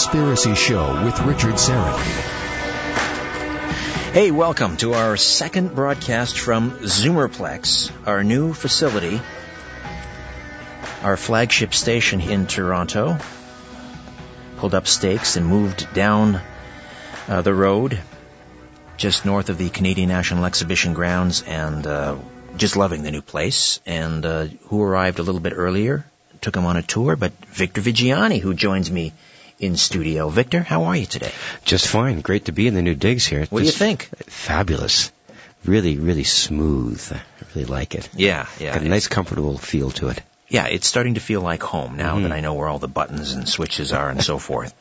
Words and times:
Conspiracy 0.00 0.54
Show 0.54 1.04
with 1.04 1.20
Richard 1.20 1.56
Syrett. 1.56 2.00
Hey, 4.14 4.30
welcome 4.30 4.78
to 4.78 4.94
our 4.94 5.18
second 5.18 5.74
broadcast 5.74 6.38
from 6.38 6.70
Zoomerplex, 6.70 7.92
our 8.06 8.24
new 8.24 8.54
facility, 8.54 9.20
our 11.02 11.18
flagship 11.18 11.74
station 11.74 12.22
in 12.22 12.46
Toronto. 12.46 13.18
Pulled 14.56 14.74
up 14.74 14.86
stakes 14.86 15.36
and 15.36 15.46
moved 15.46 15.92
down 15.92 16.40
uh, 17.28 17.42
the 17.42 17.52
road 17.52 18.00
just 18.96 19.26
north 19.26 19.50
of 19.50 19.58
the 19.58 19.68
Canadian 19.68 20.08
National 20.08 20.46
Exhibition 20.46 20.94
grounds 20.94 21.42
and 21.42 21.86
uh, 21.86 22.16
just 22.56 22.74
loving 22.74 23.02
the 23.02 23.10
new 23.10 23.20
place. 23.20 23.80
And 23.84 24.24
uh, 24.24 24.46
who 24.68 24.82
arrived 24.82 25.18
a 25.18 25.22
little 25.22 25.42
bit 25.42 25.52
earlier 25.54 26.06
took 26.40 26.56
him 26.56 26.64
on 26.64 26.78
a 26.78 26.82
tour, 26.82 27.16
but 27.16 27.32
Victor 27.48 27.82
Viggiani, 27.82 28.40
who 28.40 28.54
joins 28.54 28.90
me 28.90 29.12
in 29.60 29.76
studio. 29.76 30.28
Victor, 30.30 30.60
how 30.62 30.84
are 30.84 30.96
you 30.96 31.06
today? 31.06 31.32
Just 31.64 31.86
fine. 31.86 32.20
Great 32.22 32.46
to 32.46 32.52
be 32.52 32.66
in 32.66 32.74
the 32.74 32.82
new 32.82 32.94
digs 32.94 33.26
here. 33.26 33.46
What 33.50 33.62
Just 33.64 33.78
do 33.78 33.84
you 33.84 33.90
think? 33.96 34.08
Fabulous. 34.28 35.12
Really, 35.64 35.96
really 35.98 36.24
smooth. 36.24 37.00
I 37.12 37.20
really 37.54 37.66
like 37.66 37.94
it. 37.94 38.08
Yeah, 38.14 38.46
yeah. 38.58 38.72
Got 38.74 38.82
a 38.82 38.88
nice, 38.88 39.08
comfortable 39.08 39.58
feel 39.58 39.90
to 39.92 40.08
it. 40.08 40.22
Yeah, 40.48 40.66
it's 40.66 40.86
starting 40.86 41.14
to 41.14 41.20
feel 41.20 41.42
like 41.42 41.62
home 41.62 41.96
now 41.96 42.16
Mhm. 42.16 42.22
that 42.22 42.32
I 42.32 42.40
know 42.40 42.54
where 42.54 42.66
all 42.68 42.78
the 42.80 42.88
buttons 42.88 43.32
and 43.32 43.48
switches 43.48 43.92
are 43.92 44.08
and 44.08 44.24
so 44.24 44.38
forth. 44.48 44.72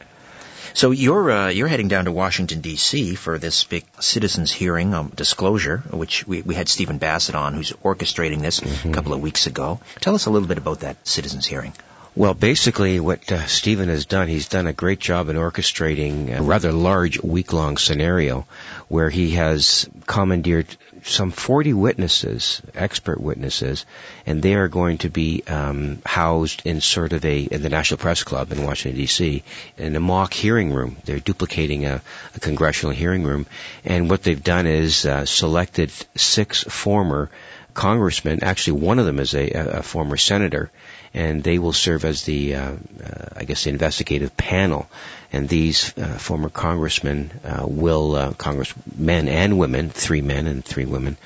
So 0.74 0.92
you're 0.92 1.32
uh, 1.32 1.50
you're 1.50 1.68
heading 1.68 1.88
down 1.90 2.06
to 2.06 2.12
Washington 2.12 2.62
D.C. 2.62 3.16
for 3.16 3.38
this 3.40 3.64
big 3.66 3.84
citizens 4.00 4.52
hearing 4.52 4.94
um, 4.94 5.12
disclosure, 5.16 5.78
which 5.92 6.26
we, 6.28 6.42
we 6.44 6.56
had 6.56 6.70
Stephen 6.70 7.00
Bassett 7.00 7.36
on, 7.36 7.56
who's 7.56 7.72
orchestrating 7.84 8.42
this 8.42 8.62
a 8.86 8.92
couple 8.92 9.14
of 9.14 9.20
weeks 9.20 9.48
ago. 9.48 9.80
Tell 10.00 10.16
us 10.16 10.28
a 10.28 10.30
little 10.30 10.48
bit 10.48 10.58
about 10.60 10.82
that 10.82 11.06
citizens 11.08 11.46
hearing. 11.48 11.74
Well, 12.16 12.34
basically, 12.34 13.00
what 13.00 13.32
uh, 13.32 13.46
Stephen 13.46 13.88
has 13.88 14.06
done, 14.08 14.28
he's 14.28 14.48
done 14.48 14.66
a 14.66 14.74
great 14.74 15.00
job 15.00 15.30
in 15.30 15.36
orchestrating 15.36 16.36
a 16.36 16.42
rather 16.42 16.72
large 16.72 17.22
week-long 17.22 17.78
scenario 17.78 18.48
where 18.88 19.12
he 19.12 19.32
has 19.32 19.88
commandeered 20.08 20.66
some 21.04 21.30
40 21.30 21.74
witnesses, 21.74 22.64
expert 22.74 23.22
witnesses, 23.22 23.86
and 24.26 24.42
they 24.42 24.56
are 24.56 24.68
going 24.68 24.98
to 25.00 25.10
be 25.10 25.44
um, 25.48 26.02
housed 26.04 26.64
in 26.66 26.82
sort 26.82 27.14
of 27.14 27.24
a 27.26 27.42
in 27.42 27.62
the 27.62 27.70
National 27.70 28.00
Press 28.00 28.24
Club 28.24 28.52
in 28.52 28.64
Washington 28.64 29.00
D.C. 29.00 29.44
in 29.78 29.96
a 29.96 30.00
mock 30.00 30.34
hearing 30.34 30.74
room. 30.74 30.98
They're 31.06 31.20
duplicating 31.20 31.86
a, 31.86 32.02
a 32.36 32.40
congressional 32.40 32.94
hearing 32.94 33.24
room, 33.24 33.46
and 33.86 34.10
what 34.10 34.24
they've 34.24 34.44
done 34.44 34.66
is 34.66 35.06
uh, 35.06 35.26
selected 35.26 35.92
six 36.16 36.64
former 36.64 37.30
congressmen. 37.76 38.44
Actually, 38.44 38.82
one 38.82 38.98
of 38.98 39.06
them 39.06 39.20
is 39.20 39.36
a, 39.36 39.52
a 39.52 39.84
former 39.84 40.18
senator 40.18 40.72
and 41.14 41.44
they 41.44 41.60
will 41.60 41.74
serve 41.74 42.06
as 42.06 42.24
the, 42.24 42.56
uh, 42.56 42.72
uh, 42.72 43.26
I 43.36 43.44
guess, 43.44 43.64
the 43.64 43.72
investigative 43.72 44.36
panel. 44.38 44.90
And 45.32 45.48
these 45.48 45.96
uh, 45.98 46.18
former 46.18 46.50
congressmen 46.50 47.32
uh, 47.44 47.66
will, 47.68 48.16
uh, 48.16 48.34
congressmen 48.34 49.28
and 49.28 49.60
women, 49.60 49.90
three 49.90 50.22
men 50.22 50.48
and 50.48 50.66
three 50.66 50.86
women, 50.86 51.18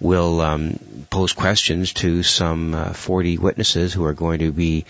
will 0.00 0.40
um, 0.40 0.78
pose 1.10 1.32
questions 1.32 1.92
to 1.94 2.22
some 2.22 2.74
uh, 2.74 2.92
40 2.92 3.38
witnesses 3.38 3.92
who 3.92 4.04
are 4.04 4.12
going 4.12 4.40
to 4.40 4.52
be, 4.52 4.84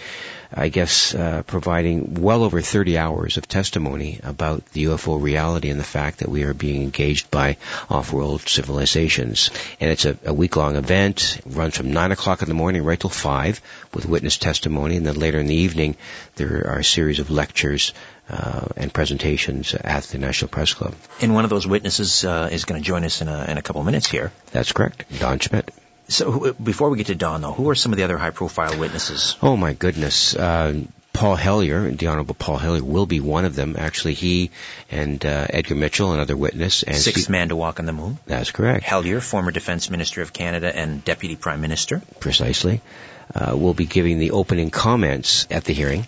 I 0.56 0.68
guess, 0.68 1.14
uh, 1.14 1.42
providing 1.46 2.14
well 2.14 2.44
over 2.44 2.60
30 2.60 2.96
hours 2.96 3.36
of 3.36 3.48
testimony 3.48 4.20
about 4.22 4.64
the 4.66 4.84
UFO 4.84 5.20
reality 5.20 5.68
and 5.70 5.80
the 5.80 5.84
fact 5.84 6.20
that 6.20 6.28
we 6.28 6.44
are 6.44 6.54
being 6.54 6.82
engaged 6.82 7.30
by 7.30 7.56
off-world 7.90 8.42
civilizations. 8.42 9.50
And 9.80 9.90
it's 9.90 10.04
a, 10.04 10.16
a 10.24 10.32
week-long 10.32 10.76
event. 10.76 11.40
It 11.44 11.56
runs 11.56 11.76
from 11.76 11.92
9 11.92 12.12
o'clock 12.12 12.42
in 12.42 12.48
the 12.48 12.54
morning 12.54 12.84
right 12.84 12.98
till 12.98 13.10
5 13.10 13.60
with 13.92 14.06
witness 14.06 14.38
testimony. 14.38 14.96
And 14.96 15.06
then 15.06 15.18
later 15.18 15.38
in 15.38 15.46
the 15.46 15.56
evening, 15.56 15.96
there 16.36 16.68
are 16.68 16.78
a 16.78 16.84
series 16.84 17.18
of 17.18 17.30
lectures 17.30 17.92
uh, 18.28 18.68
and 18.76 18.92
presentations 18.92 19.74
at 19.74 20.04
the 20.04 20.18
National 20.18 20.48
Press 20.48 20.72
Club. 20.72 20.94
And 21.20 21.34
one 21.34 21.44
of 21.44 21.50
those 21.50 21.66
witnesses 21.66 22.24
uh, 22.24 22.48
is 22.50 22.64
going 22.64 22.80
to 22.80 22.86
join 22.86 23.04
us 23.04 23.20
in 23.20 23.28
a, 23.28 23.44
in 23.48 23.58
a 23.58 23.62
couple 23.62 23.80
of 23.80 23.86
minutes 23.86 24.06
here. 24.06 24.32
That's 24.52 24.72
correct. 24.72 25.04
Don 25.18 25.40
Schmitt. 25.40 25.70
So 26.08 26.52
before 26.52 26.90
we 26.90 26.98
get 26.98 27.06
to 27.06 27.14
Don, 27.14 27.40
though, 27.40 27.52
who 27.52 27.70
are 27.70 27.74
some 27.74 27.92
of 27.92 27.96
the 27.96 28.04
other 28.04 28.18
high-profile 28.18 28.78
witnesses? 28.78 29.36
Oh 29.42 29.56
my 29.56 29.72
goodness. 29.72 30.36
Uh, 30.36 30.82
Paul 31.14 31.36
Hellyer, 31.36 31.90
the 31.92 32.08
Honorable 32.08 32.34
Paul 32.34 32.56
Hellyer, 32.58 32.82
will 32.82 33.06
be 33.06 33.20
one 33.20 33.44
of 33.44 33.54
them. 33.54 33.76
Actually, 33.78 34.14
he 34.14 34.50
and 34.90 35.24
uh, 35.24 35.46
Edgar 35.48 35.76
Mitchell, 35.76 36.12
another 36.12 36.36
witness, 36.36 36.82
and 36.82 36.96
Sixth 36.96 37.22
Steve- 37.22 37.30
man 37.30 37.48
to 37.50 37.56
walk 37.56 37.78
on 37.78 37.86
the 37.86 37.92
moon. 37.92 38.18
That's 38.26 38.50
correct. 38.50 38.84
Hellyer, 38.84 39.20
former 39.20 39.52
Defense 39.52 39.88
Minister 39.90 40.22
of 40.22 40.32
Canada 40.32 40.76
and 40.76 41.04
Deputy 41.04 41.36
Prime 41.36 41.60
Minister. 41.60 42.02
precisely, 42.18 42.80
uh, 43.34 43.56
will 43.56 43.74
be 43.74 43.86
giving 43.86 44.18
the 44.18 44.32
opening 44.32 44.70
comments 44.70 45.46
at 45.50 45.64
the 45.64 45.72
hearing. 45.72 46.06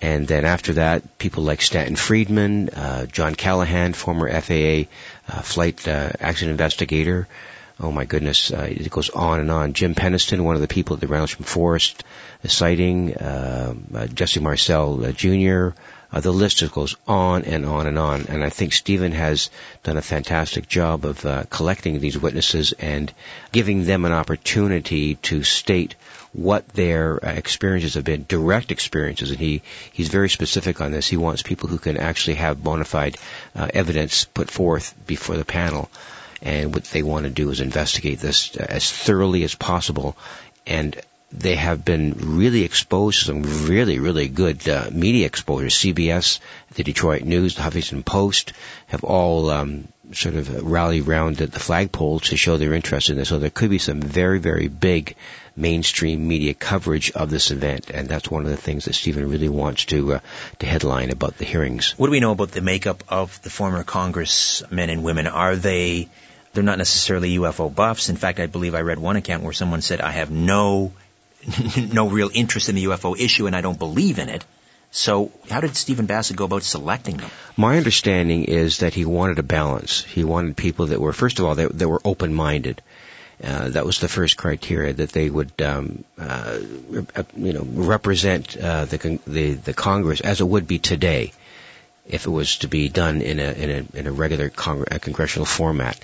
And 0.00 0.28
then 0.28 0.44
after 0.44 0.74
that, 0.74 1.18
people 1.18 1.42
like 1.42 1.60
Stanton 1.60 1.96
Friedman, 1.96 2.68
uh, 2.68 3.06
John 3.06 3.34
Callahan, 3.34 3.94
former 3.94 4.28
FAA 4.40 4.84
uh, 5.28 5.40
flight 5.42 5.88
uh, 5.88 6.12
accident 6.20 6.52
investigator. 6.52 7.26
Oh 7.78 7.92
my 7.92 8.06
goodness, 8.06 8.50
uh, 8.50 8.66
it 8.70 8.88
goes 8.88 9.10
on 9.10 9.38
and 9.38 9.50
on. 9.50 9.74
Jim 9.74 9.94
Penniston, 9.94 10.40
one 10.40 10.54
of 10.54 10.62
the 10.62 10.68
people 10.68 10.94
at 10.94 11.00
the 11.00 11.08
Rendlesham 11.08 11.44
Forest 11.44 12.04
sighting, 12.44 13.14
uh, 13.14 13.74
uh, 13.94 14.06
Jesse 14.06 14.40
Marcel 14.40 15.04
uh, 15.04 15.12
Jr. 15.12 15.78
Uh, 16.10 16.20
the 16.20 16.32
list 16.32 16.56
just 16.58 16.72
goes 16.72 16.96
on 17.06 17.44
and 17.44 17.66
on 17.66 17.86
and 17.86 17.98
on. 17.98 18.26
And 18.28 18.42
I 18.42 18.48
think 18.48 18.72
Stephen 18.72 19.12
has 19.12 19.50
done 19.82 19.98
a 19.98 20.02
fantastic 20.02 20.68
job 20.68 21.04
of 21.04 21.26
uh, 21.26 21.44
collecting 21.50 22.00
these 22.00 22.16
witnesses 22.16 22.72
and 22.72 23.12
giving 23.52 23.84
them 23.84 24.06
an 24.06 24.12
opportunity 24.12 25.16
to 25.16 25.42
state 25.42 25.96
what 26.32 26.66
their 26.68 27.18
experiences 27.18 27.94
have 27.94 28.04
been, 28.04 28.24
direct 28.26 28.70
experiences, 28.70 29.30
and 29.30 29.40
he, 29.40 29.62
he's 29.92 30.08
very 30.08 30.30
specific 30.30 30.80
on 30.80 30.92
this. 30.92 31.06
He 31.06 31.16
wants 31.18 31.42
people 31.42 31.68
who 31.68 31.78
can 31.78 31.98
actually 31.98 32.36
have 32.36 32.62
bona 32.62 32.84
fide 32.84 33.18
evidence 33.54 34.24
put 34.24 34.50
forth 34.50 34.94
before 35.06 35.36
the 35.36 35.44
panel. 35.44 35.90
And 36.46 36.72
what 36.72 36.84
they 36.84 37.02
want 37.02 37.24
to 37.24 37.30
do 37.30 37.50
is 37.50 37.60
investigate 37.60 38.20
this 38.20 38.56
uh, 38.56 38.64
as 38.68 38.90
thoroughly 38.90 39.42
as 39.42 39.56
possible. 39.56 40.16
And 40.64 40.96
they 41.32 41.56
have 41.56 41.84
been 41.84 42.36
really 42.38 42.62
exposed 42.62 43.18
to 43.18 43.24
some 43.24 43.66
really, 43.66 43.98
really 43.98 44.28
good 44.28 44.68
uh, 44.68 44.88
media 44.92 45.26
exposure. 45.26 45.66
CBS, 45.66 46.38
the 46.74 46.84
Detroit 46.84 47.22
News, 47.22 47.56
the 47.56 47.62
Huffington 47.62 48.04
Post 48.04 48.52
have 48.86 49.02
all 49.02 49.50
um, 49.50 49.88
sort 50.12 50.36
of 50.36 50.62
rallied 50.62 51.08
around 51.08 51.36
the 51.36 51.58
flagpole 51.58 52.20
to 52.20 52.36
show 52.36 52.58
their 52.58 52.74
interest 52.74 53.10
in 53.10 53.16
this. 53.16 53.28
So 53.28 53.40
there 53.40 53.50
could 53.50 53.70
be 53.70 53.78
some 53.78 54.00
very, 54.00 54.38
very 54.38 54.68
big 54.68 55.16
mainstream 55.56 56.28
media 56.28 56.54
coverage 56.54 57.10
of 57.12 57.30
this 57.30 57.50
event, 57.50 57.90
and 57.90 58.08
that's 58.08 58.30
one 58.30 58.44
of 58.44 58.50
the 58.50 58.56
things 58.56 58.84
that 58.84 58.94
Stephen 58.94 59.28
really 59.28 59.48
wants 59.48 59.86
to 59.86 60.14
uh, 60.14 60.20
to 60.60 60.66
headline 60.66 61.10
about 61.10 61.38
the 61.38 61.44
hearings. 61.44 61.94
What 61.96 62.06
do 62.06 62.12
we 62.12 62.20
know 62.20 62.32
about 62.32 62.52
the 62.52 62.60
makeup 62.60 63.02
of 63.08 63.40
the 63.42 63.50
former 63.50 63.82
congressmen 63.82 64.90
and 64.90 65.02
women? 65.02 65.26
Are 65.26 65.56
they, 65.56 66.08
they're 66.56 66.64
not 66.64 66.78
necessarily 66.78 67.36
UFO 67.36 67.72
buffs. 67.72 68.08
In 68.08 68.16
fact, 68.16 68.40
I 68.40 68.46
believe 68.46 68.74
I 68.74 68.80
read 68.80 68.98
one 68.98 69.16
account 69.16 69.44
where 69.44 69.52
someone 69.52 69.82
said, 69.82 70.00
I 70.00 70.10
have 70.10 70.30
no, 70.30 70.92
no 71.92 72.08
real 72.08 72.30
interest 72.32 72.70
in 72.70 72.74
the 72.74 72.84
UFO 72.86 73.16
issue 73.16 73.46
and 73.46 73.54
I 73.54 73.60
don't 73.60 73.78
believe 73.78 74.18
in 74.18 74.30
it. 74.30 74.44
So 74.90 75.30
how 75.50 75.60
did 75.60 75.76
Stephen 75.76 76.06
Bassett 76.06 76.36
go 76.36 76.46
about 76.46 76.62
selecting 76.62 77.18
them? 77.18 77.30
My 77.56 77.76
understanding 77.76 78.44
is 78.44 78.78
that 78.78 78.94
he 78.94 79.04
wanted 79.04 79.38
a 79.38 79.42
balance. 79.42 80.02
He 80.02 80.24
wanted 80.24 80.56
people 80.56 80.86
that 80.86 81.00
were, 81.00 81.12
first 81.12 81.38
of 81.38 81.44
all, 81.44 81.56
that, 81.56 81.78
that 81.78 81.88
were 81.88 82.00
open-minded. 82.04 82.80
Uh, 83.44 83.68
that 83.68 83.84
was 83.84 84.00
the 84.00 84.08
first 84.08 84.38
criteria 84.38 84.94
that 84.94 85.10
they 85.10 85.28
would, 85.28 85.60
um, 85.60 86.04
uh, 86.18 86.58
you 87.36 87.52
know, 87.52 87.66
represent 87.68 88.56
uh, 88.56 88.86
the, 88.86 89.20
the 89.26 89.52
the 89.52 89.74
Congress 89.74 90.22
as 90.22 90.40
it 90.40 90.48
would 90.48 90.66
be 90.66 90.78
today, 90.78 91.34
if 92.08 92.26
it 92.26 92.30
was 92.30 92.58
to 92.58 92.68
be 92.68 92.88
done 92.88 93.20
in 93.20 93.40
a 93.40 93.52
in 93.52 93.70
a 93.70 93.98
in 93.98 94.06
a 94.06 94.12
regular 94.12 94.48
congr- 94.50 94.94
a 94.94 94.98
congressional 94.98 95.46
format. 95.46 95.98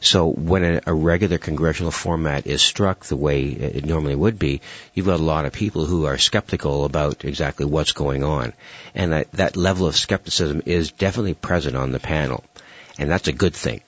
So 0.00 0.26
when 0.26 0.64
a, 0.64 0.80
a 0.86 0.94
regular 0.94 1.38
congressional 1.38 1.90
format 1.90 2.46
is 2.46 2.62
struck 2.62 3.04
the 3.06 3.16
way 3.16 3.44
it 3.44 3.84
normally 3.84 4.14
would 4.14 4.38
be, 4.38 4.60
you've 4.94 5.06
got 5.06 5.20
a 5.20 5.30
lot 5.34 5.46
of 5.46 5.52
people 5.52 5.86
who 5.86 6.06
are 6.06 6.18
skeptical 6.18 6.84
about 6.84 7.24
exactly 7.24 7.66
what's 7.66 7.92
going 7.92 8.22
on, 8.22 8.52
and 8.94 9.12
that 9.12 9.32
that 9.32 9.56
level 9.56 9.86
of 9.86 9.96
skepticism 9.96 10.62
is 10.66 10.92
definitely 10.92 11.34
present 11.34 11.76
on 11.76 11.92
the 11.92 12.00
panel, 12.00 12.44
and 12.98 13.10
that's 13.10 13.28
a 13.28 13.32
good 13.32 13.54
thing 13.54 13.80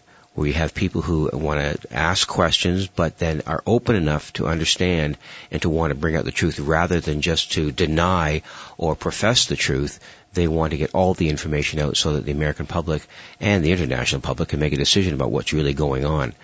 you 0.46 0.52
have 0.54 0.74
people 0.74 1.02
who 1.02 1.30
want 1.32 1.60
to 1.60 1.94
ask 1.94 2.26
questions 2.28 2.86
but 2.86 3.18
then 3.18 3.42
are 3.46 3.62
open 3.66 3.96
enough 3.96 4.32
to 4.34 4.46
understand 4.46 5.16
and 5.50 5.62
to 5.62 5.68
want 5.68 5.90
to 5.90 5.98
bring 5.98 6.16
out 6.16 6.24
the 6.24 6.32
truth 6.32 6.58
rather 6.58 7.00
than 7.00 7.20
just 7.20 7.52
to 7.52 7.72
deny 7.72 8.42
or 8.76 8.94
profess 8.94 9.46
the 9.46 9.56
truth. 9.56 10.00
They 10.34 10.48
want 10.48 10.72
to 10.72 10.76
get 10.76 10.94
all 10.94 11.14
the 11.14 11.30
information 11.30 11.80
out 11.80 11.96
so 11.96 12.14
that 12.14 12.24
the 12.24 12.32
American 12.32 12.66
public 12.66 13.02
and 13.40 13.64
the 13.64 13.72
international 13.72 14.20
public 14.20 14.50
can 14.50 14.60
make 14.60 14.72
a 14.72 14.76
decision 14.76 15.14
about 15.14 15.30
what's 15.30 15.52
really 15.52 15.74
going 15.74 16.04
on. 16.04 16.34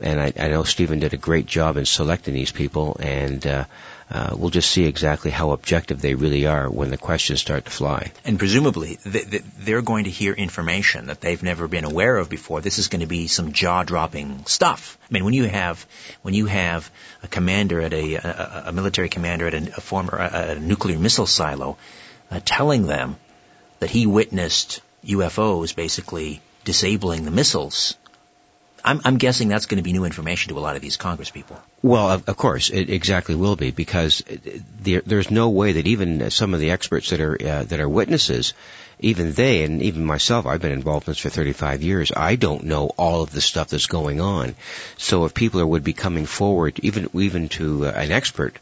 And 0.00 0.20
I, 0.20 0.32
I 0.38 0.48
know 0.48 0.64
Stephen 0.64 1.00
did 1.00 1.14
a 1.14 1.16
great 1.16 1.46
job 1.46 1.76
in 1.76 1.84
selecting 1.84 2.34
these 2.34 2.52
people, 2.52 2.96
and 3.00 3.44
uh, 3.46 3.64
uh, 4.10 4.34
we'll 4.38 4.50
just 4.50 4.70
see 4.70 4.84
exactly 4.84 5.30
how 5.30 5.50
objective 5.50 6.00
they 6.00 6.14
really 6.14 6.46
are 6.46 6.70
when 6.70 6.90
the 6.90 6.96
questions 6.96 7.40
start 7.40 7.66
to 7.66 7.70
fly. 7.70 8.10
And 8.24 8.38
presumably, 8.38 8.96
th- 8.96 9.30
th- 9.30 9.42
they're 9.58 9.82
going 9.82 10.04
to 10.04 10.10
hear 10.10 10.32
information 10.32 11.06
that 11.06 11.20
they've 11.20 11.42
never 11.42 11.68
been 11.68 11.84
aware 11.84 12.16
of 12.16 12.30
before. 12.30 12.62
This 12.62 12.78
is 12.78 12.88
going 12.88 13.02
to 13.02 13.06
be 13.06 13.26
some 13.26 13.52
jaw-dropping 13.52 14.46
stuff. 14.46 14.96
I 15.02 15.12
mean, 15.12 15.24
when 15.24 15.34
you 15.34 15.44
have 15.44 15.86
when 16.22 16.32
you 16.32 16.46
have 16.46 16.90
a 17.22 17.28
commander 17.28 17.80
at 17.82 17.92
a 17.92 18.14
a, 18.14 18.62
a 18.66 18.72
military 18.72 19.10
commander 19.10 19.46
at 19.46 19.54
a, 19.54 19.76
a 19.76 19.80
former 19.80 20.16
a, 20.16 20.52
a 20.52 20.58
nuclear 20.58 20.98
missile 20.98 21.26
silo 21.26 21.76
uh, 22.30 22.40
telling 22.44 22.86
them 22.86 23.16
that 23.80 23.90
he 23.90 24.06
witnessed 24.06 24.80
UFOs 25.04 25.74
basically 25.74 26.40
disabling 26.64 27.24
the 27.24 27.30
missiles. 27.30 27.96
I'm, 28.84 29.00
I'm 29.04 29.16
guessing 29.18 29.48
that's 29.48 29.66
going 29.66 29.78
to 29.78 29.82
be 29.82 29.92
new 29.92 30.04
information 30.04 30.50
to 30.50 30.58
a 30.58 30.60
lot 30.60 30.76
of 30.76 30.82
these 30.82 30.96
Congress 30.96 31.30
people. 31.30 31.60
Well, 31.82 32.10
of, 32.10 32.28
of 32.28 32.36
course, 32.36 32.70
it 32.70 32.90
exactly 32.90 33.34
will 33.34 33.56
be 33.56 33.70
because 33.70 34.22
there, 34.80 35.02
there's 35.04 35.30
no 35.30 35.50
way 35.50 35.72
that 35.72 35.86
even 35.86 36.30
some 36.30 36.54
of 36.54 36.60
the 36.60 36.70
experts 36.70 37.10
that 37.10 37.20
are 37.20 37.36
uh, 37.40 37.64
that 37.64 37.80
are 37.80 37.88
witnesses, 37.88 38.54
even 39.00 39.32
they 39.32 39.64
and 39.64 39.82
even 39.82 40.04
myself, 40.04 40.46
I've 40.46 40.60
been 40.60 40.72
involved 40.72 41.06
in 41.06 41.12
this 41.12 41.20
for 41.20 41.30
35 41.30 41.82
years. 41.82 42.12
I 42.14 42.36
don't 42.36 42.64
know 42.64 42.86
all 42.96 43.22
of 43.22 43.30
the 43.30 43.40
stuff 43.40 43.68
that's 43.68 43.86
going 43.86 44.20
on. 44.20 44.54
So 44.96 45.24
if 45.24 45.34
people 45.34 45.60
are, 45.60 45.66
would 45.66 45.84
be 45.84 45.92
coming 45.92 46.26
forward, 46.26 46.80
even 46.82 47.08
even 47.14 47.48
to 47.50 47.86
uh, 47.86 47.90
an 47.90 48.12
expert 48.12 48.58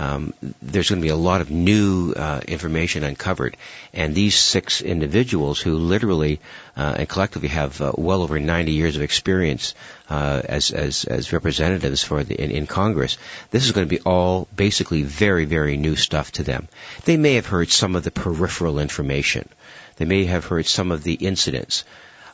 um, 0.00 0.32
there's 0.62 0.88
going 0.88 1.02
to 1.02 1.04
be 1.04 1.10
a 1.10 1.16
lot 1.16 1.42
of 1.42 1.50
new 1.50 2.12
uh, 2.12 2.40
information 2.48 3.04
uncovered. 3.04 3.56
And 3.92 4.14
these 4.14 4.34
six 4.34 4.80
individuals 4.80 5.60
who 5.60 5.76
literally 5.76 6.40
uh, 6.74 6.94
and 6.98 7.08
collectively 7.08 7.48
have 7.48 7.80
uh, 7.80 7.92
well 7.96 8.22
over 8.22 8.38
90 8.38 8.72
years 8.72 8.96
of 8.96 9.02
experience 9.02 9.74
uh, 10.08 10.40
as, 10.44 10.70
as, 10.70 11.04
as 11.04 11.34
representatives 11.34 12.02
for 12.02 12.24
the, 12.24 12.34
in, 12.34 12.50
in 12.50 12.66
Congress, 12.66 13.18
this 13.50 13.64
is 13.66 13.72
going 13.72 13.86
to 13.86 13.94
be 13.94 14.00
all 14.00 14.48
basically 14.56 15.02
very, 15.02 15.44
very 15.44 15.76
new 15.76 15.96
stuff 15.96 16.32
to 16.32 16.44
them. 16.44 16.68
They 17.04 17.18
may 17.18 17.34
have 17.34 17.46
heard 17.46 17.70
some 17.70 17.94
of 17.94 18.02
the 18.02 18.10
peripheral 18.10 18.78
information. 18.78 19.48
They 20.00 20.06
may 20.06 20.24
have 20.24 20.46
heard 20.46 20.64
some 20.64 20.92
of 20.92 21.02
the 21.02 21.12
incidents 21.12 21.84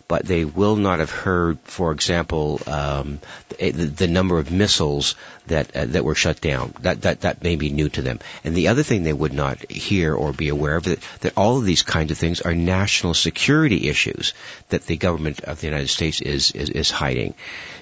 but 0.08 0.24
they 0.24 0.44
will 0.44 0.76
not 0.76 1.00
have 1.00 1.10
heard, 1.10 1.58
for 1.64 1.90
example, 1.90 2.60
um, 2.66 3.18
the, 3.58 3.70
the, 3.70 4.06
number 4.06 4.38
of 4.38 4.52
missiles 4.52 5.16
that 5.48 5.74
uh, 5.76 5.86
that 5.86 6.04
were 6.04 6.14
shut 6.14 6.40
down. 6.40 6.72
That 6.80 7.02
that 7.02 7.22
that 7.22 7.42
may 7.42 7.56
be 7.56 7.70
new 7.70 7.88
to 7.88 8.02
them. 8.02 8.20
And 8.44 8.54
the 8.54 8.68
other 8.68 8.84
thing 8.84 9.02
they 9.02 9.12
would 9.12 9.32
not 9.32 9.70
hear 9.70 10.14
or 10.14 10.32
be 10.32 10.48
aware 10.48 10.76
of 10.76 10.84
that 10.84 11.00
that 11.20 11.36
all 11.36 11.58
of 11.58 11.64
these 11.64 11.82
kinds 11.82 12.12
of 12.12 12.18
things 12.18 12.40
are 12.40 12.54
national 12.54 13.14
security 13.14 13.88
issues 13.88 14.32
that 14.68 14.86
the 14.86 14.96
government 14.96 15.40
of 15.40 15.60
the 15.60 15.66
United 15.66 15.88
States 15.88 16.20
is 16.20 16.52
is, 16.52 16.70
is 16.70 16.90
hiding. 16.90 17.34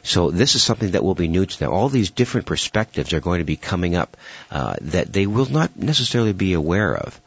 So 0.03 0.31
this 0.31 0.55
is 0.55 0.63
something 0.63 0.93
that 0.93 1.05
will 1.05 1.15
be 1.15 1.29
new 1.29 1.45
to 1.45 1.59
them. 1.59 1.73
All 1.73 1.91
these 1.91 2.11
different 2.11 2.47
perspectives 2.47 3.13
are 3.13 3.21
going 3.21 3.41
to 3.41 3.45
be 3.45 3.57
coming 3.57 3.97
up 3.97 4.17
uh, 4.51 4.77
that 4.81 5.13
they 5.13 5.27
will 5.27 5.51
not 5.51 5.77
necessarily 5.77 6.33
be 6.33 6.55
aware 6.55 6.97
of. 6.97 7.21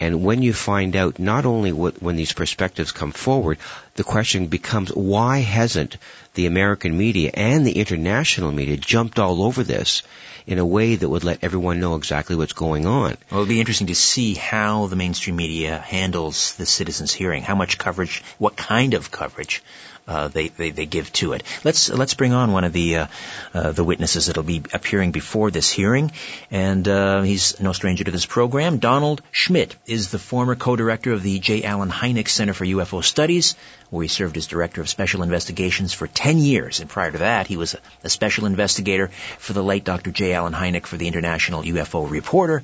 And 0.00 0.24
when 0.24 0.42
you 0.42 0.52
find 0.52 0.96
out 0.96 1.18
not 1.18 1.46
only 1.46 1.72
what, 1.72 2.02
when 2.02 2.16
these 2.16 2.32
perspectives 2.32 2.92
come 2.92 3.12
forward, 3.12 3.58
the 3.94 4.04
question 4.04 4.48
becomes 4.48 4.90
why 4.90 5.38
hasn't 5.38 5.96
the 6.34 6.46
American 6.46 6.96
media 6.96 7.30
and 7.32 7.64
the 7.64 7.78
international 7.78 8.50
media 8.50 8.76
jumped 8.76 9.18
all 9.18 9.42
over 9.42 9.62
this 9.62 10.02
in 10.46 10.58
a 10.58 10.66
way 10.66 10.96
that 10.96 11.08
would 11.08 11.24
let 11.24 11.42
everyone 11.42 11.80
know 11.80 11.94
exactly 11.94 12.36
what's 12.36 12.52
going 12.52 12.86
on? 12.86 13.16
Well, 13.30 13.42
it'll 13.42 13.46
be 13.46 13.60
interesting 13.60 13.86
to 13.86 13.94
see 13.94 14.34
how 14.34 14.86
the 14.86 14.96
mainstream 14.96 15.36
media 15.36 15.78
handles 15.78 16.54
the 16.56 16.66
citizens' 16.66 17.12
hearing, 17.12 17.42
how 17.42 17.54
much 17.54 17.78
coverage, 17.78 18.22
what 18.38 18.56
kind 18.56 18.94
of 18.94 19.10
coverage 19.10 19.62
uh, 20.06 20.28
they, 20.28 20.48
they, 20.48 20.70
they 20.70 20.86
give 20.86 21.12
to 21.14 21.32
it. 21.32 21.42
Let's 21.64 21.88
let's 21.88 22.14
bring 22.14 22.32
on 22.32 22.52
one 22.52 22.64
of 22.64 22.72
the 22.72 22.96
uh, 22.96 23.06
uh, 23.54 23.72
the 23.72 23.84
witnesses 23.84 24.26
that'll 24.26 24.42
be 24.42 24.62
appearing 24.72 25.12
before 25.12 25.50
this 25.50 25.70
hearing, 25.70 26.12
and 26.50 26.86
uh, 26.86 27.22
he's 27.22 27.58
no 27.60 27.72
stranger 27.72 28.04
to 28.04 28.10
this 28.10 28.26
program. 28.26 28.78
Donald 28.78 29.22
Schmitt 29.30 29.76
is 29.86 30.10
the 30.10 30.18
former 30.18 30.54
co-director 30.56 31.12
of 31.12 31.22
the 31.22 31.38
J. 31.38 31.64
Allen 31.64 31.90
Hynek 31.90 32.28
Center 32.28 32.52
for 32.52 32.66
UFO 32.66 33.02
Studies, 33.02 33.54
where 33.90 34.02
he 34.02 34.08
served 34.08 34.36
as 34.36 34.46
director 34.46 34.82
of 34.82 34.88
special 34.88 35.22
investigations 35.22 35.94
for 35.94 36.06
10 36.06 36.38
years, 36.38 36.80
and 36.80 36.90
prior 36.90 37.10
to 37.10 37.18
that, 37.18 37.46
he 37.46 37.56
was 37.56 37.74
a, 37.74 37.78
a 38.02 38.10
special 38.10 38.44
investigator 38.44 39.08
for 39.38 39.54
the 39.54 39.62
late 39.62 39.84
Dr. 39.84 40.10
J. 40.10 40.34
Allen 40.34 40.52
Hynek 40.52 40.84
for 40.86 40.98
the 40.98 41.08
International 41.08 41.62
UFO 41.62 42.10
Reporter. 42.10 42.62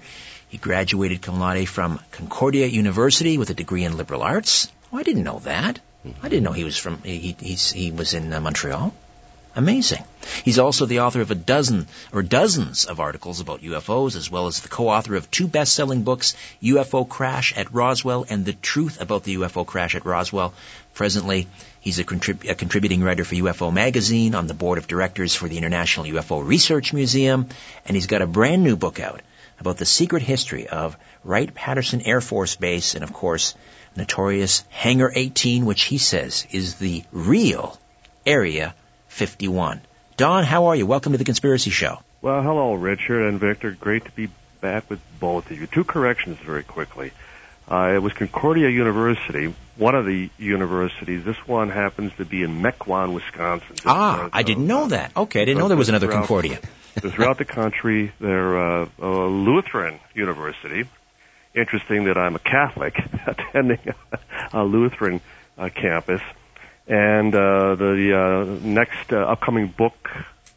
He 0.50 0.58
graduated 0.58 1.22
cum 1.22 1.38
laude 1.38 1.68
from 1.68 2.00
Concordia 2.10 2.66
University 2.66 3.38
with 3.38 3.50
a 3.50 3.54
degree 3.54 3.84
in 3.84 3.96
liberal 3.96 4.22
arts. 4.22 4.70
Oh, 4.92 4.98
I 4.98 5.04
didn't 5.04 5.22
know 5.22 5.38
that. 5.40 5.78
I 6.22 6.28
didn't 6.28 6.44
know 6.44 6.52
he 6.52 6.64
was 6.64 6.78
from, 6.78 7.02
he, 7.02 7.36
he 7.38 7.90
was 7.90 8.14
in 8.14 8.32
uh, 8.32 8.40
Montreal. 8.40 8.94
Amazing. 9.56 10.04
He's 10.44 10.60
also 10.60 10.86
the 10.86 11.00
author 11.00 11.20
of 11.20 11.32
a 11.32 11.34
dozen 11.34 11.88
or 12.12 12.22
dozens 12.22 12.84
of 12.84 13.00
articles 13.00 13.40
about 13.40 13.62
UFOs, 13.62 14.14
as 14.14 14.30
well 14.30 14.46
as 14.46 14.60
the 14.60 14.68
co-author 14.68 15.16
of 15.16 15.28
two 15.30 15.48
best-selling 15.48 16.02
books, 16.02 16.36
UFO 16.62 17.06
Crash 17.08 17.52
at 17.56 17.74
Roswell 17.74 18.24
and 18.30 18.44
The 18.44 18.52
Truth 18.52 19.00
About 19.00 19.24
the 19.24 19.36
UFO 19.36 19.66
Crash 19.66 19.96
at 19.96 20.06
Roswell. 20.06 20.54
Presently, 20.94 21.48
he's 21.80 21.98
a, 21.98 22.04
contrib- 22.04 22.48
a 22.48 22.54
contributing 22.54 23.02
writer 23.02 23.24
for 23.24 23.34
UFO 23.34 23.72
Magazine, 23.72 24.36
on 24.36 24.46
the 24.46 24.54
board 24.54 24.78
of 24.78 24.86
directors 24.86 25.34
for 25.34 25.48
the 25.48 25.58
International 25.58 26.06
UFO 26.06 26.46
Research 26.46 26.92
Museum, 26.92 27.48
and 27.86 27.96
he's 27.96 28.06
got 28.06 28.22
a 28.22 28.26
brand 28.26 28.62
new 28.62 28.76
book 28.76 29.00
out 29.00 29.20
about 29.58 29.78
the 29.78 29.86
secret 29.86 30.22
history 30.22 30.68
of 30.68 30.96
Wright-Patterson 31.24 32.02
Air 32.02 32.20
Force 32.20 32.54
Base 32.54 32.94
and, 32.94 33.02
of 33.02 33.12
course, 33.12 33.54
notorious 33.96 34.64
Hangar 34.70 35.12
18, 35.14 35.64
which 35.66 35.82
he 35.82 35.98
says 35.98 36.46
is 36.50 36.76
the 36.76 37.04
real 37.12 37.78
Area 38.26 38.74
51. 39.08 39.80
Don, 40.16 40.44
how 40.44 40.66
are 40.66 40.76
you? 40.76 40.86
Welcome 40.86 41.12
to 41.12 41.18
the 41.18 41.24
Conspiracy 41.24 41.70
Show. 41.70 41.98
Well, 42.22 42.42
hello, 42.42 42.74
Richard 42.74 43.28
and 43.28 43.40
Victor. 43.40 43.70
Great 43.72 44.04
to 44.04 44.10
be 44.10 44.28
back 44.60 44.90
with 44.90 45.00
both 45.18 45.50
of 45.50 45.58
you. 45.58 45.66
Two 45.66 45.84
corrections 45.84 46.38
very 46.38 46.62
quickly. 46.62 47.12
Uh, 47.70 47.92
it 47.94 48.02
was 48.02 48.12
Concordia 48.12 48.68
University, 48.68 49.54
one 49.76 49.94
of 49.94 50.04
the 50.04 50.28
universities. 50.38 51.24
This 51.24 51.36
one 51.46 51.70
happens 51.70 52.12
to 52.16 52.24
be 52.24 52.42
in 52.42 52.60
Mequon, 52.60 53.14
Wisconsin. 53.14 53.76
Ah, 53.86 54.28
I 54.32 54.42
didn't 54.42 54.66
know 54.66 54.88
that. 54.88 55.16
Okay, 55.16 55.40
I 55.40 55.44
didn't 55.44 55.58
know 55.58 55.68
there 55.68 55.76
was 55.76 55.88
another 55.88 56.08
Concordia. 56.08 56.58
throughout 56.98 57.38
the 57.38 57.44
country, 57.44 58.12
they're 58.20 58.82
uh, 58.82 58.88
a 58.98 59.08
Lutheran 59.08 60.00
university, 60.14 60.84
interesting 61.54 62.04
that 62.04 62.16
I'm 62.16 62.36
a 62.36 62.38
Catholic 62.38 62.98
attending 63.26 63.80
a, 64.52 64.64
Lutheran 64.64 65.20
uh, 65.58 65.68
campus. 65.68 66.20
And 66.86 67.34
uh, 67.34 67.76
the 67.76 68.16
uh, 68.16 68.66
next 68.66 69.12
uh, 69.12 69.18
upcoming 69.18 69.68
book 69.68 70.10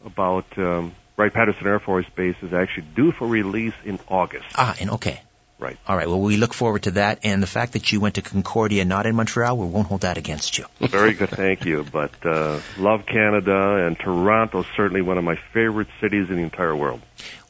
about 0.06 0.46
um, 0.58 0.94
Wright-Patterson 1.18 1.68
Air 1.68 1.80
Force 1.80 2.08
Base 2.16 2.36
is 2.42 2.54
actually 2.54 2.88
due 2.96 3.12
for 3.12 3.28
release 3.28 3.76
in 3.86 4.00
August. 4.08 4.48
Ah, 4.56 4.76
and 4.80 4.92
okay. 4.92 5.22
Right. 5.60 5.78
All 5.88 5.96
right. 5.96 6.08
Well, 6.10 6.20
we 6.20 6.36
look 6.36 6.54
forward 6.54 6.84
to 6.84 6.92
that. 6.92 7.20
And 7.24 7.42
the 7.42 7.48
fact 7.48 7.74
that 7.74 7.90
you 7.92 8.02
went 8.02 8.16
to 8.16 8.22
Concordia, 8.22 8.84
not 8.84 9.06
in 9.06 9.16
Montreal, 9.16 9.56
we 9.56 9.68
won't 9.68 9.88
hold 9.88 10.02
that 10.02 10.18
against 10.18 10.58
you. 10.58 10.66
Very 10.82 11.14
good. 11.14 11.30
Thank 11.30 11.66
you. 11.66 11.86
But 11.94 12.26
uh, 12.26 12.60
love 12.78 13.06
Canada, 13.06 13.86
and 13.86 13.98
Toronto 13.98 14.62
is 14.62 14.66
certainly 14.76 15.02
one 15.02 15.18
of 15.18 15.24
my 15.24 15.36
favorite 15.54 15.88
cities 16.02 16.30
in 16.30 16.38
the 16.38 16.42
entire 16.42 16.76
world. 16.76 17.02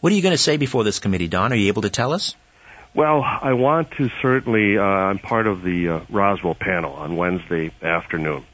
What 0.02 0.12
are 0.12 0.16
you 0.16 0.22
going 0.22 0.34
to 0.34 0.38
say 0.38 0.58
before 0.58 0.84
this 0.84 1.00
committee, 1.00 1.28
Don? 1.28 1.54
Are 1.54 1.56
you 1.56 1.70
able 1.70 1.84
to 1.84 1.90
tell 1.90 2.12
us? 2.12 2.36
Well, 2.96 3.24
I 3.24 3.54
want 3.54 3.90
to 3.98 4.10
certainly, 4.22 4.78
uh, 4.78 4.84
I'm 4.84 5.18
part 5.18 5.48
of 5.48 5.64
the 5.64 5.90
uh, 5.90 6.00
Roswell 6.12 6.54
panel 6.54 6.94
on 6.94 7.16
Wednesday 7.16 7.72
afternoon. 7.82 8.46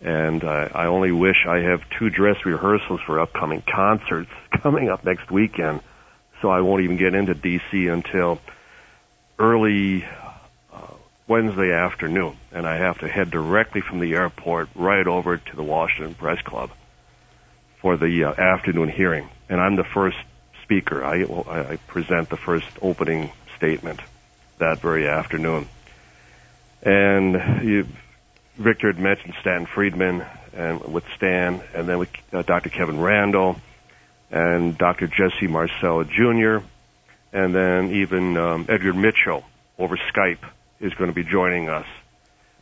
And 0.00 0.42
uh, 0.42 0.68
I 0.74 0.86
only 0.86 1.12
wish 1.12 1.46
I 1.46 1.58
have 1.58 1.80
two 1.96 2.10
dress 2.10 2.44
rehearsals 2.44 3.00
for 3.06 3.20
upcoming 3.20 3.62
concerts 3.72 4.30
coming 4.62 4.88
up 4.88 5.04
next 5.04 5.30
weekend. 5.30 5.80
So 6.40 6.48
I 6.50 6.60
won't 6.60 6.82
even 6.82 6.96
get 6.96 7.14
into 7.14 7.36
DC 7.36 7.92
until 7.92 8.40
early 9.38 10.04
uh, 10.72 10.94
Wednesday 11.28 11.72
afternoon. 11.72 12.36
And 12.50 12.66
I 12.66 12.78
have 12.78 12.98
to 12.98 13.06
head 13.06 13.30
directly 13.30 13.80
from 13.80 14.00
the 14.00 14.14
airport 14.14 14.70
right 14.74 15.06
over 15.06 15.36
to 15.36 15.56
the 15.56 15.62
Washington 15.62 16.16
Press 16.16 16.42
Club 16.42 16.70
for 17.80 17.96
the 17.96 18.24
uh, 18.24 18.32
afternoon 18.32 18.88
hearing. 18.88 19.28
And 19.48 19.60
I'm 19.60 19.76
the 19.76 19.84
first 19.84 20.16
speaker. 20.64 21.04
I, 21.04 21.22
I 21.72 21.76
present 21.86 22.28
the 22.28 22.36
first 22.36 22.66
opening 22.80 23.30
statement 23.62 24.00
that 24.58 24.80
very 24.80 25.06
afternoon. 25.08 25.68
And 26.82 27.64
you, 27.64 27.86
Victor 28.56 28.88
had 28.88 28.98
mentioned 28.98 29.34
Stan 29.40 29.66
Friedman 29.66 30.26
and 30.52 30.92
with 30.92 31.04
Stan, 31.16 31.62
and 31.72 31.88
then 31.88 31.98
with 31.98 32.08
uh, 32.32 32.42
Dr. 32.42 32.70
Kevin 32.70 33.00
Randle 33.00 33.56
and 34.32 34.76
Dr. 34.76 35.06
Jesse 35.06 35.46
Marcel 35.46 36.02
Jr., 36.02 36.58
and 37.32 37.54
then 37.54 37.92
even 37.92 38.36
um, 38.36 38.66
Edgar 38.68 38.92
Mitchell 38.92 39.44
over 39.78 39.96
Skype 39.96 40.44
is 40.80 40.92
going 40.94 41.08
to 41.08 41.14
be 41.14 41.24
joining 41.24 41.68
us 41.68 41.86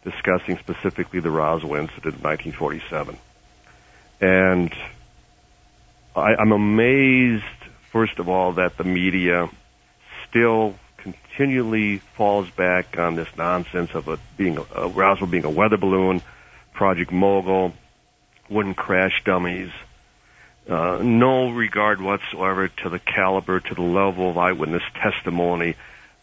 discussing 0.05 0.59
specifically 0.59 1.21
the 1.21 1.31
Roswell 1.31 1.81
incident 1.81 2.17
in 2.17 2.23
1947. 2.23 3.19
And 4.21 4.73
I, 6.15 6.35
I'm 6.39 6.53
amazed, 6.53 7.45
first 7.91 8.19
of 8.19 8.29
all, 8.29 8.53
that 8.53 8.77
the 8.77 8.85
media 8.85 9.49
still 10.29 10.77
continually 11.31 11.99
falls 11.99 12.51
back 12.51 12.99
on 12.99 13.15
this 13.15 13.29
nonsense 13.37 13.95
of 13.95 14.09
a 14.09 14.19
being 14.37 14.59
a, 14.75 14.89
Roswell 14.89 15.31
being 15.31 15.45
a 15.45 15.51
weather 15.51 15.77
balloon, 15.77 16.23
Project 16.73 17.13
Mogul, 17.13 17.73
wooden 18.49 18.75
crash 18.75 19.23
dummies. 19.25 19.71
Uh, 20.69 21.01
no 21.03 21.51
regard 21.51 22.01
whatsoever 22.01 22.69
to 22.69 22.89
the 22.89 22.99
caliber, 22.99 23.61
to 23.61 23.75
the 23.75 23.83
level 23.83 24.31
of 24.31 24.39
eyewitness 24.39 24.83
testimony, 24.95 25.75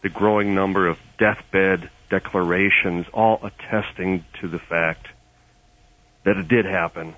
the 0.02 0.08
growing 0.08 0.54
number 0.54 0.86
of 0.86 0.98
deathbed 1.18 1.90
declarations, 2.10 3.06
all 3.12 3.40
attesting 3.42 4.24
to 4.40 4.48
the 4.48 4.58
fact 4.58 5.06
that 6.24 6.36
it 6.36 6.48
did 6.48 6.64
happen. 6.64 7.14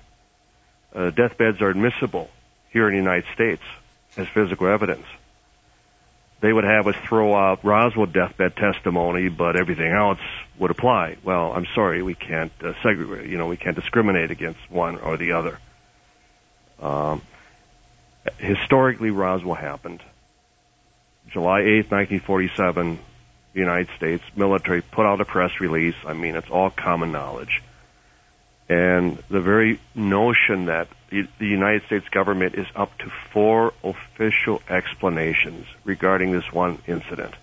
Uh, 0.93 1.09
deathbeds 1.09 1.61
are 1.61 1.69
admissible 1.69 2.29
here 2.69 2.87
in 2.87 2.93
the 2.93 2.97
United 2.97 3.25
States 3.33 3.63
as 4.17 4.27
physical 4.29 4.67
evidence. 4.67 5.05
They 6.41 6.51
would 6.51 6.63
have 6.63 6.87
us 6.87 6.95
throw 7.07 7.35
out 7.35 7.63
Roswell 7.63 8.07
deathbed 8.07 8.55
testimony, 8.55 9.29
but 9.29 9.55
everything 9.55 9.91
else 9.91 10.19
would 10.57 10.71
apply. 10.71 11.17
Well, 11.23 11.53
I'm 11.53 11.67
sorry, 11.75 12.01
we 12.01 12.15
can't 12.15 12.51
uh, 12.63 12.73
segregate. 12.81 13.29
You 13.29 13.37
know, 13.37 13.47
we 13.47 13.57
can't 13.57 13.75
discriminate 13.75 14.31
against 14.31 14.59
one 14.69 14.97
or 14.97 15.17
the 15.17 15.33
other. 15.33 15.59
Um, 16.81 17.21
historically, 18.37 19.11
Roswell 19.11 19.55
happened. 19.55 20.01
July 21.29 21.61
8th, 21.61 21.91
1947, 21.91 22.99
the 23.53 23.59
United 23.59 23.89
States 23.95 24.23
military 24.35 24.81
put 24.81 25.05
out 25.05 25.21
a 25.21 25.25
press 25.25 25.59
release. 25.59 25.95
I 26.05 26.13
mean, 26.13 26.35
it's 26.35 26.49
all 26.49 26.71
common 26.71 27.11
knowledge. 27.11 27.61
And 28.67 29.21
the 29.29 29.41
very 29.41 29.79
notion 29.93 30.65
that 30.65 30.87
the, 31.11 31.45
United 31.45 31.83
States 31.85 32.07
government 32.09 32.55
is 32.55 32.67
up 32.75 32.97
to 32.99 33.11
four 33.33 33.73
official 33.83 34.61
explanations 34.69 35.67
regarding 35.83 36.31
this 36.31 36.51
one 36.51 36.79
incident. 36.87 37.33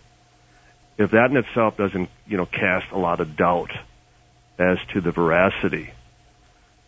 If 0.96 1.12
that 1.12 1.30
in 1.30 1.36
itself 1.36 1.76
doesn't, 1.76 2.08
you 2.26 2.36
know, 2.36 2.46
cast 2.46 2.90
a 2.90 2.98
lot 2.98 3.20
of 3.20 3.36
doubt 3.36 3.70
as 4.58 4.78
to 4.92 5.00
the 5.00 5.12
veracity 5.12 5.90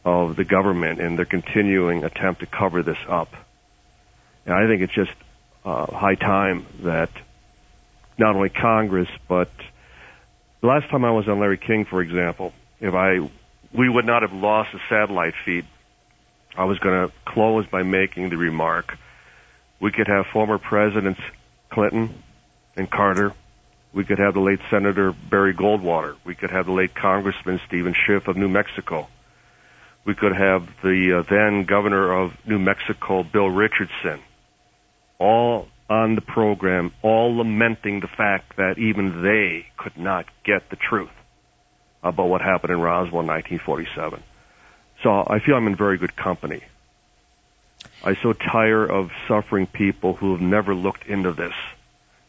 of 0.05 0.37
the 0.37 0.45
government 0.45 1.01
and 1.01 1.19
their 1.19 1.27
continuing 1.27 2.03
attempt 2.03 2.41
to 2.41 2.47
cover 2.47 2.83
this 2.83 2.99
up, 3.07 3.33
and 4.47 4.55
I 4.55 4.67
think 4.67 4.83
it's 4.83 4.95
just 4.95 5.13
uh, 5.65 5.87
high 5.87 6.15
time 6.15 6.67
that 6.81 7.11
not 8.19 8.35
only 8.35 8.49
Congress 8.49 9.09
but 9.29 9.51
the 10.63 10.67
last 10.67 10.91
time 10.91 11.05
I 11.05 11.11
was 11.11 11.29
on 11.29 11.39
Larry 11.39 11.59
King, 11.59 11.85
for 11.85 12.01
example, 12.01 12.53
if 12.81 12.95
I 12.95 13.31
we 13.73 13.89
would 13.89 14.07
not 14.07 14.23
have 14.23 14.33
lost 14.33 14.73
the 14.73 14.81
satellite 14.89 15.35
feed 15.45 15.65
I 16.57 16.65
was 16.65 16.79
going 16.79 17.09
to 17.09 17.15
close 17.25 17.67
by 17.67 17.83
making 17.83 18.31
the 18.31 18.37
remark 18.37 18.97
we 19.81 19.91
could 19.91 20.09
have 20.09 20.27
former 20.27 20.59
presidents 20.59 21.21
Clinton 21.71 22.23
and 22.77 22.91
Carter. 22.91 23.33
We 23.93 24.05
could 24.05 24.19
have 24.19 24.35
the 24.35 24.41
late 24.41 24.61
Senator 24.71 25.13
Barry 25.13 25.55
Goldwater. 25.55 26.17
We 26.25 26.35
could 26.35 26.51
have 26.51 26.67
the 26.67 26.73
late 26.73 26.95
Congressman 26.95 27.61
Stephen 27.67 27.95
Schiff 27.95 28.29
of 28.29 28.37
New 28.37 28.49
Mexico. 28.49 29.09
We 30.05 30.15
could 30.15 30.37
have 30.37 30.69
the 30.83 31.19
uh, 31.19 31.23
then 31.29 31.65
governor 31.65 32.13
of 32.13 32.33
New 32.47 32.59
Mexico, 32.59 33.23
Bill 33.23 33.49
Richardson, 33.49 34.21
all 35.19 35.69
on 35.89 36.15
the 36.15 36.21
program, 36.21 36.93
all 37.03 37.37
lamenting 37.37 38.01
the 38.01 38.07
fact 38.07 38.57
that 38.57 38.79
even 38.79 39.23
they 39.23 39.67
could 39.77 39.97
not 39.97 40.27
get 40.45 40.71
the 40.71 40.77
truth 40.77 41.11
about 42.03 42.29
what 42.29 42.41
happened 42.41 42.73
in 42.73 42.81
Roswell 42.81 43.21
in 43.21 43.27
1947. 43.27 44.23
So 45.03 45.25
I 45.27 45.39
feel 45.39 45.57
I'm 45.57 45.67
in 45.67 45.77
very 45.77 45.99
good 45.99 46.17
company. 46.17 46.63
I 48.03 48.15
so 48.15 48.33
tire 48.33 48.85
of 48.85 49.11
suffering 49.29 49.67
people 49.67 50.15
who 50.15 50.33
have 50.33 50.41
never 50.41 50.75
looked 50.75 51.07
into 51.07 51.33
this, 51.33 51.55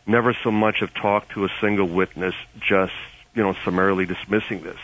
never 0.05 0.35
so 0.43 0.51
much 0.51 0.79
have 0.79 0.93
talked 0.93 1.31
to 1.31 1.45
a 1.45 1.49
single 1.59 1.87
witness, 1.87 2.35
just 2.59 2.93
you 3.33 3.43
know 3.43 3.55
summarily 3.63 4.05
dismissing 4.05 4.63
this 4.63 4.79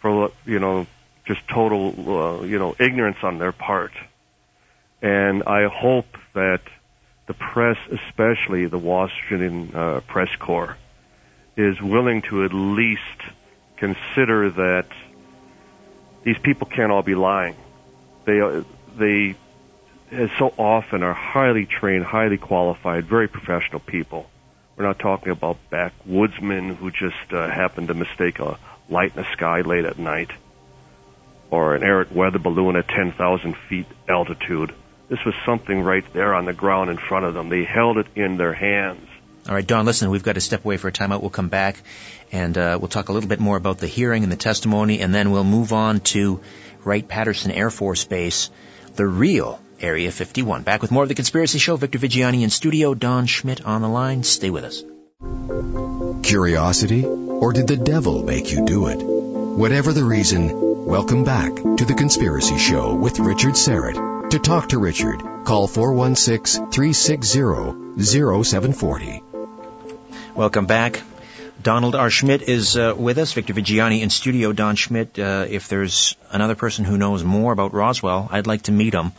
for 0.00 0.30
you 0.44 0.58
know 0.58 0.86
just 1.26 1.46
total 1.48 1.94
uh, 2.08 2.42
you 2.42 2.58
know 2.58 2.74
ignorance 2.78 3.18
on 3.22 3.38
their 3.38 3.52
part. 3.52 3.92
And 5.02 5.42
I 5.42 5.68
hope 5.68 6.16
that 6.34 6.60
the 7.26 7.34
press, 7.34 7.78
especially 7.90 8.66
the 8.66 8.78
Washington 8.78 9.74
uh, 9.74 10.00
press 10.06 10.34
corps, 10.38 10.76
is 11.56 11.80
willing 11.80 12.22
to 12.22 12.44
at 12.44 12.52
least 12.52 13.00
consider 13.76 14.50
that 14.50 14.86
these 16.24 16.38
people 16.38 16.66
can't 16.66 16.90
all 16.90 17.02
be 17.02 17.14
lying. 17.14 17.56
They 18.24 18.64
they 18.96 19.36
as 20.10 20.30
so 20.38 20.52
often 20.56 21.02
are 21.02 21.12
highly 21.12 21.66
trained, 21.66 22.04
highly 22.04 22.38
qualified, 22.38 23.06
very 23.06 23.28
professional 23.28 23.80
people. 23.80 24.26
We're 24.76 24.86
not 24.86 24.98
talking 24.98 25.30
about 25.30 25.58
backwoodsmen 25.70 26.76
who 26.76 26.90
just 26.90 27.32
uh, 27.32 27.48
happen 27.48 27.86
to 27.86 27.94
mistake 27.94 28.38
a 28.38 28.58
light 28.88 29.16
in 29.16 29.22
the 29.22 29.32
sky 29.32 29.60
late 29.60 29.84
at 29.84 29.98
night, 29.98 30.30
or 31.50 31.74
an 31.74 31.82
errant 31.82 32.12
weather 32.12 32.38
balloon 32.38 32.76
at 32.76 32.88
10,000 32.88 33.56
feet 33.68 33.86
altitude. 34.08 34.74
This 35.08 35.24
was 35.24 35.34
something 35.44 35.82
right 35.82 36.04
there 36.12 36.34
on 36.34 36.44
the 36.44 36.52
ground 36.52 36.90
in 36.90 36.96
front 36.96 37.24
of 37.24 37.34
them. 37.34 37.50
They 37.50 37.64
held 37.64 37.98
it 37.98 38.06
in 38.16 38.36
their 38.36 38.54
hands. 38.54 39.08
All 39.46 39.54
right, 39.54 39.66
Don, 39.66 39.84
listen, 39.84 40.08
we've 40.10 40.22
got 40.22 40.34
to 40.34 40.40
step 40.40 40.64
away 40.64 40.78
for 40.78 40.88
a 40.88 40.92
timeout. 40.92 41.20
We'll 41.20 41.30
come 41.30 41.48
back 41.48 41.76
and 42.32 42.56
uh, 42.56 42.78
we'll 42.80 42.88
talk 42.88 43.10
a 43.10 43.12
little 43.12 43.28
bit 43.28 43.40
more 43.40 43.56
about 43.56 43.78
the 43.78 43.86
hearing 43.86 44.22
and 44.22 44.32
the 44.32 44.36
testimony, 44.36 45.00
and 45.00 45.14
then 45.14 45.30
we'll 45.30 45.44
move 45.44 45.72
on 45.72 46.00
to 46.00 46.40
Wright 46.82 47.06
Patterson 47.06 47.50
Air 47.50 47.70
Force 47.70 48.04
Base, 48.04 48.50
the 48.94 49.06
real 49.06 49.60
Area 49.80 50.10
51. 50.10 50.62
Back 50.62 50.80
with 50.80 50.90
more 50.90 51.02
of 51.02 51.08
The 51.10 51.14
Conspiracy 51.14 51.58
Show. 51.58 51.76
Victor 51.76 51.98
Viggiani 51.98 52.42
in 52.42 52.50
studio, 52.50 52.94
Don 52.94 53.26
Schmitt 53.26 53.64
on 53.64 53.82
the 53.82 53.88
line. 53.88 54.22
Stay 54.22 54.48
with 54.48 54.64
us. 54.64 54.82
Curiosity? 56.26 57.04
Or 57.04 57.52
did 57.52 57.66
the 57.66 57.76
devil 57.76 58.22
make 58.22 58.50
you 58.50 58.64
do 58.64 58.86
it? 58.86 58.96
Whatever 59.02 59.92
the 59.92 60.04
reason, 60.04 60.86
welcome 60.86 61.24
back 61.24 61.54
to 61.54 61.84
The 61.84 61.94
Conspiracy 61.94 62.56
Show 62.56 62.94
with 62.94 63.18
Richard 63.18 63.54
Syrett. 63.54 64.30
To 64.30 64.38
talk 64.38 64.70
to 64.70 64.78
Richard, 64.78 65.20
call 65.44 65.66
416 65.66 66.70
360 66.70 68.02
0740. 68.02 69.33
Welcome 70.34 70.66
back. 70.66 71.00
Donald 71.62 71.94
R. 71.94 72.10
Schmitt 72.10 72.42
is 72.42 72.76
uh, 72.76 72.92
with 72.96 73.18
us. 73.18 73.32
Victor 73.32 73.54
Viggiani 73.54 74.00
in 74.00 74.10
studio. 74.10 74.52
Don 74.52 74.74
Schmitt, 74.74 75.16
uh, 75.16 75.46
if 75.48 75.68
there's 75.68 76.16
another 76.32 76.56
person 76.56 76.84
who 76.84 76.98
knows 76.98 77.22
more 77.22 77.52
about 77.52 77.72
Roswell, 77.72 78.26
I'd 78.32 78.48
like 78.48 78.62
to 78.62 78.72
meet 78.72 78.94
him. 78.94 79.12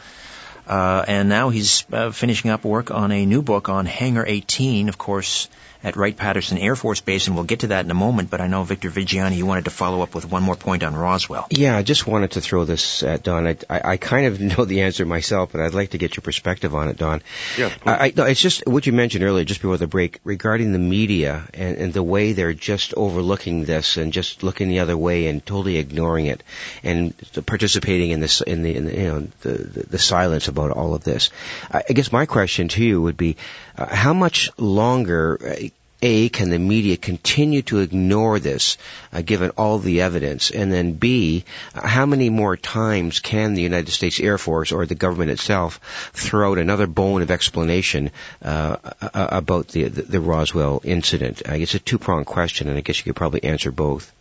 Uh, 0.67 1.05
and 1.07 1.29
now 1.29 1.51
he's 1.51 1.85
uh, 1.93 2.11
finishing 2.11 2.51
up 2.51 2.65
work 2.65 2.91
on 2.91 3.13
a 3.13 3.25
new 3.25 3.41
book 3.41 3.69
on 3.69 3.85
Hangar 3.85 4.25
18. 4.27 4.89
Of 4.89 4.97
course, 4.97 5.47
at 5.83 5.95
Wright-Patterson 5.95 6.57
Air 6.57 6.75
Force 6.75 7.01
Base, 7.01 7.27
and 7.27 7.35
we'll 7.35 7.45
get 7.45 7.59
to 7.59 7.67
that 7.67 7.85
in 7.85 7.91
a 7.91 7.95
moment, 7.95 8.29
but 8.29 8.41
I 8.41 8.47
know, 8.47 8.63
Victor 8.63 8.89
Viggiani, 8.89 9.37
you 9.37 9.45
wanted 9.45 9.65
to 9.65 9.71
follow 9.71 10.01
up 10.01 10.15
with 10.15 10.29
one 10.29 10.43
more 10.43 10.55
point 10.55 10.83
on 10.83 10.95
Roswell. 10.95 11.47
Yeah, 11.49 11.77
I 11.77 11.83
just 11.83 12.07
wanted 12.07 12.31
to 12.31 12.41
throw 12.41 12.65
this 12.65 13.03
at 13.03 13.23
Don. 13.23 13.47
I, 13.47 13.57
I, 13.69 13.81
I 13.91 13.97
kind 13.97 14.27
of 14.27 14.39
know 14.57 14.65
the 14.65 14.81
answer 14.81 15.05
myself, 15.05 15.51
but 15.51 15.61
I'd 15.61 15.73
like 15.73 15.91
to 15.91 15.97
get 15.97 16.15
your 16.15 16.21
perspective 16.21 16.73
on 16.73 16.89
it, 16.89 16.97
Don. 16.97 17.21
Yeah, 17.57 17.71
I, 17.85 18.07
I, 18.07 18.13
no, 18.15 18.23
it's 18.23 18.41
just 18.41 18.65
what 18.67 18.85
you 18.85 18.93
mentioned 18.93 19.23
earlier, 19.23 19.43
just 19.43 19.61
before 19.61 19.77
the 19.77 19.87
break, 19.87 20.19
regarding 20.23 20.71
the 20.71 20.79
media 20.79 21.47
and, 21.53 21.77
and 21.77 21.93
the 21.93 22.03
way 22.03 22.33
they're 22.33 22.53
just 22.53 22.93
overlooking 22.95 23.65
this 23.65 23.97
and 23.97 24.13
just 24.13 24.43
looking 24.43 24.69
the 24.69 24.79
other 24.79 24.97
way 24.97 25.27
and 25.27 25.45
totally 25.45 25.77
ignoring 25.77 26.25
it 26.25 26.43
and 26.83 27.13
participating 27.45 28.11
in 28.11 28.19
this 28.19 28.41
in 28.41 28.63
the, 28.63 28.75
in 28.75 28.85
the 28.85 28.95
you 28.95 29.07
know 29.07 29.27
the, 29.41 29.49
the, 29.49 29.83
the 29.87 29.99
silence 29.99 30.47
about 30.47 30.71
all 30.71 30.93
of 30.93 31.03
this. 31.03 31.29
I, 31.71 31.83
I 31.89 31.93
guess 31.93 32.11
my 32.11 32.25
question 32.25 32.67
to 32.69 32.83
you 32.83 33.01
would 33.01 33.17
be, 33.17 33.37
uh, 33.77 33.93
how 33.93 34.13
much 34.13 34.49
longer 34.57 35.37
uh, 35.41 35.67
a, 36.05 36.29
can 36.29 36.51
the 36.51 36.59
media 36.59 36.97
continue 36.97 37.63
to 37.63 37.79
ignore 37.79 38.39
this, 38.39 38.77
uh, 39.11 39.21
given 39.21 39.49
all 39.57 39.79
the 39.79 40.01
evidence? 40.01 40.51
And 40.51 40.71
then 40.71 40.93
B, 40.93 41.45
uh, 41.73 41.87
how 41.87 42.05
many 42.05 42.29
more 42.29 42.55
times 42.55 43.19
can 43.19 43.55
the 43.55 43.63
United 43.63 43.91
States 43.91 44.19
Air 44.19 44.37
Force 44.37 44.71
or 44.71 44.85
the 44.85 44.93
government 44.93 45.31
itself 45.31 45.79
throw 46.13 46.51
out 46.51 46.57
another 46.59 46.85
bone 46.85 47.23
of 47.23 47.31
explanation 47.31 48.11
uh, 48.43 48.77
about 49.13 49.69
the, 49.69 49.85
the, 49.85 50.03
the 50.03 50.19
Roswell 50.19 50.79
incident? 50.83 51.41
Guess 51.43 51.61
it's 51.61 51.73
a 51.73 51.79
two-pronged 51.79 52.27
question, 52.27 52.69
and 52.69 52.77
I 52.77 52.81
guess 52.81 52.99
you 52.99 53.05
could 53.05 53.15
probably 53.15 53.43
answer 53.43 53.71
both. 53.71 54.13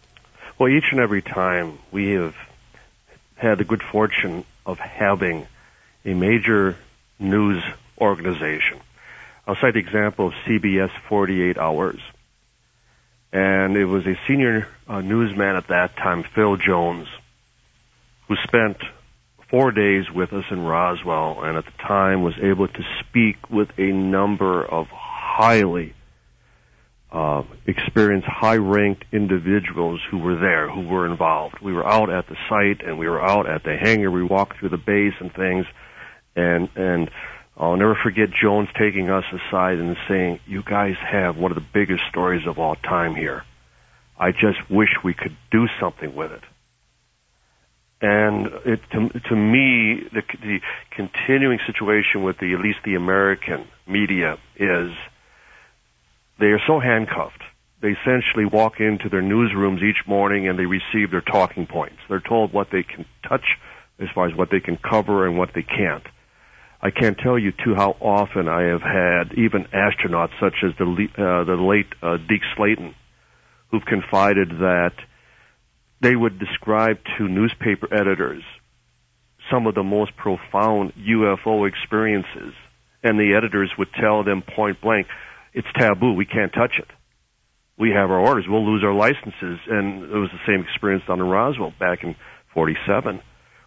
Well, 0.58 0.70
each 0.70 0.90
and 0.90 1.00
every 1.00 1.20
time 1.20 1.78
we 1.92 2.12
have 2.12 2.34
had 3.36 3.58
the 3.58 3.64
good 3.64 3.82
fortune 3.82 4.46
of 4.64 4.78
having 4.78 5.46
a 6.06 6.14
major 6.14 6.76
news 7.18 7.62
organization 8.00 8.80
I'll 9.46 9.56
cite 9.60 9.74
the 9.74 9.80
example 9.80 10.28
of 10.28 10.32
CBS 10.46 10.90
48 11.08 11.58
Hours. 11.58 12.00
And 13.32 13.76
it 13.76 13.84
was 13.84 14.06
a 14.06 14.14
senior 14.28 14.68
uh, 14.88 15.00
newsman 15.00 15.56
at 15.56 15.66
that 15.68 15.96
time, 15.96 16.24
Phil 16.34 16.56
Jones, 16.56 17.08
who 18.28 18.36
spent 18.44 18.78
four 19.50 19.70
days 19.70 20.04
with 20.10 20.32
us 20.32 20.44
in 20.50 20.60
Roswell 20.60 21.42
and 21.42 21.58
at 21.58 21.64
the 21.64 21.82
time 21.86 22.22
was 22.22 22.34
able 22.40 22.68
to 22.68 22.82
speak 23.00 23.50
with 23.50 23.68
a 23.76 23.92
number 23.92 24.64
of 24.64 24.86
highly 24.90 25.94
uh, 27.12 27.42
experienced, 27.66 28.26
high-ranked 28.26 29.04
individuals 29.12 30.00
who 30.10 30.18
were 30.18 30.36
there, 30.36 30.68
who 30.68 30.88
were 30.88 31.06
involved. 31.06 31.60
We 31.62 31.72
were 31.72 31.86
out 31.86 32.10
at 32.10 32.26
the 32.28 32.36
site 32.48 32.84
and 32.84 32.98
we 32.98 33.08
were 33.08 33.24
out 33.24 33.48
at 33.48 33.62
the 33.62 33.76
hangar. 33.76 34.10
We 34.10 34.24
walked 34.24 34.58
through 34.58 34.70
the 34.70 34.78
base 34.78 35.14
and 35.20 35.32
things, 35.32 35.66
and 36.34 36.68
and 36.74 37.10
I'll 37.56 37.76
never 37.76 37.94
forget 37.94 38.30
Jones 38.30 38.68
taking 38.76 39.10
us 39.10 39.24
aside 39.32 39.78
and 39.78 39.96
saying, 40.08 40.40
"You 40.46 40.62
guys 40.62 40.96
have 40.98 41.36
one 41.36 41.52
of 41.52 41.54
the 41.56 41.66
biggest 41.72 42.02
stories 42.08 42.46
of 42.46 42.58
all 42.58 42.74
time 42.74 43.14
here. 43.14 43.44
I 44.18 44.32
just 44.32 44.68
wish 44.68 44.90
we 45.04 45.14
could 45.14 45.36
do 45.50 45.68
something 45.80 46.14
with 46.14 46.32
it." 46.32 46.42
And 48.00 48.46
it, 48.66 48.80
to, 48.90 49.08
to 49.28 49.36
me, 49.36 50.02
the, 50.12 50.22
the 50.42 50.60
continuing 50.90 51.60
situation 51.64 52.22
with 52.22 52.38
the 52.38 52.52
at 52.54 52.60
least 52.60 52.78
the 52.84 52.96
American 52.96 53.66
media 53.86 54.36
is 54.56 54.90
they 56.38 56.46
are 56.46 56.60
so 56.66 56.80
handcuffed. 56.80 57.42
They 57.80 57.90
essentially 57.90 58.46
walk 58.46 58.80
into 58.80 59.08
their 59.08 59.22
newsrooms 59.22 59.82
each 59.82 60.06
morning 60.06 60.48
and 60.48 60.58
they 60.58 60.66
receive 60.66 61.12
their 61.12 61.20
talking 61.20 61.66
points. 61.66 61.96
They're 62.08 62.20
told 62.20 62.52
what 62.52 62.70
they 62.72 62.82
can 62.82 63.04
touch 63.26 63.44
as 63.98 64.08
far 64.14 64.26
as 64.26 64.34
what 64.34 64.50
they 64.50 64.60
can 64.60 64.76
cover 64.76 65.26
and 65.26 65.38
what 65.38 65.50
they 65.54 65.62
can't 65.62 66.04
I 66.84 66.90
can't 66.90 67.16
tell 67.16 67.38
you 67.38 67.50
too 67.50 67.74
how 67.74 67.96
often 67.98 68.46
I 68.46 68.64
have 68.64 68.82
had 68.82 69.32
even 69.38 69.64
astronauts 69.72 70.38
such 70.38 70.56
as 70.62 70.72
the 70.76 70.84
uh, 71.16 71.44
the 71.44 71.56
late 71.56 71.86
uh, 72.02 72.18
Deke 72.18 72.44
Slayton, 72.54 72.94
who've 73.70 73.86
confided 73.86 74.50
that 74.60 74.92
they 76.02 76.14
would 76.14 76.38
describe 76.38 76.98
to 77.16 77.26
newspaper 77.26 77.88
editors 77.90 78.42
some 79.50 79.66
of 79.66 79.74
the 79.74 79.82
most 79.82 80.14
profound 80.16 80.92
UFO 80.96 81.66
experiences, 81.66 82.52
and 83.02 83.18
the 83.18 83.34
editors 83.34 83.72
would 83.78 83.92
tell 83.94 84.22
them 84.22 84.42
point 84.42 84.82
blank, 84.82 85.06
"It's 85.54 85.72
taboo. 85.74 86.12
We 86.12 86.26
can't 86.26 86.52
touch 86.52 86.78
it. 86.78 86.90
We 87.78 87.92
have 87.92 88.10
our 88.10 88.20
orders. 88.20 88.44
We'll 88.46 88.66
lose 88.66 88.84
our 88.84 88.92
licenses." 88.92 89.58
And 89.70 90.02
it 90.02 90.18
was 90.18 90.30
the 90.32 90.44
same 90.46 90.60
experience 90.60 91.04
down 91.08 91.20
in 91.20 91.26
Roswell 91.26 91.72
back 91.80 92.04
in 92.04 92.14
'47, 92.52 93.22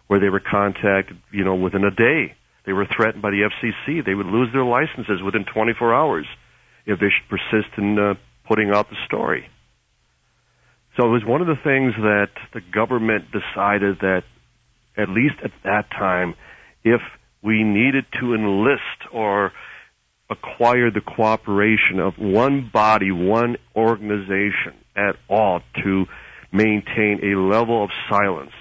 where 0.06 0.20
they 0.20 0.28
were 0.28 0.38
contacted, 0.38 1.16
you 1.32 1.42
know, 1.42 1.56
within 1.56 1.82
a 1.82 1.90
day 1.90 2.36
they 2.68 2.74
were 2.74 2.86
threatened 2.94 3.22
by 3.22 3.30
the 3.30 3.48
FCC. 3.48 4.04
They 4.04 4.14
would 4.14 4.26
lose 4.26 4.52
their 4.52 4.62
licenses 4.62 5.22
within 5.24 5.46
24 5.46 5.94
hours 5.94 6.26
if 6.84 7.00
they 7.00 7.06
should 7.08 7.26
persist 7.30 7.72
in 7.78 7.98
uh, 7.98 8.12
putting 8.46 8.68
out 8.68 8.90
the 8.90 8.96
story. 9.06 9.48
So 10.94 11.06
it 11.06 11.08
was 11.08 11.24
one 11.24 11.40
of 11.40 11.46
the 11.46 11.56
things 11.64 11.94
that 11.96 12.28
the 12.52 12.60
government 12.60 13.24
decided 13.32 14.00
that, 14.00 14.24
at 14.98 15.08
least 15.08 15.36
at 15.42 15.52
that 15.64 15.90
time, 15.92 16.34
if 16.84 17.00
we 17.42 17.64
needed 17.64 18.04
to 18.20 18.34
enlist 18.34 19.08
or 19.14 19.52
acquire 20.28 20.90
the 20.90 21.00
cooperation 21.00 22.00
of 22.00 22.18
one 22.18 22.68
body, 22.70 23.10
one 23.10 23.56
organization 23.74 24.74
at 24.94 25.16
all 25.30 25.62
to 25.82 26.04
maintain 26.52 27.20
a 27.22 27.40
level 27.40 27.82
of 27.82 27.88
silence 28.10 28.52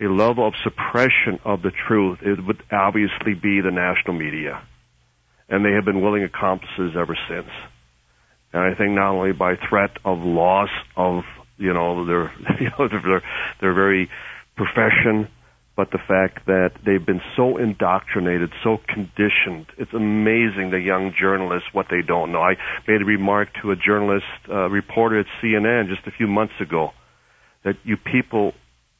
a 0.00 0.08
level 0.08 0.46
of 0.46 0.54
suppression 0.62 1.38
of 1.44 1.62
the 1.62 1.70
truth, 1.70 2.20
it 2.22 2.44
would 2.44 2.62
obviously 2.72 3.34
be 3.34 3.60
the 3.60 3.70
national 3.70 4.14
media. 4.14 4.62
And 5.48 5.64
they 5.64 5.72
have 5.72 5.84
been 5.84 6.00
willing 6.00 6.24
accomplices 6.24 6.96
ever 6.96 7.16
since. 7.28 7.50
And 8.52 8.62
I 8.62 8.74
think 8.74 8.92
not 8.92 9.12
only 9.12 9.32
by 9.32 9.56
threat 9.68 9.90
of 10.04 10.20
loss 10.20 10.70
of, 10.96 11.24
you 11.58 11.72
know, 11.72 12.04
their, 12.06 12.32
you 12.60 12.70
know, 12.78 12.88
their, 12.88 13.22
their 13.60 13.74
very 13.74 14.08
profession, 14.56 15.28
but 15.76 15.90
the 15.90 15.98
fact 15.98 16.46
that 16.46 16.72
they've 16.84 17.04
been 17.04 17.22
so 17.36 17.56
indoctrinated, 17.56 18.50
so 18.62 18.78
conditioned. 18.86 19.66
It's 19.78 19.92
amazing 19.94 20.70
the 20.70 20.80
young 20.80 21.14
journalists 21.18 21.68
what 21.72 21.86
they 21.90 22.02
don't 22.02 22.32
know. 22.32 22.42
I 22.42 22.56
made 22.86 23.02
a 23.02 23.04
remark 23.04 23.48
to 23.62 23.70
a 23.70 23.76
journalist, 23.76 24.26
uh, 24.48 24.68
reporter 24.68 25.20
at 25.20 25.26
CNN 25.42 25.88
just 25.88 26.06
a 26.06 26.10
few 26.10 26.26
months 26.26 26.54
ago 26.60 26.90
that 27.64 27.76
you 27.84 27.96
people 27.96 28.52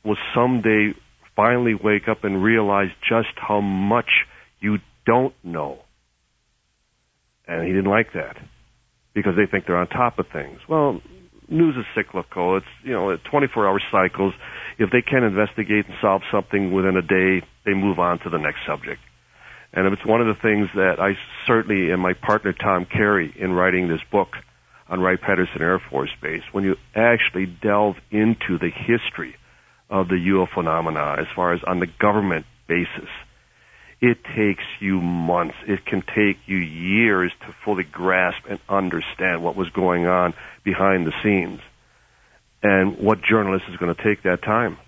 will 0.05 0.17
someday 0.35 0.95
finally 1.37 1.75
wake 1.75 2.09
up 2.09 2.25
and 2.25 2.43
realize 2.43 2.89
just 3.09 3.29
how 3.37 3.61
much 3.61 4.11
you 4.61 4.79
don't 5.07 5.35
know. 5.43 5.79
And 7.47 7.67
he 7.67 7.73
didn't 7.73 7.91
like 7.91 8.13
that 8.15 8.37
because 9.15 9.35
they 9.37 9.47
think 9.51 9.67
they're 9.67 9.77
on 9.77 9.89
top 9.89 10.19
of 10.19 10.27
things. 10.33 10.61
Well, 10.69 11.01
news 11.49 11.77
is 11.77 11.85
cyclical. 11.95 12.57
It's, 12.57 12.67
you 12.85 12.93
know, 12.93 13.17
24 13.31 13.69
hour 13.69 13.81
cycles. 13.91 14.35
If 14.79 14.91
they 14.91 15.03
can 15.03 15.25
investigate 15.25 15.87
and 15.87 15.95
solve 16.01 16.23
something 16.31 16.73
within 16.73 16.97
a 16.97 17.03
day, 17.03 17.45
they 17.67 17.75
move 17.75 17.99
on 17.99 18.21
to 18.21 18.31
the 18.31 18.39
next 18.39 18.61
subject. 18.67 19.01
And 19.73 19.87
if 19.87 19.93
it's 19.95 20.07
one 20.07 20.21
of 20.21 20.27
the 20.27 20.41
things 20.41 20.69
that 20.75 20.97
I 20.99 21.13
certainly, 21.47 21.91
and 21.91 22.01
my 22.01 22.13
partner 22.15 22.53
Tom 22.53 22.87
Carey, 22.87 23.33
in 23.39 23.53
writing 23.53 23.89
this 23.89 24.01
book 24.11 24.29
on 24.89 25.01
Wright 25.01 25.21
Patterson 25.21 25.63
Air 25.63 25.81
Force 25.91 26.11
Base, 26.21 26.43
when 26.53 26.65
you 26.65 26.77
actually 26.95 27.47
delve 27.47 27.97
into 28.11 28.59
the 28.59 28.71
history 28.71 29.37
of 29.91 30.09
the 30.09 30.15
UFO 30.15 30.49
phenomena 30.55 31.17
as 31.19 31.27
far 31.35 31.53
as 31.53 31.61
on 31.65 31.81
the 31.81 31.87
government 31.87 32.47
basis. 32.67 33.09
It 34.01 34.19
takes 34.35 34.65
you 34.79 35.01
months. 35.01 35.57
It 35.67 35.85
can 35.85 36.03
take 36.03 36.39
you 36.47 36.57
years 36.57 37.33
to 37.41 37.55
fully 37.65 37.85
grasp 37.85 38.47
and 38.49 38.59
understand 38.69 39.43
what 39.43 39.57
was 39.57 39.69
going 39.71 40.07
on 40.07 40.33
behind 40.65 41.07
the 41.07 41.13
scenes. 41.23 41.61
And 42.63 42.99
what 42.99 43.21
journalist 43.23 43.67
is 43.69 43.77
going 43.77 43.95
to 43.95 44.03
take 44.03 44.23
that 44.23 44.43
time? 44.43 44.79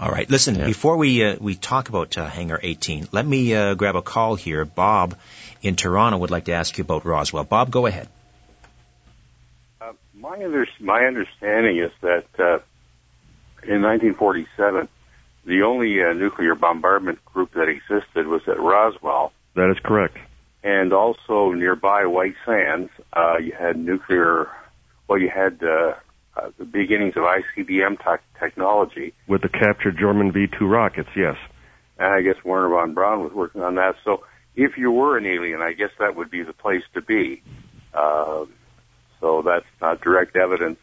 All 0.00 0.10
right. 0.10 0.28
Listen, 0.28 0.54
yeah. 0.54 0.66
before 0.66 0.96
we 0.96 1.24
uh, 1.24 1.36
we 1.40 1.54
talk 1.54 1.88
about 1.88 2.16
uh, 2.16 2.26
Hangar 2.26 2.58
18, 2.62 3.08
let 3.12 3.26
me 3.26 3.54
uh, 3.54 3.74
grab 3.74 3.94
a 3.94 4.02
call 4.02 4.36
here. 4.36 4.64
Bob 4.64 5.16
in 5.60 5.76
Toronto 5.76 6.18
would 6.18 6.30
like 6.30 6.46
to 6.46 6.52
ask 6.52 6.76
you 6.78 6.82
about 6.82 7.04
Roswell. 7.04 7.44
Bob, 7.44 7.70
go 7.70 7.86
ahead. 7.86 8.08
Uh, 9.80 9.92
my 10.14 10.42
under- 10.42 10.66
my 10.80 11.04
understanding 11.04 11.78
is 11.78 11.92
that 12.00 12.24
uh, 12.38 12.58
in 13.64 13.82
1947, 13.82 14.88
the 15.44 15.62
only 15.62 16.02
uh, 16.02 16.12
nuclear 16.12 16.54
bombardment 16.54 17.24
group 17.24 17.52
that 17.54 17.68
existed 17.68 18.26
was 18.26 18.42
at 18.46 18.60
Roswell. 18.60 19.32
That 19.54 19.70
is 19.70 19.78
correct. 19.84 20.18
And 20.62 20.92
also 20.92 21.52
nearby 21.52 22.06
White 22.06 22.36
Sands, 22.46 22.90
uh, 23.12 23.38
you 23.38 23.52
had 23.52 23.76
nuclear, 23.76 24.48
well, 25.08 25.18
you 25.18 25.28
had 25.28 25.60
uh, 25.62 25.94
uh, 26.36 26.50
the 26.58 26.64
beginnings 26.64 27.14
of 27.16 27.24
ICBM 27.24 27.98
te- 27.98 28.38
technology. 28.38 29.12
With 29.26 29.42
the 29.42 29.48
captured 29.48 29.96
German 29.98 30.32
V 30.32 30.46
2 30.58 30.66
rockets, 30.66 31.10
yes. 31.16 31.36
And 31.98 32.12
I 32.14 32.22
guess 32.22 32.42
Wernher 32.44 32.68
von 32.68 32.94
Braun 32.94 33.22
was 33.22 33.32
working 33.32 33.62
on 33.62 33.74
that. 33.76 33.96
So 34.04 34.24
if 34.54 34.78
you 34.78 34.90
were 34.90 35.18
an 35.18 35.26
alien, 35.26 35.60
I 35.60 35.72
guess 35.72 35.90
that 35.98 36.16
would 36.16 36.30
be 36.30 36.42
the 36.42 36.52
place 36.52 36.82
to 36.94 37.02
be. 37.02 37.42
Uh, 37.92 38.46
so 39.20 39.42
that's 39.42 39.66
not 39.80 40.00
direct 40.00 40.36
evidence 40.36 40.78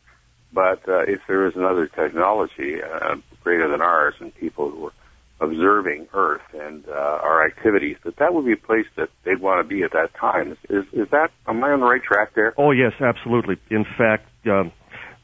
but 0.53 0.87
uh, 0.87 1.01
if 1.01 1.19
there 1.27 1.47
is 1.47 1.53
another 1.55 1.87
technology 1.87 2.75
uh, 2.81 3.15
greater 3.43 3.69
than 3.69 3.81
ours 3.81 4.15
and 4.19 4.33
people 4.35 4.69
who 4.71 4.87
are 4.87 4.93
observing 5.41 6.07
Earth 6.13 6.41
and 6.53 6.87
uh, 6.87 6.91
our 6.91 7.45
activities, 7.45 7.97
that 8.03 8.17
that 8.17 8.33
would 8.33 8.45
be 8.45 8.53
a 8.53 8.57
place 8.57 8.85
that 8.97 9.09
they'd 9.23 9.39
want 9.39 9.63
to 9.63 9.67
be 9.67 9.83
at 9.83 9.91
that 9.91 10.09
time. 10.19 10.57
Is, 10.69 10.85
is 10.91 11.07
that, 11.11 11.29
am 11.47 11.63
I 11.63 11.71
on 11.71 11.79
the 11.79 11.85
right 11.85 12.03
track 12.03 12.33
there? 12.35 12.53
Oh, 12.57 12.71
yes, 12.71 12.93
absolutely. 12.99 13.57
In 13.69 13.85
fact, 13.97 14.27
um, 14.47 14.71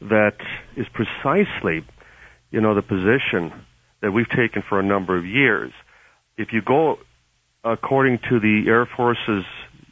that 0.00 0.36
is 0.76 0.86
precisely, 0.92 1.84
you 2.50 2.60
know, 2.60 2.74
the 2.74 2.82
position 2.82 3.52
that 4.02 4.12
we've 4.12 4.28
taken 4.28 4.62
for 4.68 4.78
a 4.80 4.82
number 4.82 5.18
of 5.18 5.24
years. 5.24 5.72
If 6.38 6.48
you 6.52 6.60
go 6.62 6.96
according 7.64 8.18
to 8.30 8.38
the 8.38 8.64
Air 8.68 8.88
Force's, 8.96 9.44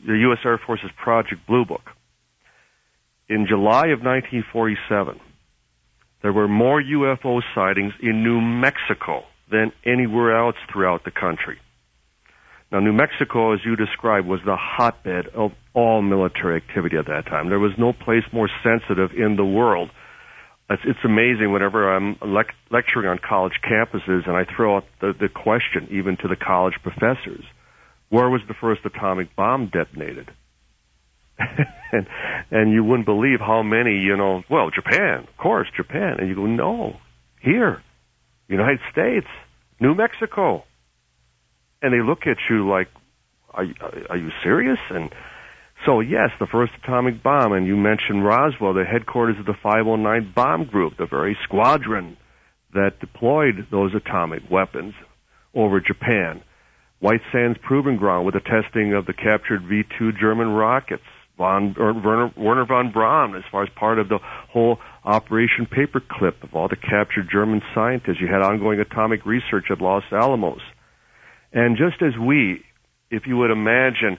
the 0.07 0.17
U.S. 0.29 0.39
Air 0.45 0.61
Force's 0.65 0.91
Project 1.03 1.47
Blue 1.47 1.65
Book, 1.65 1.91
in 3.29 3.47
July 3.49 3.89
of 3.89 4.01
1947, 4.03 5.21
there 6.23 6.33
were 6.33 6.49
more 6.49 6.83
UFO 6.83 7.41
sightings 7.55 7.93
in 8.01 8.23
New 8.23 8.41
Mexico 8.41 9.25
than 9.51 9.73
anywhere 9.85 10.37
else 10.37 10.57
throughout 10.73 11.05
the 11.05 11.11
country. 11.11 11.59
Now, 12.73 12.81
New 12.81 12.93
Mexico, 12.93 13.53
as 13.53 13.61
you 13.65 13.77
described, 13.77 14.27
was 14.27 14.41
the 14.45 14.57
hotbed 14.57 15.29
of 15.35 15.53
all 15.75 16.03
military 16.03 16.57
activity 16.57 16.97
at 16.97 17.07
that 17.07 17.27
time. 17.27 17.49
There 17.49 17.59
was 17.59 17.73
no 17.79 17.93
place 17.93 18.25
more 18.33 18.49
sensitive 18.63 19.11
in 19.17 19.37
the 19.37 19.45
world. 19.45 19.91
It's, 20.71 20.83
it's 20.85 21.05
amazing 21.05 21.53
whenever 21.53 21.95
I'm 21.95 22.17
lec- 22.17 22.57
lecturing 22.71 23.07
on 23.07 23.19
college 23.19 23.53
campuses 23.63 24.27
and 24.27 24.35
I 24.37 24.45
throw 24.57 24.79
out 24.79 24.85
the, 25.01 25.13
the 25.19 25.29
question, 25.29 25.89
even 25.91 26.17
to 26.23 26.29
the 26.29 26.37
college 26.37 26.75
professors, 26.83 27.45
where 28.09 28.29
was 28.29 28.41
the 28.49 28.55
first 28.55 28.81
atomic 28.85 29.37
bomb 29.37 29.71
detonated? 29.73 30.31
and 31.93 32.07
and 32.51 32.73
you 32.73 32.85
wouldn't 32.85 33.07
believe 33.07 33.41
how 33.41 33.63
many 33.63 33.99
you 33.99 34.17
know. 34.17 34.43
Well, 34.51 34.71
Japan, 34.71 35.27
of 35.29 35.37
course, 35.37 35.69
Japan, 35.77 36.17
and 36.19 36.29
you 36.29 36.35
go, 36.35 36.47
no, 36.47 36.97
here, 37.41 37.83
United 38.49 38.81
States, 38.93 39.27
New 39.81 39.95
Mexico, 39.95 40.65
and 41.83 41.93
they 41.93 42.07
look 42.07 42.27
at 42.27 42.37
you 42.49 42.69
like, 42.69 42.89
are 43.51 43.65
are 44.11 44.17
you 44.17 44.31
serious? 44.43 44.79
And 44.91 45.11
so 45.85 46.01
yes, 46.01 46.31
the 46.39 46.47
first 46.47 46.73
atomic 46.83 47.23
bomb, 47.23 47.53
and 47.53 47.67
you 47.67 47.77
mentioned 47.77 48.25
Roswell, 48.25 48.75
the 48.75 48.85
headquarters 48.85 49.39
of 49.39 49.47
the 49.47 49.55
509 49.63 50.33
bomb 50.35 50.67
group, 50.67 50.97
the 50.97 51.07
very 51.07 51.37
squadron 51.45 52.17
that 52.73 53.01
deployed 53.01 53.67
those 53.71 53.93
atomic 53.95 54.43
weapons 54.51 54.95
over 55.55 55.81
Japan. 55.81 56.43
White 57.01 57.21
Sands 57.33 57.59
Proving 57.63 57.97
Ground 57.97 58.25
with 58.25 58.35
the 58.35 58.41
testing 58.41 58.95
of 58.95 59.05
the 59.07 59.13
captured 59.13 59.63
V-2 59.69 60.19
German 60.19 60.49
rockets 60.49 61.03
von 61.37 61.75
Wernher, 61.77 62.33
Wernher 62.37 62.67
von 62.67 62.93
Braun 62.93 63.35
as 63.35 63.43
far 63.51 63.63
as 63.63 63.69
part 63.75 63.99
of 63.99 64.09
the 64.09 64.19
whole 64.51 64.79
Operation 65.05 65.67
Paperclip 65.67 66.43
of 66.43 66.55
all 66.55 66.69
the 66.69 66.77
captured 66.77 67.29
German 67.31 67.63
scientists. 67.75 68.21
You 68.21 68.29
had 68.29 68.43
ongoing 68.43 68.81
atomic 68.81 69.27
research 69.27 69.67
at 69.71 69.81
Los 69.81 70.05
Alamos. 70.13 70.63
And 71.53 71.77
just 71.77 72.03
as 72.03 72.19
we, 72.19 72.65
if 73.11 73.27
you 73.27 73.37
would 73.39 73.51
imagine, 73.51 74.19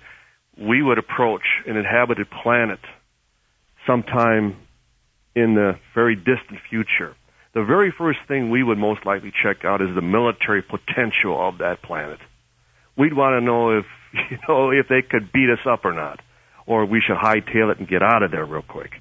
we 0.57 0.81
would 0.81 0.97
approach 0.97 1.43
an 1.65 1.77
inhabited 1.77 2.27
planet 2.43 2.79
sometime 3.87 4.57
in 5.35 5.53
the 5.55 5.73
very 5.93 6.15
distant 6.15 6.59
future, 6.69 7.15
the 7.53 7.63
very 7.63 7.93
first 7.97 8.19
thing 8.27 8.49
we 8.49 8.63
would 8.63 8.77
most 8.77 9.05
likely 9.05 9.31
check 9.43 9.65
out 9.65 9.81
is 9.81 9.89
the 9.95 10.01
military 10.01 10.61
potential 10.61 11.47
of 11.47 11.59
that 11.59 11.81
planet. 11.81 12.19
We'd 12.97 13.13
want 13.13 13.39
to 13.39 13.45
know 13.45 13.77
if, 13.79 13.85
you 14.31 14.37
know, 14.47 14.71
if 14.71 14.87
they 14.87 15.01
could 15.01 15.31
beat 15.31 15.49
us 15.49 15.65
up 15.65 15.83
or 15.85 15.93
not 15.93 16.19
or 16.65 16.85
we 16.85 17.01
should 17.05 17.17
hightail 17.17 17.71
it 17.71 17.79
and 17.79 17.87
get 17.87 18.01
out 18.01 18.23
of 18.23 18.31
there 18.31 18.45
real 18.45 18.61
quick. 18.61 18.91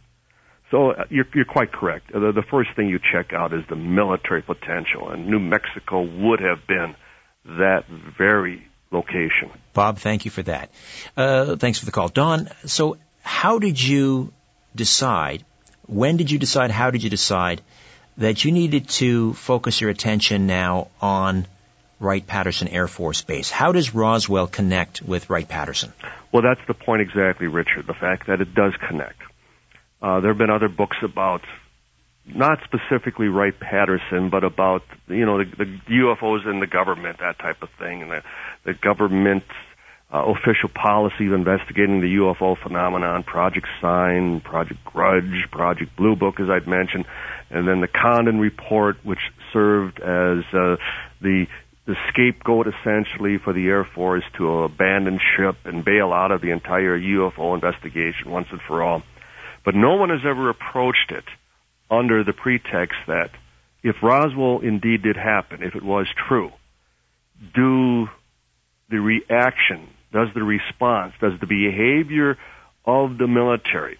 So 0.71 0.91
uh, 0.91 1.05
you're, 1.09 1.27
you're 1.35 1.45
quite 1.45 1.73
correct. 1.73 2.13
The, 2.13 2.33
the 2.33 2.43
first 2.51 2.71
thing 2.75 2.89
you 2.89 2.99
check 3.13 3.33
out 3.33 3.53
is 3.53 3.65
the 3.69 3.77
military 3.77 4.43
potential, 4.43 5.11
and 5.11 5.29
New 5.29 5.39
Mexico 5.39 6.03
would 6.03 6.41
have 6.41 6.67
been 6.67 6.97
that 7.45 7.85
very 8.19 8.67
location. 8.91 9.51
Bob, 9.73 9.99
thank 9.99 10.25
you 10.25 10.31
for 10.31 10.43
that. 10.43 10.71
Uh, 11.17 11.57
thanks 11.57 11.79
for 11.79 11.85
the 11.85 11.93
call. 11.93 12.09
Don, 12.09 12.49
so 12.65 12.97
how 13.23 13.59
did 13.59 13.83
you 13.83 14.33
decide, 14.75 15.45
when 15.87 16.17
did 16.17 16.31
you 16.31 16.39
decide, 16.39 16.71
how 16.71 16.91
did 16.91 17.03
you 17.03 17.11
decide 17.11 17.61
that 18.19 18.45
you 18.45 18.53
needed 18.53 18.89
to 18.89 19.35
focus 19.35 19.81
your 19.81 19.91
attention 19.91 20.47
now 20.47 20.89
on 21.01 21.47
Wright-Patterson 22.01 22.69
Air 22.69 22.89
Force 22.89 23.23
Base? 23.23 23.51
How 23.51 23.73
does 23.73 23.95
Roswell 23.95 24.47
connect 24.47 25.03
with 25.03 25.29
Wright-Patterson? 25.29 25.93
Well, 26.35 26.43
that's 26.43 26.67
the 26.67 26.75
point 26.75 27.01
exactly, 27.01 27.47
Richard, 27.47 27.87
the 27.87 27.95
fact 27.95 28.27
that 28.27 28.41
it 28.41 28.57
does 28.57 28.73
connect. 28.89 29.23
Uh, 30.03 30.19
there 30.19 30.33
have 30.33 30.39
been 30.39 30.51
other 30.51 30.69
books 30.69 30.97
about 31.01 31.43
not 32.27 32.59
specifically 32.65 33.29
Wright 33.29 33.55
Patterson, 33.59 34.31
but 34.31 34.43
about 34.43 34.83
you 35.07 35.25
know 35.25 35.39
the, 35.39 35.45
the 35.45 35.79
UFOs 35.91 36.45
in 36.51 36.59
the 36.59 36.67
government, 36.67 37.19
that 37.21 37.39
type 37.39 37.63
of 37.63 37.69
thing, 37.79 38.03
and 38.03 38.11
the, 38.11 38.23
the 38.65 38.75
government 38.75 39.45
uh, 40.13 40.25
official 40.25 40.71
policy 40.75 41.29
of 41.29 41.35
investigating 41.35 42.01
the 42.01 42.17
UFO 42.17 42.61
phenomenon, 42.61 43.23
Project 43.23 43.69
Sign, 43.81 44.41
Project 44.41 44.85
Grudge, 44.85 45.49
Project 45.53 45.95
Blue 45.97 46.17
Book, 46.17 46.41
as 46.41 46.51
I'd 46.51 46.67
mentioned, 46.67 47.05
and 47.51 47.69
then 47.69 47.81
the 47.81 47.87
Condon 47.87 48.41
Report, 48.41 48.97
which 49.05 49.21
served 49.53 50.01
as 50.01 50.43
uh, 50.53 50.77
the 51.21 51.47
the 51.87 51.95
scapegoat 52.09 52.67
essentially 52.67 53.39
for 53.39 53.53
the 53.53 53.67
Air 53.67 53.85
Force 53.95 54.25
to 54.39 54.63
abandon 54.63 55.19
ship 55.37 55.57
and 55.65 55.85
bail 55.85 56.13
out 56.13 56.31
of 56.31 56.41
the 56.41 56.51
entire 56.51 56.99
UFO 56.99 57.55
investigation 57.55 58.31
once 58.31 58.49
and 58.51 58.61
for 58.67 58.83
all. 58.83 59.03
But 59.65 59.75
no 59.75 59.97
one 59.97 60.11
has 60.11 60.21
ever 60.25 60.49
approached 60.49 61.11
it 61.11 61.25
under 61.91 62.25
the 62.25 62.33
pretext 62.33 62.97
that 63.07 63.31
if 63.83 63.97
Roswell 64.03 64.61
indeed 64.61 65.03
did 65.03 65.17
happen, 65.17 65.63
if 65.63 65.75
it 65.75 65.83
was 65.83 66.07
true, 66.29 66.51
do 67.55 68.09
the 68.89 69.01
reaction, 69.01 69.89
does 70.13 70.29
the 70.35 70.43
response, 70.43 71.13
does 71.21 71.39
the 71.41 71.47
behavior 71.47 72.39
of 72.87 73.19
the 73.19 73.27
military 73.27 73.99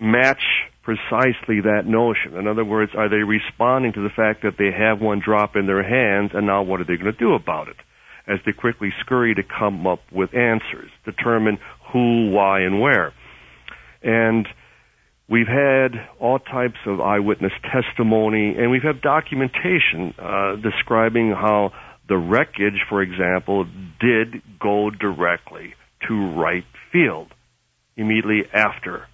match 0.00 0.42
precisely 0.84 1.60
that 1.62 1.82
notion? 1.86 2.36
In 2.38 2.46
other 2.46 2.64
words, 2.64 2.92
are 2.96 3.08
they 3.08 3.24
responding 3.24 3.92
to 3.94 4.02
the 4.02 4.14
fact 4.14 4.42
that 4.42 4.56
they 4.58 4.70
have 4.70 5.00
one 5.00 5.20
drop 5.24 5.56
in 5.56 5.66
their 5.66 5.82
hands 5.82 6.32
and 6.34 6.46
now 6.46 6.62
what 6.62 6.80
are 6.80 6.84
they 6.84 6.96
going 6.96 7.12
to 7.12 7.18
do 7.18 7.34
about 7.34 7.68
it? 7.68 7.76
As 8.26 8.38
they 8.46 8.52
quickly 8.52 8.90
scurry 9.00 9.34
to 9.34 9.42
come 9.42 9.86
up 9.86 10.00
with 10.12 10.34
answers, 10.34 10.90
determine 11.04 11.58
who, 11.92 12.30
why, 12.30 12.60
and 12.60 12.80
where. 12.80 13.12
And 14.02 14.46
We've 15.28 15.48
had 15.48 15.92
all 16.20 16.38
types 16.38 16.78
of 16.86 17.00
eyewitness 17.00 17.52
testimony, 17.72 18.56
and 18.58 18.70
we've 18.70 18.82
had 18.82 19.00
documentation 19.00 20.12
uh, 20.18 20.56
describing 20.56 21.30
how 21.30 21.72
the 22.08 22.18
wreckage, 22.18 22.84
for 22.90 23.00
example, 23.00 23.64
did 24.00 24.42
go 24.60 24.90
directly 24.90 25.74
to 26.08 26.34
Wright 26.34 26.64
Field 26.92 27.28
immediately 27.96 28.42
after 28.52 29.06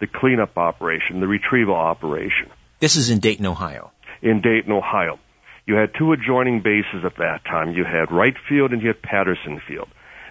the 0.00 0.06
cleanup 0.06 0.56
operation, 0.56 1.20
the 1.20 1.26
retrieval 1.26 1.74
operation. 1.74 2.50
This 2.80 2.96
is 2.96 3.10
in 3.10 3.18
Dayton, 3.20 3.46
Ohio. 3.46 3.90
In 4.22 4.40
Dayton, 4.40 4.72
Ohio. 4.72 5.18
You 5.66 5.74
had 5.74 5.90
two 5.98 6.12
adjoining 6.12 6.62
bases 6.62 7.04
at 7.04 7.16
that 7.18 7.44
time. 7.44 7.72
You 7.72 7.84
had 7.84 8.10
Wright 8.10 8.36
Field 8.48 8.72
and 8.72 8.80
you 8.80 8.88
had 8.88 9.02
Patterson 9.02 9.60
Field. 9.66 9.88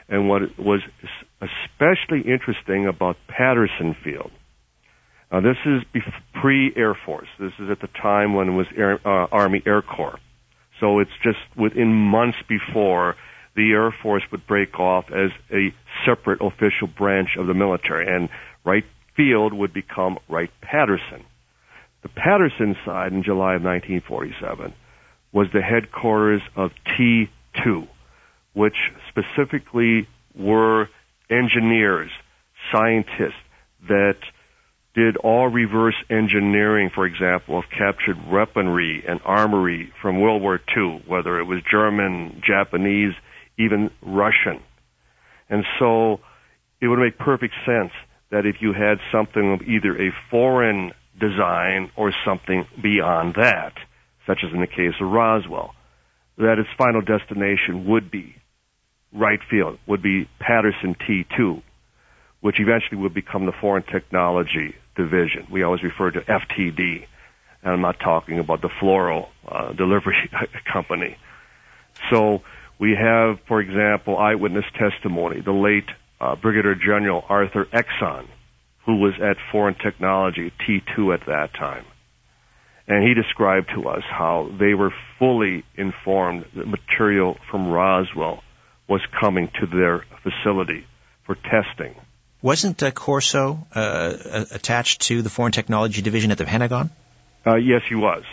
And 0.10 0.30
what 0.30 0.58
was 0.58 0.82
especially 1.42 2.22
interesting 2.22 2.88
about 2.88 3.18
Patterson 3.28 3.96
Field 4.04 4.32
uh, 5.30 5.42
this 5.42 5.58
is 5.66 5.84
pre 6.34 6.72
Air 6.76 6.96
Force. 7.06 7.28
This 7.40 7.52
is 7.60 7.70
at 7.70 7.82
the 7.82 7.90
time 8.02 8.34
when 8.34 8.50
it 8.50 8.54
was 8.54 8.68
Air, 8.76 9.00
uh, 9.06 9.28
Army 9.32 9.62
Air 9.66 9.82
Corps. 9.82 10.20
So 10.80 11.00
it's 11.00 11.12
just 11.22 11.40
within 11.56 11.94
months 11.94 12.38
before 12.48 13.16
the 13.56 13.72
Air 13.72 13.94
Force 14.04 14.24
would 14.32 14.48
break 14.48 14.80
off 14.80 15.06
as 15.12 15.32
a 15.52 15.74
separate 16.06 16.42
official 16.42 16.88
branch 16.88 17.36
of 17.38 17.48
the 17.48 17.54
military, 17.54 18.08
and 18.08 18.30
Wright 18.64 18.86
Field 19.18 19.52
would 19.52 19.74
become 19.74 20.20
Wright 20.30 20.52
Patterson. 20.62 21.26
The 22.04 22.10
Patterson 22.10 22.78
side 22.86 23.12
in 23.12 23.24
July 23.24 23.56
of 23.56 23.64
1947 23.64 24.74
was 25.34 25.48
the 25.52 25.62
headquarters 25.62 26.42
of 26.56 26.72
T2, 26.98 27.88
which 28.54 28.76
specifically 29.10 30.08
were 30.36 30.88
engineers, 31.30 32.12
scientists 32.72 33.34
that 33.90 34.18
did 34.94 35.18
all 35.18 35.48
reverse 35.48 35.96
engineering, 36.10 36.90
for 36.94 37.06
example, 37.06 37.60
of 37.60 37.66
captured 37.70 38.18
weaponry 38.32 39.04
and 39.08 39.20
armory 39.26 39.92
from 40.02 40.22
World 40.22 40.42
War 40.42 40.60
II, 40.76 41.04
whether 41.06 41.40
it 41.40 41.44
was 41.44 41.62
German, 41.70 42.42
Japanese, 42.46 43.14
even 43.60 43.92
Russian. 44.02 44.62
And 45.50 45.66
so 45.78 46.20
it 46.82 46.88
would 46.88 47.00
make 47.00 47.18
perfect 47.18 47.54
sense 47.66 47.92
that 48.30 48.46
if 48.46 48.58
you 48.62 48.74
had 48.74 48.98
something 49.12 49.54
of 49.54 49.62
either 49.62 49.96
a 49.96 50.12
foreign 50.30 50.92
design 51.20 51.92
or 51.96 52.14
something 52.26 52.66
beyond 52.82 53.36
that, 53.36 53.74
such 54.26 54.40
as 54.44 54.54
in 54.54 54.60
the 54.60 54.68
case 54.68 54.94
of 55.02 55.10
Roswell, 55.10 55.74
that 56.38 56.60
its 56.60 56.70
final 56.78 57.02
destination 57.02 57.88
would 57.88 58.12
be 58.12 58.36
Wright 59.14 59.40
Field, 59.50 59.80
would 59.88 60.04
be 60.04 60.30
Patterson 60.40 60.96
T2, 60.96 61.62
which 62.42 62.60
eventually 62.60 63.02
would 63.02 63.14
become 63.14 63.46
the 63.46 63.54
Foreign 63.60 63.84
Technology 63.84 64.76
division. 64.96 65.48
We 65.52 65.64
always 65.64 65.82
refer 65.82 66.12
to 66.12 66.20
FTD, 66.20 67.06
and 67.64 67.74
I'm 67.74 67.82
not 67.82 68.00
talking 68.00 68.40
about 68.40 68.62
the 68.62 68.70
floral 68.80 69.30
uh, 69.48 69.74
delivery 69.74 70.30
company. 70.72 71.18
So 72.12 72.44
we 72.80 72.96
have, 73.00 73.40
for 73.48 73.62
example, 73.62 74.18
eyewitness 74.18 74.66
testimony. 74.78 75.42
The 75.42 75.52
late 75.52 75.90
uh, 76.20 76.36
Brigadier 76.36 76.76
General 76.76 77.24
Arthur 77.28 77.66
Exon, 77.66 78.28
who 78.86 78.98
was 78.98 79.14
at 79.22 79.38
Foreign 79.52 79.76
Technology 79.76 80.52
T2 80.68 81.14
at 81.14 81.26
that 81.28 81.54
time. 81.54 81.86
And 82.88 83.04
he 83.04 83.14
described 83.14 83.70
to 83.76 83.90
us 83.90 84.04
how 84.10 84.50
they 84.58 84.74
were 84.74 84.94
fully 85.20 85.66
informed 85.76 86.46
that 86.56 86.66
material 86.68 87.38
from 87.52 87.68
Roswell 87.68 88.44
was 88.88 89.02
coming 89.20 89.50
to 89.60 89.68
their 89.68 90.06
facility 90.24 90.86
for 91.26 91.36
testing. 91.36 91.96
Wasn't 92.42 92.82
uh, 92.82 92.92
Corso 92.92 93.68
uh, 93.76 94.46
attached 94.52 95.02
to 95.08 95.22
the 95.22 95.30
Foreign 95.30 95.52
Technology 95.52 96.02
Division 96.02 96.32
at 96.32 96.38
the 96.38 96.46
Pentagon? 96.46 96.90
Uh, 97.46 97.56
yes, 97.56 97.82
he 97.90 97.96
was. 97.96 98.24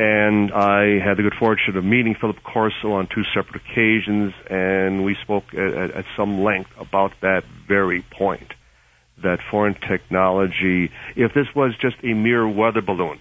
And 0.00 0.50
I 0.50 0.98
had 0.98 1.18
the 1.18 1.22
good 1.24 1.34
fortune 1.38 1.76
of 1.76 1.84
meeting 1.84 2.16
Philip 2.18 2.42
Corso 2.42 2.92
on 2.92 3.06
two 3.06 3.22
separate 3.34 3.56
occasions, 3.56 4.32
and 4.48 5.04
we 5.04 5.14
spoke 5.20 5.52
at, 5.52 5.90
at 5.90 6.04
some 6.16 6.42
length 6.42 6.70
about 6.80 7.12
that 7.20 7.42
very 7.68 8.00
point. 8.00 8.54
That 9.22 9.40
foreign 9.50 9.74
technology, 9.74 10.90
if 11.16 11.34
this 11.34 11.48
was 11.54 11.74
just 11.82 11.96
a 12.02 12.14
mere 12.14 12.48
weather 12.48 12.80
balloon, 12.80 13.20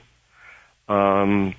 um, 0.87 1.53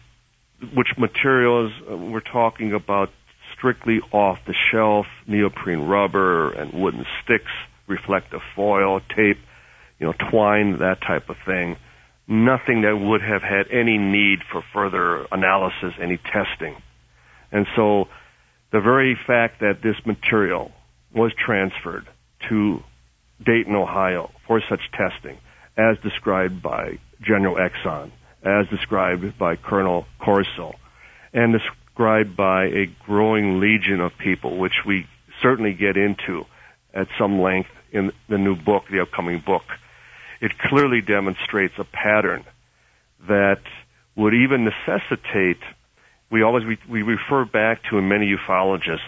which 0.75 0.89
materials 0.97 1.71
uh, 1.83 1.99
we're 1.99 2.21
talking 2.21 2.73
about 2.73 3.11
strictly 3.55 4.01
off 4.13 4.39
the 4.47 4.55
shelf, 4.73 5.05
neoprene 5.27 5.81
rubber 5.81 6.51
and 6.53 6.73
wooden 6.73 7.05
sticks, 7.23 7.53
reflective 7.87 8.41
foil, 8.57 9.01
tape, 9.15 9.37
you 9.99 10.07
know, 10.07 10.15
twine, 10.31 10.79
that 10.79 11.03
type 11.07 11.29
of 11.29 11.37
thing. 11.45 11.77
Nothing 12.31 12.83
that 12.83 12.97
would 12.97 13.23
have 13.23 13.43
had 13.43 13.67
any 13.73 13.99
need 13.99 14.39
for 14.53 14.63
further 14.73 15.27
analysis, 15.33 15.95
any 16.01 16.17
testing. 16.17 16.77
And 17.51 17.67
so 17.75 18.07
the 18.71 18.81
very 18.81 19.19
fact 19.27 19.61
that 19.61 19.83
this 19.83 19.97
material 20.07 20.71
was 21.13 21.33
transferred 21.45 22.07
to 22.49 22.85
Dayton, 23.45 23.75
Ohio 23.75 24.31
for 24.47 24.63
such 24.69 24.81
testing, 24.93 25.39
as 25.77 25.97
described 26.05 26.63
by 26.63 27.01
General 27.21 27.57
Exon, 27.57 28.13
as 28.45 28.69
described 28.69 29.37
by 29.39 29.57
Colonel 29.57 30.07
Corso, 30.21 30.75
and 31.33 31.53
described 31.53 32.37
by 32.37 32.67
a 32.67 32.87
growing 33.05 33.61
legion 33.61 34.01
of 34.01 34.13
people, 34.19 34.57
which 34.59 34.85
we 34.87 35.07
certainly 35.43 35.73
get 35.73 35.97
into 35.97 36.45
at 36.95 37.09
some 37.19 37.41
length 37.41 37.71
in 37.93 38.13
the 38.29 38.39
new 38.39 38.55
book, 38.55 38.85
the 38.91 39.01
upcoming 39.01 39.43
book. 39.45 39.63
It 40.41 40.59
clearly 40.59 41.01
demonstrates 41.01 41.75
a 41.79 41.85
pattern 41.85 42.45
that 43.29 43.61
would 44.17 44.35
even 44.35 44.65
necessitate, 44.65 45.61
we 46.31 46.43
always, 46.43 46.65
we, 46.65 46.79
we 46.89 47.03
refer 47.03 47.45
back 47.45 47.83
to, 47.91 47.99
and 47.99 48.09
many 48.09 48.35
ufologists 48.35 49.01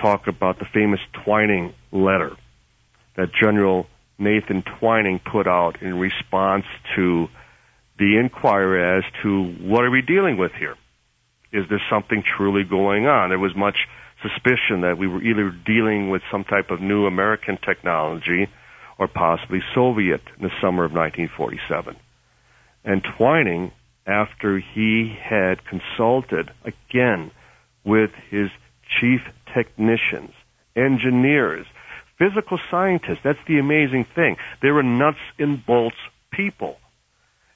talk 0.00 0.26
about 0.26 0.58
the 0.58 0.66
famous 0.72 1.00
Twining 1.24 1.74
letter 1.92 2.36
that 3.16 3.30
General 3.32 3.86
Nathan 4.18 4.62
Twining 4.78 5.20
put 5.20 5.46
out 5.46 5.82
in 5.82 5.98
response 5.98 6.64
to 6.96 7.28
the 7.98 8.18
inquiry 8.18 8.98
as 8.98 9.04
to 9.22 9.52
what 9.60 9.84
are 9.84 9.90
we 9.90 10.02
dealing 10.02 10.36
with 10.36 10.52
here? 10.52 10.76
Is 11.52 11.68
there 11.68 11.82
something 11.88 12.22
truly 12.36 12.64
going 12.64 13.06
on? 13.06 13.30
There 13.30 13.38
was 13.38 13.54
much 13.54 13.76
suspicion 14.22 14.80
that 14.80 14.98
we 14.98 15.06
were 15.06 15.22
either 15.22 15.50
dealing 15.50 16.10
with 16.10 16.22
some 16.30 16.44
type 16.44 16.70
of 16.70 16.80
new 16.80 17.06
American 17.06 17.58
technology 17.58 18.48
or 18.98 19.08
possibly 19.08 19.60
Soviet 19.74 20.22
in 20.38 20.44
the 20.44 20.52
summer 20.60 20.84
of 20.84 20.92
1947. 20.92 21.96
And 22.84 23.02
Twining, 23.16 23.72
after 24.06 24.58
he 24.58 25.16
had 25.20 25.64
consulted 25.64 26.50
again 26.64 27.30
with 27.84 28.10
his 28.30 28.50
chief 29.00 29.20
technicians, 29.54 30.32
engineers, 30.76 31.66
physical 32.18 32.58
scientists. 32.70 33.20
That's 33.24 33.38
the 33.48 33.58
amazing 33.58 34.06
thing. 34.14 34.36
They 34.62 34.70
were 34.70 34.82
nuts 34.82 35.18
and 35.38 35.64
bolts 35.64 35.96
people. 36.30 36.76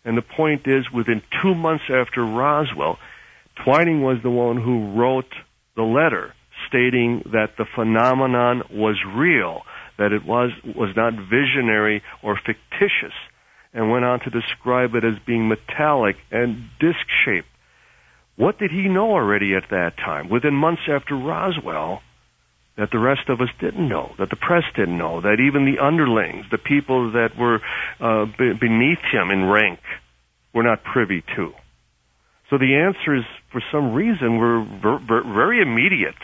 And 0.05 0.17
the 0.17 0.23
point 0.23 0.67
is, 0.67 0.91
within 0.91 1.23
two 1.43 1.55
months 1.55 1.85
after 1.91 2.25
Roswell, 2.25 2.99
Twining 3.65 4.03
was 4.03 4.19
the 4.23 4.31
one 4.31 4.57
who 4.57 4.93
wrote 4.99 5.33
the 5.77 5.83
letter 5.83 6.35
stating 6.69 7.23
that 7.33 7.57
the 7.57 7.67
phenomenon 7.75 8.63
was 8.71 8.97
real, 9.15 9.63
that 9.99 10.13
it 10.13 10.25
was, 10.25 10.51
was 10.65 10.95
not 10.97 11.13
visionary 11.15 12.03
or 12.23 12.37
fictitious, 12.37 13.15
and 13.75 13.91
went 13.91 14.05
on 14.05 14.21
to 14.21 14.31
describe 14.31 14.95
it 14.95 15.05
as 15.05 15.15
being 15.27 15.49
metallic 15.49 16.17
and 16.31 16.69
disc 16.81 17.07
shaped. 17.25 17.49
What 18.37 18.59
did 18.59 18.71
he 18.71 18.89
know 18.89 19.11
already 19.11 19.55
at 19.55 19.71
that 19.71 19.97
time? 19.97 20.31
Within 20.31 20.55
months 20.55 20.83
after 20.89 21.17
Roswell, 21.17 22.01
that 22.77 22.91
the 22.93 22.99
rest 22.99 23.29
of 23.29 23.41
us 23.41 23.49
didn't 23.61 23.89
know, 23.89 24.13
that 24.19 24.31
the 24.31 24.37
press 24.37 24.63
didn't 24.77 24.97
know, 24.97 25.21
that 25.21 25.41
even 25.41 25.65
the 25.65 25.83
underlings, 25.83 26.47
the 26.51 26.59
people 26.59 27.13
that 27.13 27.37
were 27.37 27.61
uh, 27.99 28.27
be- 28.39 28.53
beneath 28.53 29.03
him 29.13 29.31
in 29.31 29.47
rank, 29.47 29.81
were 30.55 30.63
not 30.63 30.85
privy 30.85 31.23
to. 31.35 31.53
So 32.49 32.57
the 32.57 32.77
answers, 32.77 33.25
for 33.51 33.61
some 33.73 33.93
reason, 33.93 34.39
were 34.39 34.65
ver- 34.65 35.05
ver- 35.07 35.35
very 35.35 35.61
immediate. 35.61 36.15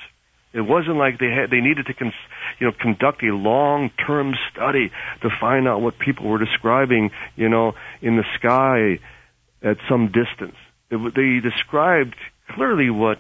It 0.55 0.61
wasn't 0.61 0.97
like 0.97 1.19
they 1.19 1.31
had 1.31 1.51
they 1.51 1.61
needed 1.61 1.87
to, 1.87 1.95
cons- 1.95 2.15
you 2.61 2.69
know, 2.69 2.73
conduct 2.81 3.25
a 3.25 3.35
long-term 3.35 4.35
study 4.53 4.93
to 5.23 5.29
find 5.41 5.67
out 5.67 5.81
what 5.81 5.99
people 5.99 6.29
were 6.29 6.39
describing, 6.39 7.11
you 7.35 7.49
know, 7.49 7.75
in 8.01 8.17
the 8.17 8.25
sky 8.39 9.01
at 9.63 9.79
some 9.89 10.07
distance. 10.07 10.57
It, 10.91 11.15
they 11.15 11.41
described 11.41 12.15
clearly 12.51 12.89
what 12.89 13.19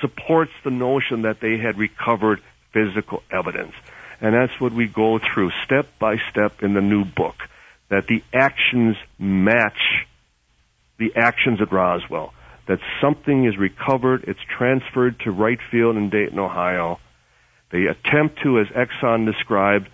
supports 0.00 0.52
the 0.62 0.70
notion 0.70 1.22
that 1.22 1.40
they 1.40 1.58
had 1.58 1.76
recovered 1.76 2.40
physical 2.72 3.22
evidence. 3.32 3.74
And 4.20 4.34
that's 4.34 4.60
what 4.60 4.72
we 4.72 4.86
go 4.86 5.18
through 5.18 5.50
step 5.64 5.88
by 5.98 6.16
step 6.30 6.62
in 6.62 6.74
the 6.74 6.80
new 6.80 7.04
book. 7.04 7.36
That 7.88 8.06
the 8.06 8.22
actions 8.32 8.96
match 9.18 10.06
the 10.98 11.12
actions 11.16 11.60
at 11.60 11.72
Roswell. 11.72 12.32
That 12.70 12.78
something 13.00 13.46
is 13.46 13.58
recovered, 13.58 14.26
it's 14.28 14.38
transferred 14.56 15.18
to 15.24 15.32
Wright 15.32 15.58
Field 15.72 15.96
in 15.96 16.08
Dayton, 16.08 16.38
Ohio. 16.38 17.00
They 17.72 17.86
attempt 17.86 18.38
to, 18.44 18.60
as 18.60 18.68
Exon 18.68 19.26
described, 19.26 19.88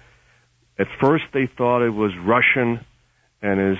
at 0.78 0.86
first 1.00 1.24
they 1.32 1.48
thought 1.56 1.86
it 1.86 1.94
was 1.94 2.12
Russian, 2.22 2.84
and 3.40 3.72
as 3.72 3.78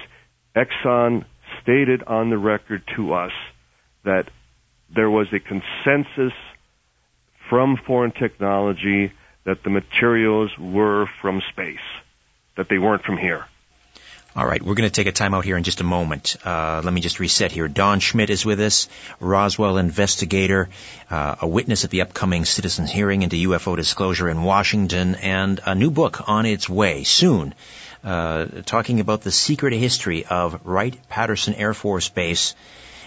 Exon 0.56 1.26
stated 1.60 2.04
on 2.04 2.30
the 2.30 2.38
record 2.38 2.84
to 2.96 3.12
us, 3.12 3.32
that 4.06 4.30
there 4.94 5.10
was 5.10 5.26
a 5.30 5.40
consensus 5.40 6.32
from 7.50 7.76
foreign 7.86 8.12
technology 8.12 9.12
that 9.44 9.62
the 9.62 9.68
materials 9.68 10.50
were 10.58 11.04
from 11.20 11.42
space, 11.50 11.76
that 12.56 12.68
they 12.70 12.78
weren't 12.78 13.04
from 13.04 13.18
here. 13.18 13.44
All 14.36 14.44
right, 14.44 14.60
we're 14.60 14.74
going 14.74 14.86
to 14.86 14.92
take 14.92 15.06
a 15.06 15.12
time 15.12 15.32
out 15.32 15.46
here 15.46 15.56
in 15.56 15.62
just 15.62 15.80
a 15.80 15.84
moment. 15.84 16.36
Uh, 16.44 16.82
let 16.84 16.92
me 16.92 17.00
just 17.00 17.20
reset 17.20 17.52
here. 17.52 17.68
Don 17.68 18.00
Schmitt 18.00 18.28
is 18.28 18.44
with 18.44 18.60
us, 18.60 18.86
Roswell 19.18 19.78
investigator, 19.78 20.68
uh, 21.08 21.36
a 21.40 21.48
witness 21.48 21.84
at 21.84 21.90
the 21.90 22.02
upcoming 22.02 22.44
citizens 22.44 22.90
hearing 22.90 23.22
into 23.22 23.48
UFO 23.48 23.76
disclosure 23.76 24.28
in 24.28 24.42
Washington, 24.42 25.14
and 25.14 25.58
a 25.64 25.74
new 25.74 25.90
book 25.90 26.28
on 26.28 26.44
its 26.44 26.68
way 26.68 27.02
soon, 27.02 27.54
uh, 28.04 28.44
talking 28.66 29.00
about 29.00 29.22
the 29.22 29.32
secret 29.32 29.72
history 29.72 30.26
of 30.26 30.66
Wright-Patterson 30.66 31.54
Air 31.54 31.72
Force 31.72 32.10
Base 32.10 32.54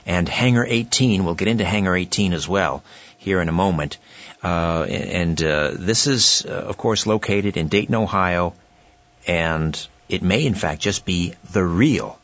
and 0.08 0.28
Hangar 0.28 0.66
18. 0.66 1.26
We'll 1.26 1.36
get 1.36 1.48
into 1.48 1.64
Hangar 1.64 1.96
18 1.96 2.34
as 2.34 2.50
well 2.50 2.84
here 3.20 3.40
in 3.40 3.50
a 3.50 3.52
moment. 3.52 4.00
Uh, 4.44 4.82
and 4.90 5.40
uh, 5.44 5.74
this 5.76 6.08
is, 6.08 6.44
uh, 6.50 6.54
of 6.54 6.78
course, 6.78 7.06
located 7.06 7.56
in 7.56 7.68
Dayton, 7.68 7.94
Ohio, 7.94 8.56
and 9.28 9.88
it 10.10 10.24
may 10.24 10.46
in 10.46 10.56
fact 10.56 10.82
just 10.82 11.06
be 11.06 11.34
the 11.52 11.64
real 11.64 12.20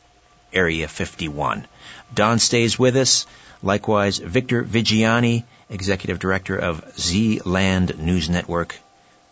Area 0.52 0.88
51. 0.88 1.66
Don 2.14 2.38
stays 2.38 2.78
with 2.78 2.96
us. 2.96 3.26
Likewise, 3.62 4.18
Victor 4.18 4.62
Viggiani, 4.62 5.44
Executive 5.70 6.18
Director 6.18 6.56
of 6.56 6.84
Zland 6.96 7.98
News 7.98 8.28
Network. 8.28 8.76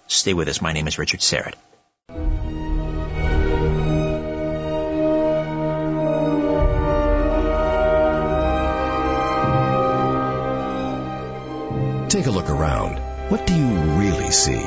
Stay 0.06 0.34
with 0.34 0.48
us. 0.48 0.60
My 0.60 0.72
name 0.72 0.86
is 0.86 0.98
Richard 0.98 1.20
Syrett. 1.20 1.54
Take 12.08 12.26
a 12.26 12.30
look 12.30 12.50
around. 12.50 12.98
What 13.30 13.46
do 13.46 13.54
you 13.54 13.66
really 13.98 14.30
see? 14.30 14.62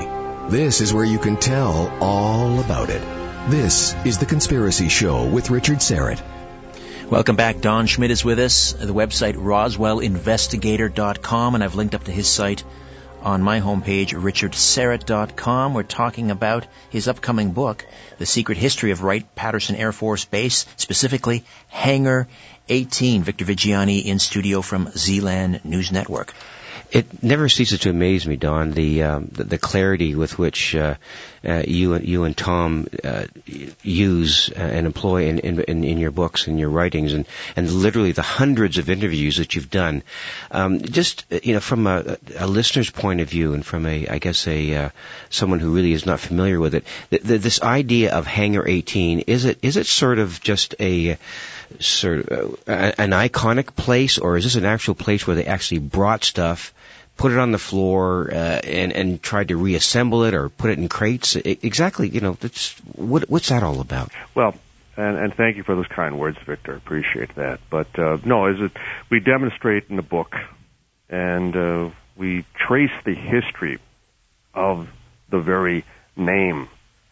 This 0.50 0.82
is 0.82 0.94
where 0.94 1.06
you 1.06 1.20
can 1.20 1.38
tell 1.38 1.94
all 2.02 2.60
about 2.60 2.90
it. 2.90 3.27
This 3.48 3.96
is 4.04 4.18
The 4.18 4.26
Conspiracy 4.26 4.90
Show 4.90 5.26
with 5.26 5.50
Richard 5.50 5.78
Syrett. 5.78 6.22
Welcome 7.10 7.38
back. 7.38 7.62
Don 7.62 7.88
Schmitt 7.88 8.12
is 8.12 8.26
with 8.26 8.40
us. 8.40 8.74
The 8.74 8.94
website 8.94 9.36
roswellinvestigator.com, 9.36 11.56
and 11.56 11.64
I've 11.64 11.76
linked 11.76 11.96
up 11.96 12.04
to 12.04 12.12
his 12.12 12.28
site 12.28 12.66
on 13.22 13.42
my 13.42 13.62
homepage, 13.62 14.10
richardsyrett.com. 14.10 15.74
We're 15.74 15.84
talking 15.84 16.30
about 16.30 16.68
his 16.90 17.08
upcoming 17.08 17.52
book, 17.52 17.86
The 18.18 18.26
Secret 18.26 18.58
History 18.58 18.92
of 18.92 19.02
Wright-Patterson 19.02 19.78
Air 19.78 19.94
Force 19.94 20.26
Base, 20.26 20.66
specifically 20.76 21.46
Hangar 21.70 22.28
18. 22.68 23.24
Victor 23.24 23.46
Viggiani 23.46 24.04
in 24.04 24.20
studio 24.20 24.62
from 24.62 24.88
Zland 24.88 25.64
News 25.64 25.90
Network. 25.90 26.34
It 26.90 27.22
never 27.22 27.50
ceases 27.50 27.80
to 27.80 27.90
amaze 27.90 28.26
me, 28.26 28.38
Don, 28.38 28.72
the 28.72 29.04
um, 29.04 29.30
the, 29.32 29.44
the, 29.44 29.58
clarity 29.58 30.16
with 30.16 30.40
which 30.40 30.74
uh, 30.74 30.96
uh, 31.48 31.64
you 31.66 31.98
you 31.98 32.26
and 32.26 32.36
Tom 32.36 32.88
uh, 33.04 33.26
use 33.82 34.50
uh, 34.50 34.60
and 34.60 34.86
employ 34.86 35.28
in, 35.28 35.40
in, 35.40 35.84
in 35.84 35.98
your 35.98 36.12
books 36.12 36.48
and 36.48 36.60
your 36.60 36.70
writings, 36.70 37.14
and 37.14 37.26
and 37.56 37.72
literally 37.72 38.12
the 38.12 38.22
hundreds 38.22 38.78
of 38.78 38.90
interviews 38.90 39.38
that 39.38 39.56
you've 39.56 39.70
done. 39.70 40.04
Um, 40.52 40.82
just 40.82 41.26
uh, 41.32 41.40
you 41.42 41.54
know, 41.54 41.60
from 41.60 41.88
a, 41.88 42.18
a, 42.38 42.48
listener's 42.48 42.90
point 42.90 43.22
of 43.22 43.30
view, 43.30 43.54
and 43.54 43.66
from 43.66 43.86
a 43.86 44.08
I 44.08 44.20
guess 44.20 44.48
a 44.48 44.76
uh, 44.76 44.90
someone 45.30 45.60
who 45.60 45.74
really 45.74 45.94
is 45.94 46.06
not 46.06 46.20
familiar 46.20 46.60
with 46.60 46.76
it, 46.76 46.86
th- 47.12 47.24
th- 47.24 47.42
this 47.42 47.62
idea 47.62 48.14
of 48.14 48.28
Hangar 48.28 48.68
18 48.68 49.22
is 49.22 49.46
it 49.46 49.60
is 49.62 49.78
it 49.78 49.86
sort 49.86 50.20
of 50.20 50.42
just 50.42 50.76
a 50.80 51.18
sort 51.80 52.28
of 52.28 52.60
an 52.68 53.12
iconic 53.12 53.76
place, 53.76 54.18
or 54.18 54.38
is 54.38 54.44
this 54.44 54.56
an 54.56 54.66
actual 54.66 54.96
place 54.96 55.26
where 55.26 55.36
they 55.36 55.46
actually 55.46 55.80
brought 55.80 56.24
stuff? 56.24 56.74
Put 57.18 57.32
it 57.32 57.40
on 57.40 57.52
the 57.52 57.58
floor 57.58 58.30
uh, 58.32 58.36
and 58.36 58.94
and 58.94 59.22
tried 59.22 59.50
to 59.50 59.58
reassemble 59.58 60.24
it 60.24 60.34
or 60.34 60.50
put 60.50 60.70
it 60.70 60.78
in 60.78 60.88
crates. 60.88 61.36
exactly, 61.36 62.08
you 62.08 62.22
know, 62.22 62.38
what 62.96 63.30
what's 63.30 63.50
that 63.50 63.64
all 63.64 63.82
about? 63.82 64.12
Well, 64.36 64.54
and, 64.96 65.18
and 65.18 65.34
thank 65.34 65.58
you 65.58 65.64
for 65.64 65.76
those 65.76 65.88
kind 65.88 66.20
words, 66.20 66.38
Victor. 66.46 66.74
I 66.74 66.78
appreciate 66.78 67.36
that. 67.36 67.60
But 67.70 67.98
uh, 68.00 68.18
no, 68.24 68.48
is 68.48 68.62
it 68.62 68.72
we 69.10 69.20
demonstrate 69.20 69.86
in 69.90 69.96
the 69.96 70.02
book, 70.02 70.36
and 71.10 71.56
uh, 71.56 71.90
we 72.16 72.46
trace 72.56 72.94
the 73.04 73.16
history 73.16 73.80
of 74.54 74.90
the 75.30 75.40
very 75.40 75.86
name, 76.16 76.70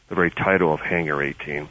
the 0.10 0.15
very 0.15 0.32
title 0.32 0.74
of 0.74 0.80
Hangar 0.80 1.22
18, 1.22 1.68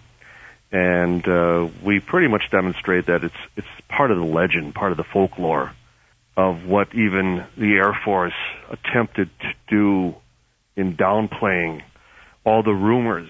and 0.73 1.29
uh, 1.29 1.69
we 1.83 2.01
pretty 2.01 2.29
much 2.29 2.51
demonstrate 2.51 3.07
that 3.07 3.25
it's 3.25 3.35
it's 3.57 3.69
part 3.89 4.11
of 4.11 4.19
the 4.19 4.25
legend, 4.25 4.75
part 4.75 4.91
of 4.91 4.97
the 4.97 5.05
folklore 5.05 5.73
of 6.37 6.65
what 6.65 6.89
even 6.95 7.45
the 7.57 7.75
Air 7.75 7.97
Force 8.05 8.35
attempted 8.71 9.31
to 9.41 9.53
do 9.69 10.15
in 10.77 10.97
downplaying 10.97 11.83
all 12.45 12.63
the 12.63 12.73
rumors, 12.73 13.29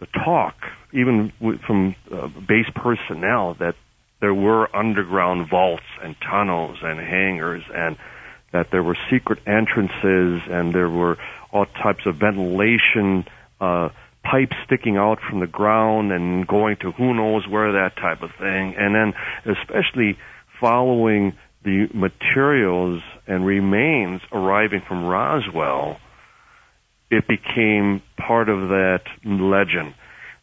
the 0.00 0.06
talk, 0.06 0.54
even 0.92 1.32
from 1.66 1.94
uh, 2.10 2.28
base 2.48 2.70
personnel 2.74 3.54
that 3.60 3.74
there 4.20 4.34
were 4.34 4.74
underground 4.74 5.48
vaults 5.50 5.84
and 6.02 6.16
tunnels 6.20 6.78
and 6.82 6.98
hangars 6.98 7.62
and 7.74 7.96
that 8.52 8.70
there 8.70 8.82
were 8.82 8.96
secret 9.10 9.40
entrances 9.46 10.42
and 10.48 10.74
there 10.74 10.88
were 10.88 11.18
all 11.52 11.66
types 11.66 12.06
of 12.06 12.16
ventilation 12.16 13.24
uh, 13.60 13.88
pipes 14.22 14.56
sticking 14.64 14.96
out 14.96 15.18
from 15.28 15.40
the 15.40 15.46
ground 15.46 16.12
and 16.12 16.46
going 16.46 16.76
to 16.76 16.92
who 16.92 17.14
knows 17.14 17.46
where 17.48 17.72
that 17.72 17.96
type 17.96 18.22
of 18.22 18.30
thing. 18.38 18.74
And 18.78 18.94
then 18.94 19.14
especially 19.44 20.18
following 20.60 21.36
the 21.64 21.88
materials 21.94 23.02
and 23.26 23.46
remains 23.46 24.20
arriving 24.32 24.82
from 24.86 25.04
Roswell, 25.04 25.98
it 27.10 27.26
became 27.28 28.02
part 28.16 28.48
of 28.48 28.68
that 28.70 29.02
legend. 29.24 29.94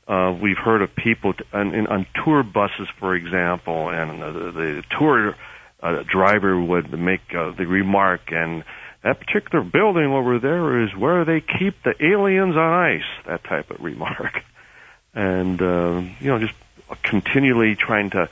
Uh, 0.07 0.35
we've 0.41 0.57
heard 0.57 0.81
of 0.81 0.95
people 0.95 1.33
t- 1.33 1.43
on, 1.53 1.87
on 1.87 2.07
tour 2.23 2.43
buses, 2.43 2.87
for 2.99 3.15
example, 3.15 3.89
and 3.89 4.23
uh, 4.23 4.31
the, 4.31 4.51
the 4.51 4.83
tour 4.97 5.35
uh, 5.81 6.03
driver 6.03 6.59
would 6.59 6.91
make 6.97 7.21
uh, 7.35 7.51
the 7.51 7.65
remark, 7.65 8.31
and 8.31 8.63
that 9.03 9.19
particular 9.19 9.63
building 9.63 10.05
over 10.05 10.39
there 10.39 10.83
is 10.83 10.95
where 10.95 11.25
they 11.25 11.41
keep 11.41 11.83
the 11.83 11.93
aliens 12.03 12.55
on 12.55 12.73
ice. 12.73 13.25
That 13.27 13.43
type 13.43 13.71
of 13.71 13.81
remark, 13.81 14.43
and 15.13 15.61
uh, 15.61 16.01
you 16.19 16.27
know, 16.27 16.39
just 16.39 16.55
continually 17.03 17.75
trying 17.75 18.09
to 18.11 18.29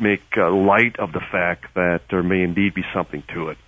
make 0.00 0.22
uh, 0.36 0.50
light 0.50 0.98
of 0.98 1.12
the 1.12 1.20
fact 1.20 1.74
that 1.74 2.02
there 2.10 2.22
may 2.22 2.42
indeed 2.42 2.74
be 2.74 2.82
something 2.94 3.22
to 3.34 3.48
it. 3.50 3.58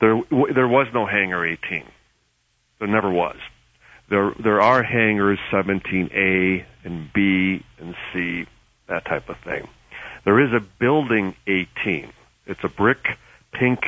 There, 0.00 0.20
there 0.54 0.68
was 0.68 0.86
no 0.94 1.06
hangar 1.06 1.44
18. 1.44 1.84
There 2.78 2.88
never 2.88 3.10
was. 3.10 3.36
There, 4.08 4.32
there 4.42 4.60
are 4.60 4.82
hangars 4.82 5.38
17A 5.52 6.64
and 6.84 7.12
B 7.12 7.64
and 7.78 7.94
C, 8.12 8.46
that 8.88 9.04
type 9.04 9.28
of 9.28 9.36
thing. 9.44 9.68
There 10.24 10.40
is 10.40 10.52
a 10.52 10.60
building 10.60 11.34
18. 11.46 12.12
It's 12.46 12.60
a 12.62 12.68
brick, 12.68 13.04
pink, 13.52 13.80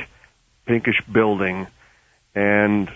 pinkish 0.67 1.01
building, 1.11 1.67
and 2.35 2.91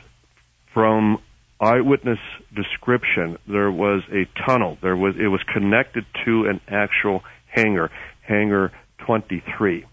from 0.72 1.20
eyewitness 1.60 2.18
description, 2.54 3.38
there 3.46 3.70
was 3.70 4.02
a 4.12 4.26
tunnel. 4.46 4.76
There 4.82 4.96
was 4.96 5.14
it 5.16 5.28
was 5.28 5.42
connected 5.52 6.04
to 6.24 6.46
an 6.46 6.60
actual 6.68 7.22
hangar, 7.46 7.90
hangar 8.26 8.72
23. 9.06 9.84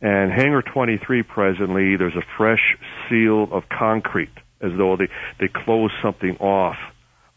And 0.00 0.32
hangar 0.32 0.62
23 0.62 1.22
presently, 1.22 1.96
there's 1.96 2.16
a 2.16 2.24
fresh 2.36 2.76
seal 3.08 3.48
of 3.52 3.64
concrete, 3.68 4.32
as 4.60 4.72
though 4.76 4.96
they 4.96 5.08
they 5.38 5.48
closed 5.52 5.92
something 6.02 6.36
off 6.38 6.76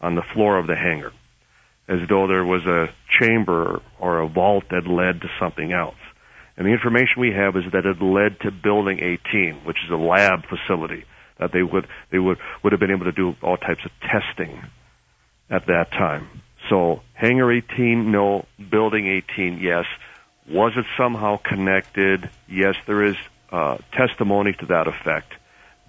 on 0.00 0.14
the 0.14 0.22
floor 0.32 0.58
of 0.58 0.66
the 0.66 0.76
hangar, 0.76 1.12
as 1.88 1.98
though 2.08 2.26
there 2.26 2.44
was 2.44 2.64
a 2.64 2.86
chamber 3.20 3.82
or 4.00 4.20
a 4.20 4.28
vault 4.28 4.64
that 4.70 4.86
led 4.86 5.20
to 5.20 5.28
something 5.38 5.72
else. 5.72 5.96
And 6.56 6.66
the 6.66 6.72
information 6.72 7.20
we 7.20 7.32
have 7.32 7.56
is 7.56 7.64
that 7.72 7.84
it 7.84 8.00
led 8.00 8.40
to 8.40 8.50
Building 8.50 9.00
18, 9.00 9.62
which 9.64 9.78
is 9.84 9.90
a 9.90 9.96
lab 9.96 10.40
facility 10.48 11.04
that 11.38 11.50
they 11.52 11.62
would 11.62 11.86
they 12.10 12.18
would 12.18 12.38
would 12.62 12.72
have 12.72 12.80
been 12.80 12.92
able 12.92 13.04
to 13.04 13.12
do 13.12 13.34
all 13.42 13.56
types 13.56 13.84
of 13.84 13.90
testing 14.00 14.62
at 15.50 15.66
that 15.66 15.90
time. 15.92 16.42
So 16.68 17.02
hangar 17.12 17.52
18, 17.52 18.10
no. 18.10 18.46
Building 18.70 19.06
18, 19.06 19.58
yes. 19.58 19.84
Was 20.48 20.72
it 20.76 20.84
somehow 20.96 21.38
connected? 21.38 22.30
Yes, 22.48 22.76
there 22.86 23.04
is 23.04 23.16
uh, 23.50 23.78
testimony 23.92 24.52
to 24.52 24.66
that 24.66 24.88
effect, 24.88 25.32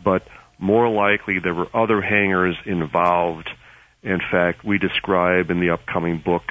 but 0.04 0.24
more 0.60 0.90
likely 0.90 1.40
there 1.40 1.54
were 1.54 1.68
other 1.74 2.02
hangars 2.02 2.56
involved. 2.66 3.50
In 4.04 4.20
fact, 4.20 4.64
we 4.64 4.78
describe 4.78 5.50
in 5.50 5.60
the 5.60 5.72
upcoming 5.72 6.20
book 6.24 6.44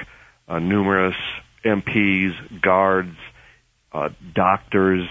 uh, 0.49 0.59
numerous 0.59 1.17
MPs, 1.65 2.61
guards, 2.61 3.17
uh, 3.93 4.11
doctors, 4.35 5.09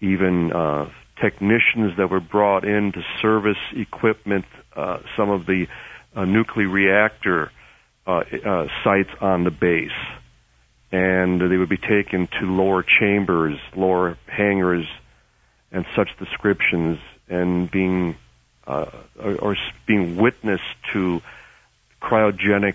even 0.00 0.52
uh, 0.52 0.90
technicians 1.20 1.96
that 1.98 2.10
were 2.10 2.20
brought 2.20 2.64
in 2.64 2.92
to 2.92 3.02
service 3.22 3.58
equipment, 3.74 4.46
uh, 4.74 4.98
some 5.16 5.30
of 5.30 5.46
the 5.46 5.66
uh, 6.14 6.24
nuclear 6.24 6.68
reactor 6.68 7.52
uh, 8.06 8.22
uh, 8.44 8.66
sites 8.84 9.10
on 9.20 9.44
the 9.44 9.50
base. 9.50 9.90
And 10.92 11.40
they 11.40 11.56
would 11.56 11.68
be 11.68 11.76
taken 11.76 12.28
to 12.40 12.46
lower 12.46 12.82
chambers, 12.82 13.58
lower 13.74 14.16
hangars, 14.26 14.86
and 15.72 15.84
such 15.94 16.08
descriptions, 16.18 16.98
and 17.28 17.70
being 17.70 18.16
uh, 18.66 18.86
or, 19.20 19.36
or 19.36 19.56
being 19.86 20.16
witness 20.16 20.60
to 20.92 21.20
cryogenic 22.00 22.74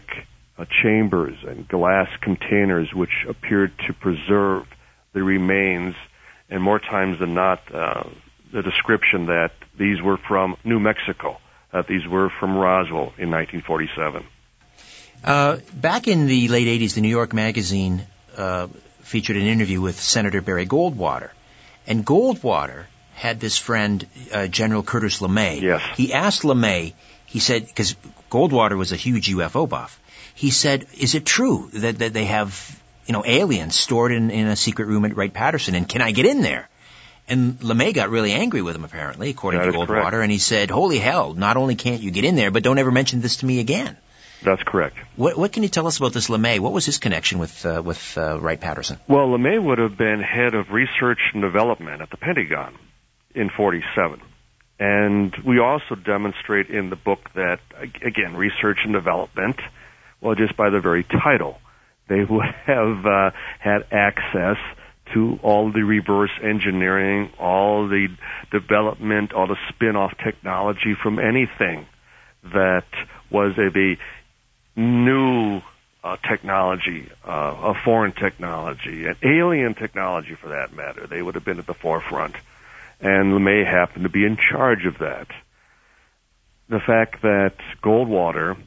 uh, 0.57 0.65
chambers 0.81 1.37
and 1.47 1.67
glass 1.67 2.09
containers 2.21 2.93
which 2.93 3.25
appeared 3.27 3.71
to 3.87 3.93
preserve 3.93 4.65
the 5.13 5.23
remains, 5.23 5.95
and 6.49 6.61
more 6.61 6.79
times 6.79 7.19
than 7.19 7.33
not, 7.33 7.59
uh, 7.73 8.03
the 8.53 8.61
description 8.61 9.27
that 9.27 9.51
these 9.77 10.01
were 10.01 10.17
from 10.17 10.55
New 10.63 10.79
Mexico, 10.79 11.37
that 11.71 11.87
these 11.87 12.07
were 12.07 12.29
from 12.39 12.55
Roswell 12.55 13.13
in 13.17 13.31
1947. 13.31 14.25
Uh, 15.23 15.57
back 15.73 16.07
in 16.07 16.27
the 16.27 16.47
late 16.47 16.67
80s, 16.67 16.95
the 16.95 17.01
New 17.01 17.09
York 17.09 17.33
Magazine 17.33 18.01
uh, 18.37 18.67
featured 19.01 19.37
an 19.37 19.43
interview 19.43 19.81
with 19.81 19.99
Senator 19.99 20.41
Barry 20.41 20.65
Goldwater. 20.65 21.29
And 21.85 22.05
Goldwater 22.05 22.85
had 23.13 23.39
this 23.39 23.57
friend, 23.57 24.05
uh, 24.33 24.47
General 24.47 24.83
Curtis 24.83 25.19
LeMay. 25.19 25.61
Yes. 25.61 25.81
He 25.95 26.13
asked 26.13 26.41
LeMay, 26.41 26.93
he 27.25 27.39
said, 27.39 27.67
because 27.67 27.95
Goldwater 28.31 28.77
was 28.77 28.91
a 28.91 28.95
huge 28.95 29.29
UFO 29.29 29.69
buff, 29.69 29.99
he 30.33 30.49
said, 30.49 30.87
is 30.97 31.13
it 31.13 31.25
true 31.25 31.69
that, 31.73 31.99
that 31.99 32.13
they 32.13 32.25
have, 32.25 32.81
you 33.05 33.13
know, 33.13 33.23
aliens 33.25 33.75
stored 33.75 34.11
in, 34.11 34.31
in 34.31 34.47
a 34.47 34.55
secret 34.55 34.87
room 34.87 35.05
at 35.05 35.15
Wright 35.15 35.33
Patterson, 35.33 35.75
and 35.75 35.87
can 35.87 36.01
I 36.01 36.11
get 36.11 36.25
in 36.25 36.41
there? 36.41 36.67
And 37.27 37.59
LeMay 37.59 37.93
got 37.93 38.09
really 38.09 38.31
angry 38.31 38.61
with 38.61 38.75
him, 38.75 38.83
apparently, 38.83 39.29
according 39.29 39.59
That 39.61 39.67
to 39.67 39.77
Goldwater, 39.77 39.87
correct. 39.87 40.15
and 40.15 40.31
he 40.31 40.39
said, 40.39 40.71
"Holy 40.71 40.97
hell! 40.97 41.33
Not 41.33 41.55
only 41.55 41.75
can't 41.75 42.01
you 42.01 42.11
get 42.11 42.25
in 42.25 42.35
there, 42.35 42.49
but 42.51 42.63
don't 42.63 42.79
ever 42.79 42.91
mention 42.91 43.21
this 43.21 43.37
to 43.37 43.45
me 43.45 43.59
again." 43.59 43.95
That's 44.43 44.63
correct. 44.63 44.97
What, 45.15 45.37
what 45.37 45.51
can 45.51 45.63
you 45.63 45.69
tell 45.69 45.87
us 45.87 45.97
about 45.97 46.13
this 46.13 46.27
LeMay? 46.29 46.59
What 46.59 46.73
was 46.73 46.85
his 46.85 46.97
connection 46.97 47.39
with 47.39 47.65
uh, 47.65 47.81
with 47.83 48.17
uh, 48.17 48.39
Wright 48.39 48.59
Patterson? 48.59 48.97
Well, 49.07 49.27
LeMay 49.27 49.63
would 49.63 49.77
have 49.77 49.97
been 49.97 50.19
head 50.21 50.55
of 50.55 50.71
research 50.71 51.19
and 51.33 51.41
development 51.41 52.01
at 52.01 52.09
the 52.09 52.17
Pentagon 52.17 52.77
in 53.35 53.49
47. 53.49 54.21
And 54.79 55.35
we 55.45 55.59
also 55.59 55.93
demonstrate 55.93 56.69
in 56.69 56.89
the 56.89 56.95
book 56.95 57.19
that, 57.35 57.59
again, 58.03 58.35
research 58.35 58.79
and 58.83 58.93
development, 58.93 59.57
well, 60.21 60.33
just 60.33 60.57
by 60.57 60.71
the 60.71 60.79
very 60.79 61.03
title, 61.03 61.59
they 62.09 62.23
would 62.23 62.45
have 62.65 63.05
uh, 63.05 63.31
had 63.59 63.85
access 63.91 64.57
to 65.13 65.37
all 65.43 65.71
the 65.71 65.83
reverse 65.83 66.31
engineering, 66.43 67.31
all 67.39 67.87
the 67.87 68.07
development, 68.51 69.33
all 69.33 69.45
the 69.45 69.57
spin-off 69.69 70.13
technology 70.23 70.95
from 71.01 71.19
anything 71.19 71.85
that 72.43 72.85
was 73.29 73.53
of 73.57 73.75
a 73.75 73.97
new 74.81 75.61
uh, 76.03 76.17
technology, 76.27 77.09
uh, 77.25 77.29
a 77.29 77.73
foreign 77.85 78.11
technology, 78.11 79.05
an 79.05 79.15
alien 79.23 79.75
technology 79.75 80.35
for 80.35 80.49
that 80.49 80.73
matter. 80.73 81.07
They 81.07 81.21
would 81.21 81.35
have 81.35 81.45
been 81.45 81.59
at 81.59 81.67
the 81.67 81.73
forefront. 81.73 82.35
And 82.99 83.33
LeMay 83.33 83.65
happened 83.65 84.03
to 84.03 84.09
be 84.09 84.25
in 84.25 84.37
charge 84.37 84.85
of 84.85 84.99
that. 84.99 85.27
The 86.69 86.79
fact 86.79 87.21
that 87.21 87.55
Goldwater 87.83 88.57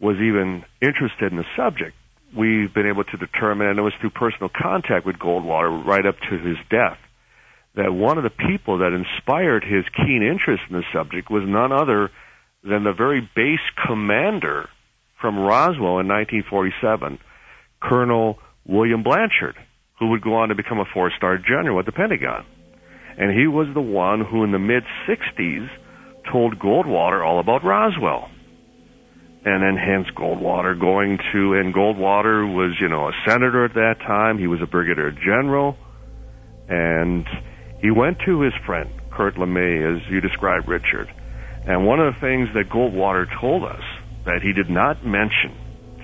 was 0.00 0.16
even 0.16 0.64
interested 0.80 1.30
in 1.30 1.38
the 1.38 1.46
subject, 1.56 1.96
we've 2.36 2.72
been 2.72 2.88
able 2.88 3.04
to 3.04 3.16
determine, 3.16 3.68
and 3.68 3.78
it 3.78 3.82
was 3.82 3.94
through 4.00 4.10
personal 4.10 4.48
contact 4.48 5.06
with 5.06 5.16
Goldwater 5.16 5.84
right 5.84 6.04
up 6.04 6.18
to 6.30 6.38
his 6.38 6.56
death, 6.70 6.98
that 7.74 7.92
one 7.92 8.18
of 8.18 8.24
the 8.24 8.30
people 8.30 8.78
that 8.78 8.92
inspired 8.92 9.64
his 9.64 9.84
keen 9.96 10.22
interest 10.22 10.62
in 10.68 10.76
the 10.76 10.84
subject 10.92 11.30
was 11.30 11.44
none 11.46 11.72
other 11.72 12.10
than 12.62 12.84
the 12.84 12.92
very 12.92 13.20
base 13.34 13.60
commander 13.86 14.68
from 15.22 15.38
Roswell 15.38 16.00
in 16.00 16.08
1947, 16.08 17.18
Colonel 17.80 18.38
William 18.66 19.02
Blanchard, 19.02 19.56
who 19.98 20.10
would 20.10 20.20
go 20.20 20.34
on 20.34 20.50
to 20.50 20.54
become 20.54 20.80
a 20.80 20.84
four-star 20.92 21.38
general 21.38 21.78
at 21.78 21.86
the 21.86 21.92
Pentagon. 21.92 22.44
And 23.16 23.30
he 23.38 23.46
was 23.46 23.68
the 23.72 23.80
one 23.80 24.20
who 24.20 24.44
in 24.44 24.52
the 24.52 24.58
mid 24.58 24.82
60s 25.08 25.68
told 26.30 26.58
Goldwater 26.58 27.24
all 27.24 27.40
about 27.40 27.64
Roswell. 27.64 28.30
And 29.44 29.62
then 29.62 29.76
hence 29.76 30.06
Goldwater 30.16 30.78
going 30.78 31.18
to, 31.32 31.54
and 31.54 31.74
Goldwater 31.74 32.46
was, 32.46 32.76
you 32.80 32.88
know, 32.88 33.08
a 33.08 33.12
senator 33.26 33.64
at 33.64 33.74
that 33.74 33.96
time. 34.06 34.38
He 34.38 34.46
was 34.46 34.60
a 34.62 34.66
brigadier 34.66 35.10
general. 35.10 35.76
And 36.68 37.26
he 37.80 37.90
went 37.90 38.18
to 38.26 38.40
his 38.40 38.52
friend, 38.64 38.88
Curt 39.10 39.34
LeMay, 39.34 39.96
as 39.96 40.10
you 40.10 40.20
described, 40.20 40.68
Richard. 40.68 41.12
And 41.66 41.86
one 41.86 42.00
of 42.00 42.14
the 42.14 42.20
things 42.20 42.48
that 42.54 42.70
Goldwater 42.70 43.26
told 43.40 43.64
us 43.64 43.82
that 44.24 44.42
he 44.42 44.52
did 44.52 44.70
not 44.70 45.04
mention 45.04 45.52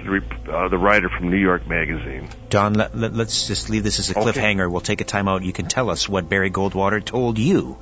to 0.04 0.20
the, 0.20 0.52
uh, 0.52 0.68
the 0.68 0.78
writer 0.78 1.08
from 1.08 1.30
New 1.30 1.36
York 1.38 1.66
Magazine 1.66 2.28
Don, 2.50 2.74
let, 2.74 2.94
let, 2.94 3.14
us 3.14 3.48
just 3.48 3.68
leave 3.68 3.82
this 3.82 3.98
as 3.98 4.10
a 4.10 4.18
Okay. 4.18 4.32
cliffhanger. 4.32 4.70
We'll 4.70 4.80
take 4.80 5.00
a 5.00 5.04
time 5.04 5.28
out. 5.28 5.42
You 5.42 5.52
can 5.52 5.66
tell 5.66 5.90
us 5.90 6.08
what 6.08 6.28
Barry 6.28 6.50
Goldwater 6.50 7.04
told 7.04 7.38
you 7.38 7.78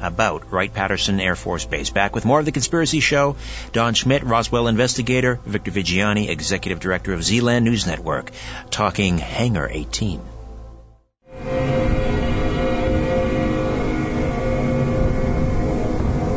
about 0.00 0.52
Wright 0.52 0.72
Patterson 0.72 1.20
Air 1.20 1.36
Force 1.36 1.64
Base. 1.64 1.90
Back 1.90 2.14
with 2.14 2.24
more 2.24 2.38
of 2.38 2.44
the 2.44 2.52
Conspiracy 2.52 3.00
Show. 3.00 3.36
Don 3.72 3.94
Schmitt, 3.94 4.22
Roswell 4.22 4.68
investigator. 4.68 5.40
Victor 5.44 5.70
Viggiani, 5.70 6.28
executive 6.28 6.80
director 6.80 7.12
of 7.12 7.20
Zland 7.20 7.64
News 7.64 7.86
Network, 7.86 8.30
talking 8.70 9.18
Hangar 9.18 9.68
18. 9.70 10.20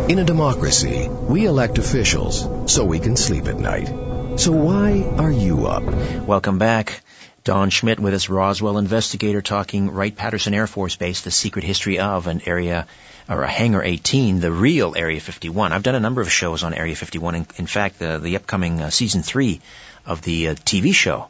In 0.09 0.17
a 0.17 0.23
democracy, 0.23 1.07
we 1.07 1.45
elect 1.45 1.77
officials 1.77 2.49
so 2.65 2.83
we 2.83 2.97
can 2.97 3.15
sleep 3.15 3.45
at 3.45 3.59
night. 3.59 3.89
So 4.39 4.51
why 4.51 5.03
are 5.03 5.31
you 5.31 5.67
up? 5.67 5.83
Welcome 6.25 6.57
back. 6.57 7.01
Don 7.43 7.69
Schmitt 7.69 7.99
with 7.99 8.15
us, 8.15 8.27
Roswell 8.27 8.79
investigator, 8.79 9.43
talking 9.43 9.91
Wright 9.91 10.15
Patterson 10.15 10.55
Air 10.55 10.65
Force 10.65 10.95
Base, 10.95 11.21
the 11.21 11.29
secret 11.29 11.63
history 11.63 11.99
of 11.99 12.25
an 12.25 12.41
area, 12.47 12.87
or 13.29 13.43
a 13.43 13.47
Hangar 13.47 13.83
18, 13.83 14.39
the 14.39 14.51
real 14.51 14.95
Area 14.97 15.19
51. 15.19 15.73
I've 15.73 15.83
done 15.83 15.93
a 15.93 15.99
number 15.99 16.21
of 16.21 16.31
shows 16.31 16.63
on 16.63 16.73
Area 16.73 16.95
51. 16.95 17.35
In, 17.35 17.47
in 17.57 17.67
fact, 17.67 17.99
the, 17.99 18.17
the 18.17 18.35
upcoming 18.35 18.81
uh, 18.81 18.89
season 18.89 19.21
three 19.21 19.61
of 20.07 20.23
the 20.23 20.47
uh, 20.47 20.55
TV 20.55 20.91
show, 20.91 21.29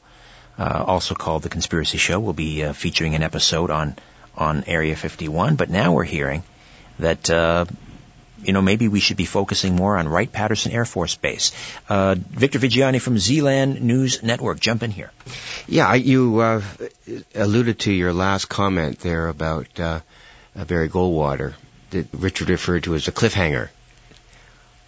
uh, 0.58 0.86
also 0.88 1.16
called 1.16 1.44
The 1.44 1.50
Conspiracy 1.50 1.98
Show, 1.98 2.22
will 2.22 2.32
be 2.32 2.64
uh, 2.64 2.72
featuring 2.72 3.14
an 3.14 3.24
episode 3.24 3.72
on, 3.72 3.98
on 4.38 4.64
Area 4.68 4.96
51. 4.96 5.58
But 5.58 5.70
now 5.70 5.92
we're 5.92 6.06
hearing 6.06 6.44
that, 6.98 7.30
uh, 7.30 7.66
you 8.44 8.54
know, 8.54 8.62
maybe 8.62 8.88
we 8.88 9.00
should 9.00 9.18
be 9.18 9.26
focusing 9.26 9.76
more 9.76 9.98
on 9.98 10.08
Wright 10.08 10.32
Patterson 10.32 10.72
Air 10.72 10.86
Force 10.86 11.16
Base. 11.16 11.52
Uh, 11.88 12.16
Victor 12.18 12.60
Viggiani 12.60 13.02
from 13.02 13.16
Zland 13.16 13.82
News 13.82 14.24
Network, 14.24 14.60
jump 14.60 14.84
in 14.84 14.92
here. 14.92 15.12
Yeah, 15.68 15.88
I, 15.88 15.96
you 15.96 16.40
uh, 16.40 16.62
alluded 17.36 17.80
to 17.80 17.92
your 17.92 18.14
last 18.14 18.46
comment 18.46 19.00
there 19.00 19.28
about 19.28 19.80
uh, 19.80 20.00
uh, 20.56 20.66
Barry 20.66 20.90
Goldwater 20.90 21.54
that 21.92 22.08
Richard 22.14 22.50
referred 22.50 22.84
to 22.84 22.96
as 22.96 23.08
a 23.08 23.12
cliffhanger. 23.12 23.70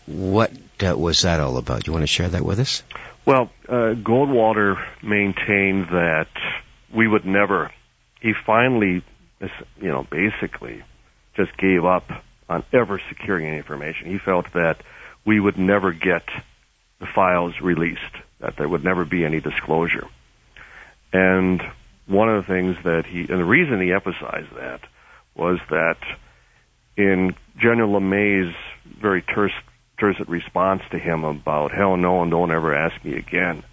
What 0.06 0.52
uh, 0.84 0.98
was 0.98 1.22
that 1.22 1.40
all 1.40 1.58
about? 1.58 1.84
Do 1.84 1.90
You 1.90 1.94
want 1.94 2.04
to 2.04 2.08
share 2.08 2.30
that 2.30 2.44
with 2.44 2.60
us? 2.60 2.84
Well, 3.26 3.52
uh, 3.68 3.94
Goldwater 3.96 4.84
maintained 5.04 5.88
that 5.90 6.28
we 6.94 7.08
would 7.08 7.26
never. 7.26 7.72
He 8.20 8.34
finally, 8.46 9.04
you 9.40 9.88
know, 9.88 10.06
basically 10.10 10.84
just 11.36 11.56
gave 11.58 11.86
up 11.86 12.10
on 12.50 12.64
ever 12.74 13.02
securing 13.10 13.48
any 13.48 13.58
information. 13.58 14.12
He 14.12 14.18
felt 14.18 14.52
that 14.54 14.82
we 15.26 15.40
would 15.40 15.58
never 15.58 15.92
get 15.92 16.24
the 17.00 17.08
files 17.08 17.60
released, 17.62 18.16
that 18.40 18.56
there 18.58 18.68
would 18.68 18.84
never 18.84 19.06
be 19.06 19.26
any 19.26 19.40
disclosure. 19.40 20.08
And 21.14 21.62
one 22.08 22.30
of 22.30 22.46
the 22.46 22.54
things 22.54 22.78
that 22.84 23.06
he, 23.06 23.20
and 23.22 23.40
the 23.40 23.46
reason 23.46 23.82
he 23.82 23.92
emphasized 23.92 24.54
that 24.56 24.82
was 25.36 25.60
that 25.70 25.98
in 26.98 27.36
General 27.58 28.00
LeMay's 28.00 28.54
very 28.86 29.22
terse, 29.22 29.54
terse 30.00 30.20
response 30.28 30.82
to 30.92 31.00
him 31.00 31.24
about, 31.24 31.72
hell 31.72 31.98
no, 31.98 32.22
and 32.22 32.32
don't 32.32 32.52
ever 32.52 32.76
ask 32.76 33.04
me 33.04 33.16
again, 33.16 33.64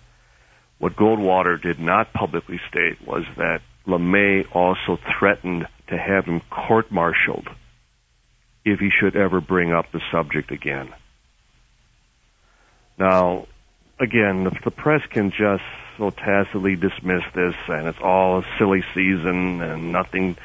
what 0.79 0.95
Goldwater 0.95 1.61
did 1.61 1.81
not 1.81 2.13
publicly 2.13 2.61
state 2.69 3.05
was 3.07 3.25
that 3.37 3.61
LeMay 3.87 4.47
also 4.55 4.99
threatened 5.19 5.67
to 5.89 5.99
have 5.99 6.27
him 6.27 6.41
court-martialed 6.51 7.49
if 8.71 8.81
he 8.81 8.91
should 8.91 9.17
ever 9.17 9.41
bring 9.41 9.73
up 9.73 9.91
the 9.93 10.01
subject 10.11 10.51
again. 10.51 10.93
Now, 12.99 13.47
again, 14.01 14.45
the, 14.45 14.51
the 14.65 14.71
press 14.71 15.03
can 15.11 15.31
just 15.31 15.63
so 15.97 16.11
tacitly 16.11 16.77
dismiss 16.77 17.23
this 17.35 17.55
and 17.69 17.89
it's 17.89 18.01
all 18.01 18.39
a 18.39 18.47
silly 18.59 18.83
season 18.95 19.61
and 19.63 19.93
nothing. 19.93 20.37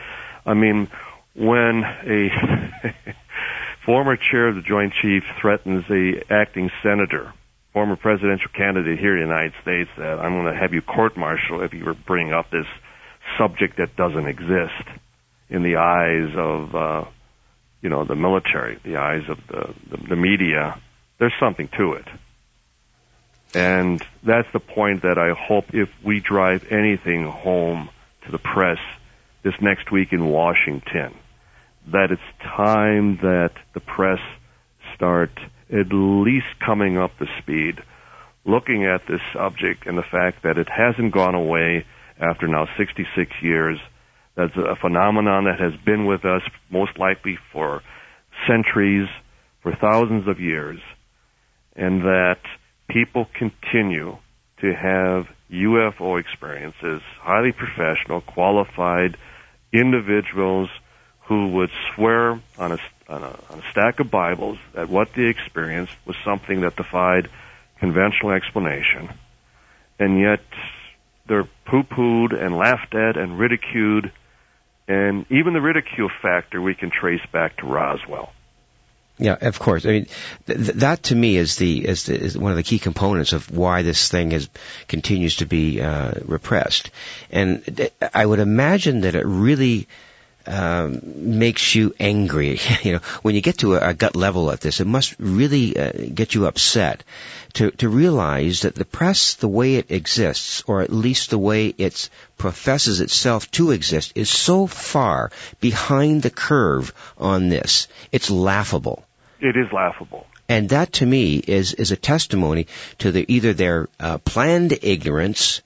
I 0.45 0.53
mean, 0.53 0.89
when 1.35 1.83
a 1.83 2.29
former 3.85 4.17
chair 4.17 4.47
of 4.47 4.55
the 4.55 4.61
Joint 4.61 4.93
Chief 5.01 5.23
threatens 5.39 5.85
a 5.89 6.23
acting 6.31 6.71
senator, 6.81 7.33
former 7.73 7.95
presidential 7.95 8.49
candidate 8.53 8.99
here 8.99 9.17
in 9.17 9.27
the 9.27 9.33
United 9.33 9.53
States, 9.61 9.89
that 9.97 10.19
I'm 10.19 10.33
going 10.33 10.53
to 10.53 10.59
have 10.59 10.73
you 10.73 10.81
court-martial 10.81 11.61
if 11.61 11.73
you 11.73 11.85
were 11.85 11.93
bring 11.93 12.33
up 12.33 12.51
this 12.51 12.67
subject 13.37 13.77
that 13.77 13.95
doesn't 13.95 14.27
exist 14.27 14.87
in 15.49 15.63
the 15.63 15.77
eyes 15.77 16.35
of, 16.35 16.75
uh, 16.75 17.05
you 17.83 17.89
know, 17.89 18.05
the 18.05 18.15
military, 18.15 18.79
the 18.83 18.95
eyes 18.95 19.23
of 19.29 19.37
the, 19.47 19.73
the, 19.91 20.07
the 20.09 20.15
media, 20.15 20.79
there's 21.19 21.33
something 21.39 21.67
to 21.77 21.93
it. 21.93 22.07
And 23.53 24.01
that's 24.23 24.47
the 24.51 24.59
point 24.59 25.03
that 25.03 25.19
I 25.19 25.33
hope 25.39 25.75
if 25.75 25.89
we 26.03 26.19
drive 26.19 26.71
anything 26.71 27.25
home 27.25 27.89
to 28.25 28.31
the 28.31 28.39
press 28.39 28.79
this 29.43 29.53
next 29.61 29.91
week 29.91 30.13
in 30.13 30.25
Washington, 30.25 31.13
that 31.91 32.11
it's 32.11 32.21
time 32.41 33.17
that 33.17 33.51
the 33.73 33.81
press 33.81 34.19
start 34.95 35.37
at 35.69 35.87
least 35.91 36.47
coming 36.65 36.97
up 36.97 37.17
to 37.19 37.27
speed, 37.41 37.83
looking 38.45 38.85
at 38.85 39.05
this 39.07 39.21
subject 39.33 39.85
and 39.85 39.97
the 39.97 40.03
fact 40.03 40.43
that 40.43 40.57
it 40.57 40.69
hasn't 40.69 41.13
gone 41.13 41.35
away 41.35 41.85
after 42.19 42.47
now 42.47 42.67
66 42.77 43.31
years. 43.41 43.77
That's 44.35 44.55
a 44.55 44.75
phenomenon 44.75 45.45
that 45.45 45.59
has 45.59 45.73
been 45.85 46.05
with 46.05 46.25
us 46.25 46.41
most 46.69 46.97
likely 46.97 47.37
for 47.51 47.81
centuries, 48.47 49.07
for 49.61 49.75
thousands 49.75 50.27
of 50.27 50.39
years, 50.39 50.79
and 51.75 52.01
that 52.01 52.39
people 52.89 53.27
continue 53.33 54.17
to 54.61 54.73
have 54.73 55.27
UFO 55.51 56.19
experiences, 56.19 57.01
highly 57.19 57.51
professional, 57.51 58.21
qualified 58.21 59.17
individuals 59.71 60.69
who 61.25 61.49
would 61.49 61.69
swear 61.93 62.41
on 62.57 62.71
a, 62.71 62.77
on 63.07 63.23
a, 63.23 63.39
on 63.49 63.59
a 63.59 63.71
stack 63.71 63.99
of 63.99 64.09
Bibles 64.09 64.57
that 64.73 64.89
what 64.89 65.09
they 65.15 65.23
experienced 65.23 65.95
was 66.05 66.15
something 66.25 66.61
that 66.61 66.75
defied 66.75 67.29
conventional 67.79 68.31
explanation, 68.31 69.09
and 69.99 70.19
yet 70.19 70.41
they're 71.27 71.47
poo-pooed 71.65 72.33
and 72.33 72.57
laughed 72.57 72.95
at 72.95 73.17
and 73.17 73.37
ridiculed, 73.37 74.09
and 74.87 75.25
even 75.29 75.53
the 75.53 75.61
ridicule 75.61 76.09
factor 76.21 76.61
we 76.61 76.75
can 76.75 76.91
trace 76.91 77.25
back 77.31 77.57
to 77.57 77.65
Roswell. 77.65 78.33
Yeah, 79.19 79.37
of 79.39 79.59
course. 79.59 79.85
I 79.85 79.89
mean, 79.89 80.07
th- 80.47 80.59
that 80.59 81.03
to 81.03 81.15
me 81.15 81.37
is 81.37 81.55
the 81.57 81.87
is, 81.87 82.05
the, 82.05 82.19
is 82.19 82.37
one 82.37 82.51
of 82.51 82.57
the 82.57 82.63
key 82.63 82.79
components 82.79 83.31
of 83.31 83.51
why 83.51 83.83
this 83.83 84.09
thing 84.09 84.31
is 84.31 84.49
continues 84.87 85.37
to 85.37 85.45
be 85.45 85.81
uh, 85.81 86.13
repressed, 86.25 86.89
and 87.31 87.63
th- 87.63 87.93
I 88.13 88.25
would 88.25 88.39
imagine 88.39 89.01
that 89.01 89.13
it 89.13 89.25
really 89.25 89.87
um, 90.45 91.01
makes 91.39 91.73
you 91.75 91.93
angry. 91.99 92.59
you 92.83 92.93
know, 92.93 92.99
when 93.21 93.35
you 93.35 93.41
get 93.41 93.59
to 93.59 93.75
a, 93.75 93.89
a, 93.89 93.93
gut 93.93 94.15
level 94.15 94.51
at 94.51 94.61
this, 94.61 94.79
it 94.79 94.87
must 94.87 95.15
really 95.19 95.77
uh, 95.77 95.91
get 96.13 96.35
you 96.35 96.47
upset 96.47 97.03
to 97.53 97.71
to 97.71 97.87
realize 97.87 98.61
that 98.61 98.75
the 98.75 98.85
press, 98.85 99.35
the 99.35 99.47
way 99.47 99.75
it 99.75 99.91
exists, 99.91 100.63
or 100.67 100.81
at 100.81 100.91
least 100.91 101.29
the 101.29 101.37
way 101.37 101.67
it 101.67 102.09
professes 102.37 102.99
itself 102.99 103.49
to 103.51 103.71
exist, 103.71 104.13
is 104.15 104.29
so 104.29 104.67
far 104.67 105.31
behind 105.61 106.21
the 106.21 106.29
curve 106.29 106.93
on 107.17 107.49
this. 107.49 107.87
It's 108.11 108.29
laughable. 108.29 109.05
It 109.39 109.55
is 109.55 109.71
laughable. 109.71 110.27
And 110.49 110.69
that 110.69 110.93
to 110.93 111.05
me 111.05 111.37
is 111.37 111.73
is 111.73 111.91
a 111.91 111.95
testimony 111.95 112.67
to 112.99 113.11
the 113.11 113.25
either 113.27 113.53
their 113.53 113.87
uh, 113.99 114.17
planned 114.17 114.77
ignorance 114.81 115.61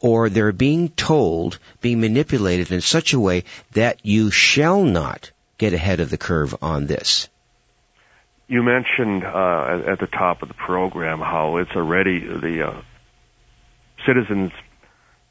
or 0.00 0.28
they're 0.28 0.52
being 0.52 0.88
told, 0.88 1.58
being 1.80 2.00
manipulated 2.00 2.72
in 2.72 2.80
such 2.80 3.12
a 3.12 3.20
way 3.20 3.44
that 3.72 4.04
you 4.04 4.30
shall 4.30 4.82
not 4.82 5.30
get 5.58 5.74
ahead 5.74 6.00
of 6.00 6.10
the 6.10 6.18
curve 6.18 6.56
on 6.62 6.86
this. 6.86 7.28
You 8.48 8.62
mentioned 8.62 9.24
uh, 9.24 9.82
at 9.86 10.00
the 10.00 10.08
top 10.08 10.42
of 10.42 10.48
the 10.48 10.54
program 10.54 11.20
how 11.20 11.58
it's 11.58 11.70
already 11.76 12.18
the 12.26 12.68
uh, 12.68 12.82
Citizens 14.06 14.50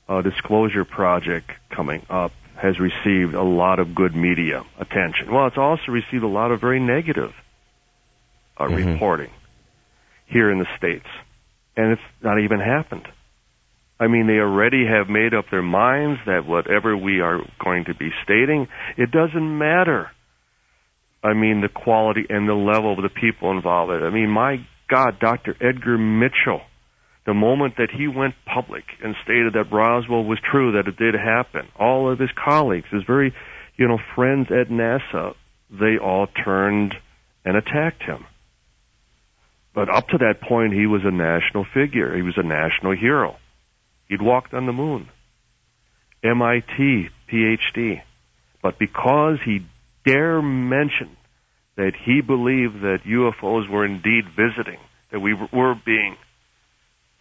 uh, 0.08 0.22
Disclosure 0.22 0.86
Project 0.86 1.52
coming 1.70 2.06
up 2.10 2.32
has 2.56 2.80
received 2.80 3.34
a 3.34 3.44
lot 3.44 3.80
of 3.80 3.96
good 3.96 4.16
media 4.16 4.64
attention. 4.78 5.32
Well, 5.32 5.48
it's 5.48 5.58
also 5.58 5.92
received 5.92 6.24
a 6.24 6.28
lot 6.28 6.52
of 6.52 6.62
very 6.62 6.80
negative 6.80 7.34
uh, 8.58 8.66
mm-hmm. 8.66 8.94
reporting 8.94 9.32
here 10.28 10.52
in 10.52 10.60
the 10.60 10.68
States. 10.78 11.08
And 11.76 11.94
it's 11.94 12.02
not 12.22 12.40
even 12.40 12.60
happened. 12.60 13.08
I 14.00 14.08
mean, 14.08 14.28
they 14.28 14.40
already 14.40 14.86
have 14.88 15.10
made 15.10 15.34
up 15.34 15.46
their 15.52 15.62
minds 15.62 16.22
that 16.26 16.48
whatever 16.48 16.96
we 16.96 17.20
are 17.20 17.42
going 17.64 17.86
to 17.86 17.94
be 17.94 18.10
stating, 18.24 18.68
it 18.98 19.12
doesn't 19.12 19.58
matter. 19.58 20.10
I 21.22 21.34
mean, 21.34 21.62
the 21.62 21.68
quality 21.68 22.26
and 22.30 22.48
the 22.48 22.54
level 22.54 22.94
of 22.94 23.04
the 23.04 23.10
people 23.10 23.52
involved. 23.52 23.92
I 23.92 24.10
mean, 24.10 24.30
my 24.30 24.66
God, 24.88 25.20
Dr. 25.20 25.56
Edgar 25.62 25.98
Mitchell, 25.98 26.62
the 27.26 27.34
moment 27.34 27.76
that 27.78 27.90
he 27.92 28.08
went 28.08 28.36
public 28.46 28.86
and 29.04 29.16
stated 29.24 29.54
that 29.54 29.72
Roswell 29.72 30.24
was 30.24 30.40
true, 30.50 30.72
that 30.74 30.88
it 30.88 30.98
did 30.98 31.14
happen, 31.14 31.68
all 31.78 32.10
of 32.10 32.20
his 32.20 32.30
colleagues, 32.44 32.88
his 32.92 33.04
very, 33.06 33.34
you 33.76 33.88
know, 33.88 34.00
friends 34.16 34.48
at 34.50 34.70
NASA, 34.70 35.36
they 35.70 35.98
all 36.02 36.28
turned 36.28 36.96
and 37.44 37.58
attacked 37.58 38.02
him. 38.04 38.26
But 39.76 39.94
up 39.94 40.08
to 40.08 40.18
that 40.20 40.42
point, 40.42 40.74
he 40.74 40.88
was 40.88 41.02
a 41.04 41.12
national 41.12 41.66
figure. 41.74 42.16
He 42.16 42.22
was 42.22 42.38
a 42.38 42.44
national 42.44 42.96
hero. 42.96 43.36
He'd 44.10 44.22
walked 44.22 44.54
on 44.54 44.66
the 44.66 44.74
moon. 44.74 45.08
MIT, 46.24 47.10
PhD. 47.32 48.02
But 48.62 48.78
because 48.78 49.38
he 49.46 49.60
dare 50.06 50.42
mention 50.42 51.16
that 51.78 51.94
he 52.04 52.22
believed 52.22 52.82
that 52.82 53.00
UFOs 53.06 53.70
were 53.70 53.86
indeed 53.86 54.26
visiting, 54.36 54.80
that 55.12 55.20
we 55.20 55.34
were 55.34 55.76
being 55.86 56.18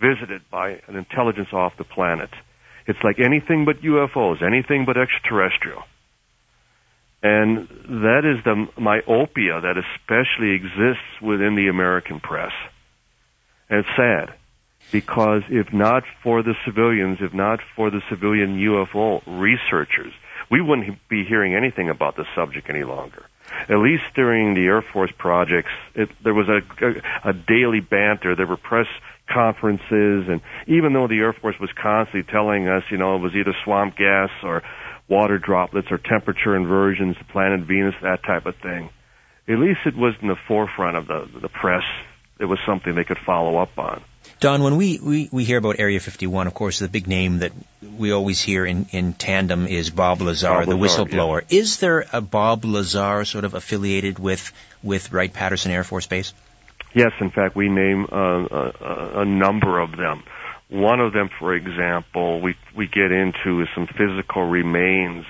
visited 0.01 0.43
by 0.51 0.81
an 0.89 0.97
intelligence 0.97 1.49
off 1.53 1.75
the 1.77 1.85
planet, 1.85 2.31
it's 2.87 2.99
like 3.05 3.21
anything 3.21 3.67
but 3.67 3.83
UFOs, 3.83 4.43
anything 4.43 4.85
but 4.87 4.97
extraterrestrial. 4.97 5.83
And 7.23 7.69
that 7.69 8.23
is 8.25 8.43
the 8.45 8.67
myopia 8.81 9.61
that 9.61 9.77
especially 9.77 10.55
exists 10.55 11.21
within 11.21 11.55
the 11.55 11.69
American 11.69 12.21
press. 12.21 12.53
And 13.69 13.81
it's 13.81 13.89
sad 13.97 14.38
because 14.91 15.43
if 15.49 15.73
not 15.73 16.05
for 16.23 16.43
the 16.43 16.55
civilians, 16.65 17.19
if 17.21 17.35
not 17.35 17.61
for 17.77 17.91
the 17.91 18.03
civilian 18.09 18.59
UFO 18.59 19.23
researchers, 19.27 20.13
we 20.51 20.61
wouldn't 20.61 21.09
be 21.09 21.25
hearing 21.25 21.55
anything 21.55 21.91
about 21.91 22.17
the 22.17 22.25
subject 22.35 22.71
any 22.71 22.85
longer. 22.85 23.25
At 23.69 23.79
least 23.79 24.05
during 24.15 24.55
the 24.55 24.65
Air 24.67 24.83
Force 24.83 25.11
projects, 25.17 25.71
it, 25.95 26.11
there 26.23 26.35
was 26.35 26.49
a, 26.49 26.61
a, 26.85 27.31
a 27.31 27.33
daily 27.33 27.81
banter. 27.81 28.35
There 28.37 28.47
were 28.47 28.57
press 28.59 28.87
conferences, 29.27 30.29
and 30.29 30.41
even 30.67 30.93
though 30.93 31.09
the 31.09 31.19
Air 31.19 31.33
Force 31.33 31.57
was 31.61 31.71
constantly 31.73 32.31
telling 32.31 32.69
us, 32.69 32.85
you 32.91 32.99
know, 32.99 33.17
it 33.17 33.21
was 33.21 33.35
either 33.35 33.55
swamp 33.65 33.97
gas 33.97 34.31
or 34.43 34.63
water 35.09 35.39
droplets 35.39 35.89
or 35.91 35.99
temperature 35.99 36.55
inversions, 36.55 37.17
the 37.19 37.25
planet 37.25 37.61
Venus, 37.61 37.95
that 38.03 38.23
type 38.23 38.47
of 38.47 38.55
thing, 38.57 38.91
at 39.49 39.59
least 39.59 39.81
it 39.87 39.97
was 39.97 40.15
in 40.21 40.29
the 40.29 40.37
forefront 40.47 40.97
of 40.97 41.07
the 41.07 41.29
the 41.41 41.49
press. 41.49 41.85
It 42.39 42.45
was 42.45 42.59
something 42.67 42.95
they 42.95 43.05
could 43.05 43.19
follow 43.25 43.57
up 43.57 43.77
on. 43.79 44.03
Don, 44.41 44.63
when 44.63 44.77
we, 44.77 45.01
we, 45.01 45.29
we 45.33 45.45
hear 45.45 45.59
about 45.59 45.81
Area 45.81 45.99
51, 45.99 46.47
of 46.47 46.55
course, 46.55 46.79
the 46.79 46.89
big 46.89 47.09
name 47.09 47.41
that 47.41 47.53
we 47.97 48.13
always 48.13 48.41
hear 48.41 48.65
in, 48.65 48.87
in 48.93 49.13
tandem 49.13 49.67
is 49.67 49.91
Bob 49.91 50.21
Lazar, 50.21 50.49
Bob 50.49 50.67
the 50.67 50.77
Lazar, 50.77 51.05
whistleblower. 51.05 51.45
Is 51.49 51.79
there 51.79 52.07
a 52.13 52.21
Bob 52.21 52.65
Lazar 52.65 53.25
sort 53.25 53.45
of 53.45 53.55
affiliated 53.55 54.19
with, 54.19 54.53
with 54.83 55.13
Wright 55.13 55.33
Patterson 55.33 55.73
Air 55.73 55.83
Force 55.83 56.07
Base? 56.07 56.33
Yes, 56.95 57.13
in 57.21 57.31
fact, 57.31 57.57
we 57.57 57.69
name 57.69 58.07
uh, 58.11 58.17
a, 58.17 59.21
a 59.21 59.25
number 59.25 59.81
of 59.81 59.97
them. 59.97 60.23
One 60.69 61.01
of 61.01 61.13
them, 61.13 61.31
for 61.39 61.55
example, 61.55 62.41
we 62.41 62.55
we 62.77 62.87
get 62.87 63.11
into 63.11 63.63
is 63.63 63.69
some 63.75 63.87
physical 63.87 64.43
remains 64.43 65.25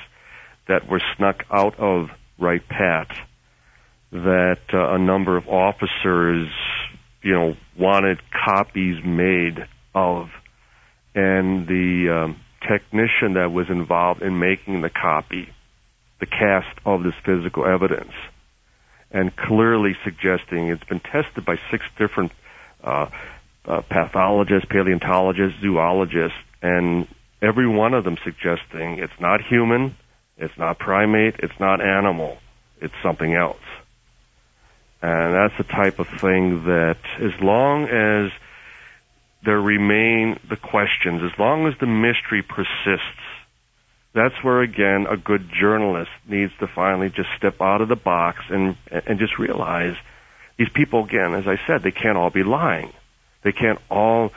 that 0.66 0.88
were 0.88 1.00
snuck 1.16 1.44
out 1.50 1.78
of 1.78 2.10
Wright 2.38 2.66
Pat 2.68 3.08
that 4.10 4.60
uh, 4.72 4.94
a 4.94 4.98
number 4.98 5.36
of 5.36 5.48
officers, 5.48 6.48
you 7.22 7.32
know, 7.32 7.56
wanted 7.76 8.20
copies 8.32 9.02
made 9.04 9.66
of, 9.94 10.30
and 11.14 11.66
the 11.66 12.10
um, 12.10 12.40
technician 12.66 13.34
that 13.34 13.52
was 13.52 13.68
involved 13.70 14.22
in 14.22 14.38
making 14.38 14.82
the 14.82 14.90
copy, 14.90 15.48
the 16.20 16.26
cast 16.26 16.78
of 16.84 17.02
this 17.02 17.14
physical 17.24 17.64
evidence, 17.66 18.12
and 19.10 19.34
clearly 19.34 19.96
suggesting 20.04 20.68
it's 20.68 20.84
been 20.84 21.00
tested 21.00 21.44
by 21.44 21.58
six 21.70 21.84
different 21.96 22.32
uh, 22.82 23.06
uh, 23.64 23.82
pathologists, 23.82 24.68
paleontologists, 24.70 25.60
zoologists, 25.60 26.38
and 26.62 27.06
every 27.42 27.68
one 27.68 27.94
of 27.94 28.04
them 28.04 28.16
suggesting 28.24 28.98
it's 28.98 29.20
not 29.20 29.40
human, 29.42 29.96
it's 30.36 30.56
not 30.56 30.78
primate, 30.78 31.36
it's 31.38 31.58
not 31.58 31.80
animal, 31.80 32.38
it's 32.80 32.94
something 33.02 33.34
else. 33.34 33.58
And 35.00 35.34
that's 35.34 35.56
the 35.56 35.64
type 35.64 35.98
of 35.98 36.08
thing 36.08 36.64
that 36.64 36.98
as 37.20 37.40
long 37.40 37.84
as 37.84 38.32
there 39.44 39.60
remain 39.60 40.38
the 40.48 40.56
questions, 40.56 41.22
as 41.22 41.38
long 41.38 41.66
as 41.66 41.74
the 41.78 41.86
mystery 41.86 42.42
persists, 42.42 43.06
that's 44.12 44.42
where 44.42 44.60
again 44.62 45.06
a 45.08 45.16
good 45.16 45.48
journalist 45.52 46.10
needs 46.26 46.52
to 46.58 46.66
finally 46.66 47.10
just 47.10 47.28
step 47.36 47.60
out 47.60 47.80
of 47.80 47.88
the 47.88 47.96
box 47.96 48.44
and 48.48 48.76
and 48.90 49.18
just 49.20 49.38
realize 49.38 49.94
these 50.56 50.68
people 50.68 51.04
again, 51.04 51.34
as 51.34 51.46
I 51.46 51.60
said, 51.66 51.82
they 51.82 51.92
can't 51.92 52.18
all 52.18 52.30
be 52.30 52.42
lying. 52.42 52.92
They 53.42 53.52
can't 53.52 53.78
all 53.88 54.32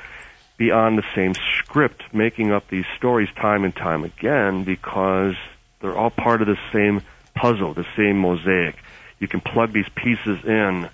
be 0.57 0.69
on 0.69 0.95
the 0.95 1.03
same 1.15 1.33
script, 1.57 2.03
making 2.13 2.51
up 2.51 2.67
these 2.69 2.85
stories 2.95 3.29
time 3.35 3.63
and 3.63 3.75
time 3.75 4.03
again 4.03 4.63
because 4.63 5.33
they're 5.79 5.97
all 5.97 6.11
part 6.11 6.43
of 6.43 6.47
the 6.47 6.59
same 6.71 7.01
puzzle, 7.33 7.73
the 7.73 7.87
same 7.97 8.19
mosaic. 8.19 8.75
You 9.21 9.27
can 9.27 9.39
plug 9.39 9.71
these 9.71 9.87
pieces 9.95 10.43
in 10.43 10.89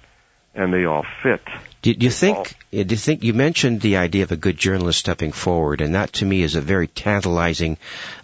and 0.53 0.73
they 0.73 0.84
all 0.84 1.05
fit. 1.23 1.41
Do, 1.88 1.93
do 1.93 2.05
you 2.05 2.11
think? 2.11 2.57
Do 2.69 2.79
you 2.79 2.97
think 2.97 3.23
you 3.23 3.33
mentioned 3.33 3.79
the 3.79 3.95
idea 3.95 4.23
of 4.23 4.33
a 4.33 4.35
good 4.35 4.57
journalist 4.57 4.99
stepping 4.99 5.31
forward, 5.31 5.79
and 5.79 5.95
that 5.95 6.11
to 6.13 6.25
me 6.25 6.41
is 6.41 6.55
a 6.55 6.59
very 6.59 6.88
tantalizing 6.88 7.77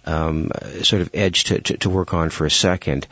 um, 0.04 0.50
sort 0.82 1.00
of 1.00 1.08
edge 1.14 1.44
to, 1.44 1.62
to, 1.62 1.78
to, 1.78 1.88
work 1.88 2.12
on 2.12 2.28
for 2.28 2.44
a 2.44 2.50
second. 2.50 3.06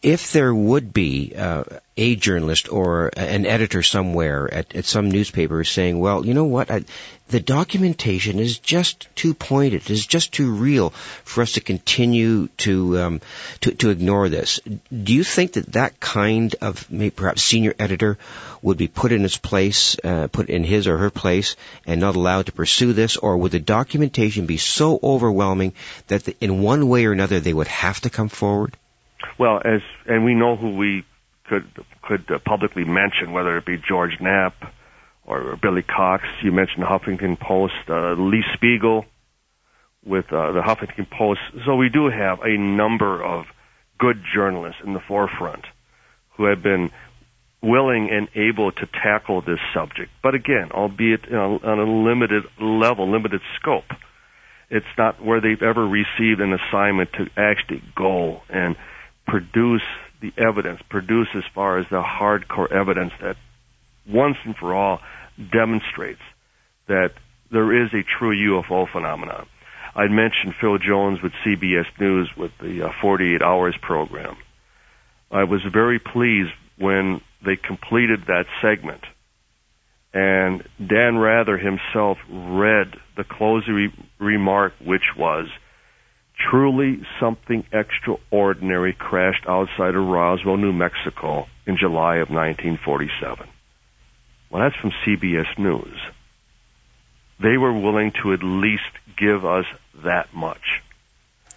If 0.00 0.30
there 0.30 0.54
would 0.54 0.92
be 0.92 1.34
uh, 1.36 1.64
a 1.96 2.14
journalist 2.14 2.70
or 2.70 3.10
an 3.16 3.44
editor 3.44 3.82
somewhere 3.82 4.54
at, 4.54 4.76
at 4.76 4.84
some 4.84 5.10
newspaper 5.10 5.64
saying, 5.64 5.98
"Well, 5.98 6.24
you 6.24 6.32
know 6.32 6.44
what? 6.44 6.70
I, 6.70 6.84
the 7.30 7.40
documentation 7.40 8.38
is 8.38 8.58
just 8.58 9.08
too 9.16 9.34
pointed, 9.34 9.90
is 9.90 10.06
just 10.06 10.32
too 10.32 10.52
real 10.52 10.90
for 11.24 11.42
us 11.42 11.52
to 11.52 11.60
continue 11.60 12.46
to 12.58 12.98
um, 13.00 13.20
to, 13.62 13.72
to 13.72 13.90
ignore 13.90 14.28
this." 14.28 14.60
Do 14.92 15.12
you 15.12 15.24
think 15.24 15.54
that 15.54 15.72
that 15.72 15.98
kind 15.98 16.54
of 16.60 16.88
maybe 16.88 17.10
perhaps 17.10 17.42
senior 17.42 17.74
editor 17.80 18.16
would 18.62 18.78
be 18.78 18.88
put 18.88 19.12
in 19.12 19.24
its 19.24 19.36
place, 19.36 19.96
uh, 20.04 20.28
put 20.28 20.48
in 20.48 20.64
his 20.64 20.86
or 20.86 20.96
her 20.96 21.10
place, 21.10 21.56
and 21.86 22.00
not 22.00 22.14
allowed 22.14 22.46
to 22.46 22.52
pursue 22.52 22.92
this, 22.92 23.16
or 23.16 23.36
would 23.36 23.52
the 23.52 23.60
documentation 23.60 24.46
be 24.46 24.56
so 24.56 24.98
overwhelming 25.02 25.74
that 26.06 26.24
the, 26.24 26.36
in 26.40 26.62
one 26.62 26.88
way 26.88 27.04
or 27.04 27.12
another 27.12 27.40
they 27.40 27.52
would 27.52 27.66
have 27.66 28.00
to 28.00 28.10
come 28.10 28.28
forward? 28.28 28.76
Well, 29.38 29.60
as 29.64 29.82
and 30.06 30.24
we 30.24 30.34
know 30.34 30.56
who 30.56 30.76
we 30.76 31.04
could 31.44 31.66
could 32.02 32.30
uh, 32.30 32.38
publicly 32.38 32.84
mention, 32.84 33.32
whether 33.32 33.56
it 33.56 33.66
be 33.66 33.78
George 33.78 34.18
Knapp 34.20 34.54
or 35.24 35.56
Billy 35.56 35.82
Cox. 35.82 36.24
You 36.42 36.52
mentioned 36.52 36.82
the 36.82 36.86
Huffington 36.86 37.38
Post, 37.38 37.74
uh, 37.88 38.12
Lee 38.12 38.44
Spiegel 38.54 39.04
with 40.04 40.32
uh, 40.32 40.52
the 40.52 40.62
Huffington 40.62 41.08
Post. 41.08 41.40
So 41.64 41.76
we 41.76 41.88
do 41.88 42.08
have 42.08 42.40
a 42.42 42.56
number 42.56 43.22
of 43.22 43.46
good 43.98 44.22
journalists 44.34 44.80
in 44.84 44.94
the 44.94 45.00
forefront 45.00 45.64
who 46.36 46.44
have 46.44 46.62
been 46.62 46.90
willing 47.62 48.10
and 48.10 48.28
able 48.34 48.72
to 48.72 48.86
tackle 48.86 49.40
this 49.40 49.60
subject. 49.72 50.10
But 50.22 50.34
again, 50.34 50.70
albeit 50.72 51.32
on 51.32 51.78
a 51.78 51.84
limited 51.84 52.44
level, 52.60 53.10
limited 53.10 53.40
scope. 53.60 53.90
It's 54.68 54.86
not 54.96 55.22
where 55.24 55.40
they've 55.40 55.62
ever 55.62 55.86
received 55.86 56.40
an 56.40 56.54
assignment 56.54 57.12
to 57.12 57.26
actually 57.36 57.82
go 57.94 58.40
and 58.48 58.74
produce 59.26 59.82
the 60.20 60.32
evidence, 60.38 60.80
produce 60.88 61.28
as 61.36 61.44
far 61.54 61.78
as 61.78 61.86
the 61.90 62.02
hardcore 62.02 62.72
evidence 62.72 63.12
that 63.20 63.36
once 64.08 64.36
and 64.44 64.56
for 64.56 64.74
all 64.74 65.00
demonstrates 65.52 66.20
that 66.88 67.12
there 67.50 67.84
is 67.84 67.92
a 67.92 68.02
true 68.18 68.34
UFO 68.62 68.90
phenomenon. 68.90 69.46
I 69.94 70.08
mentioned 70.08 70.54
Phil 70.60 70.78
Jones 70.78 71.18
with 71.22 71.32
CBS 71.44 71.86
News 72.00 72.30
with 72.36 72.50
the 72.60 72.86
uh, 72.86 72.92
48 73.00 73.42
Hours 73.42 73.76
program. 73.80 74.36
I 75.30 75.44
was 75.44 75.60
very 75.70 75.98
pleased 75.98 76.52
when 76.78 77.20
they 77.44 77.56
completed 77.56 78.26
that 78.26 78.46
segment 78.60 79.02
and 80.14 80.62
Dan 80.78 81.16
Rather 81.16 81.56
himself 81.56 82.18
read 82.28 82.94
the 83.16 83.24
closing 83.24 83.74
re- 83.74 83.94
remark, 84.18 84.74
which 84.84 85.16
was, 85.16 85.48
truly 86.50 87.02
something 87.18 87.64
extraordinary 87.72 88.92
crashed 88.92 89.46
outside 89.46 89.94
of 89.94 90.04
Roswell, 90.06 90.56
New 90.56 90.72
Mexico 90.72 91.46
in 91.66 91.78
July 91.78 92.16
of 92.16 92.28
1947. 92.28 93.48
Well, 94.50 94.62
that's 94.62 94.76
from 94.76 94.92
CBS 95.04 95.58
News. 95.58 95.98
They 97.40 97.56
were 97.56 97.72
willing 97.72 98.12
to 98.22 98.34
at 98.34 98.42
least 98.42 98.82
give 99.16 99.44
us 99.44 99.64
that 100.04 100.34
much. 100.34 100.82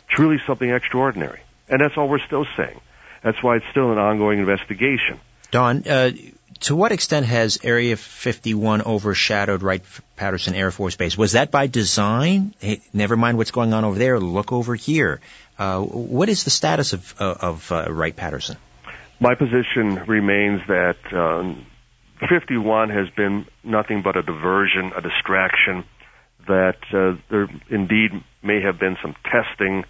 Truly 0.07 0.37
something 0.47 0.69
extraordinary. 0.69 1.41
And 1.67 1.81
that's 1.81 1.97
all 1.97 2.07
we're 2.07 2.19
still 2.19 2.45
saying. 2.55 2.79
That's 3.21 3.41
why 3.43 3.57
it's 3.57 3.65
still 3.71 3.91
an 3.91 3.97
ongoing 3.97 4.39
investigation. 4.39 5.19
Don, 5.51 5.87
uh, 5.87 6.11
to 6.61 6.75
what 6.75 6.91
extent 6.91 7.25
has 7.25 7.59
Area 7.63 7.97
51 7.97 8.81
overshadowed 8.81 9.61
Wright 9.61 9.83
Patterson 10.15 10.55
Air 10.55 10.71
Force 10.71 10.95
Base? 10.95 11.17
Was 11.17 11.33
that 11.33 11.51
by 11.51 11.67
design? 11.67 12.53
Hey, 12.59 12.81
never 12.93 13.15
mind 13.15 13.37
what's 13.37 13.51
going 13.51 13.73
on 13.73 13.83
over 13.85 13.97
there. 13.99 14.19
Look 14.19 14.51
over 14.51 14.75
here. 14.75 15.19
Uh, 15.57 15.81
what 15.81 16.29
is 16.29 16.43
the 16.43 16.49
status 16.49 16.93
of, 16.93 17.13
uh, 17.19 17.35
of 17.41 17.71
uh, 17.71 17.85
Wright 17.89 18.15
Patterson? 18.15 18.57
My 19.19 19.35
position 19.35 20.05
remains 20.07 20.61
that 20.67 20.97
um, 21.13 21.65
51 22.29 22.89
has 22.89 23.09
been 23.15 23.45
nothing 23.63 24.01
but 24.01 24.17
a 24.17 24.21
diversion, 24.21 24.91
a 24.95 25.01
distraction. 25.01 25.83
That 26.47 26.77
uh, 26.93 27.17
there 27.29 27.47
indeed 27.69 28.11
may 28.43 28.61
have 28.61 28.79
been 28.79 28.97
some 29.01 29.15
testing, 29.23 29.83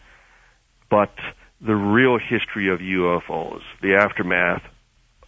but 0.90 1.14
the 1.60 1.76
real 1.76 2.18
history 2.18 2.72
of 2.72 2.80
UFOs, 2.80 3.62
the 3.82 3.96
aftermath 3.96 4.62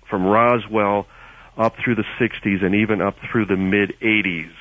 from 0.09 0.25
Roswell 0.25 1.07
up 1.57 1.75
through 1.83 1.95
the 1.95 2.05
60s 2.19 2.63
and 2.63 2.75
even 2.75 3.01
up 3.01 3.15
through 3.31 3.45
the 3.45 3.57
mid 3.57 3.93
80s 3.99 4.51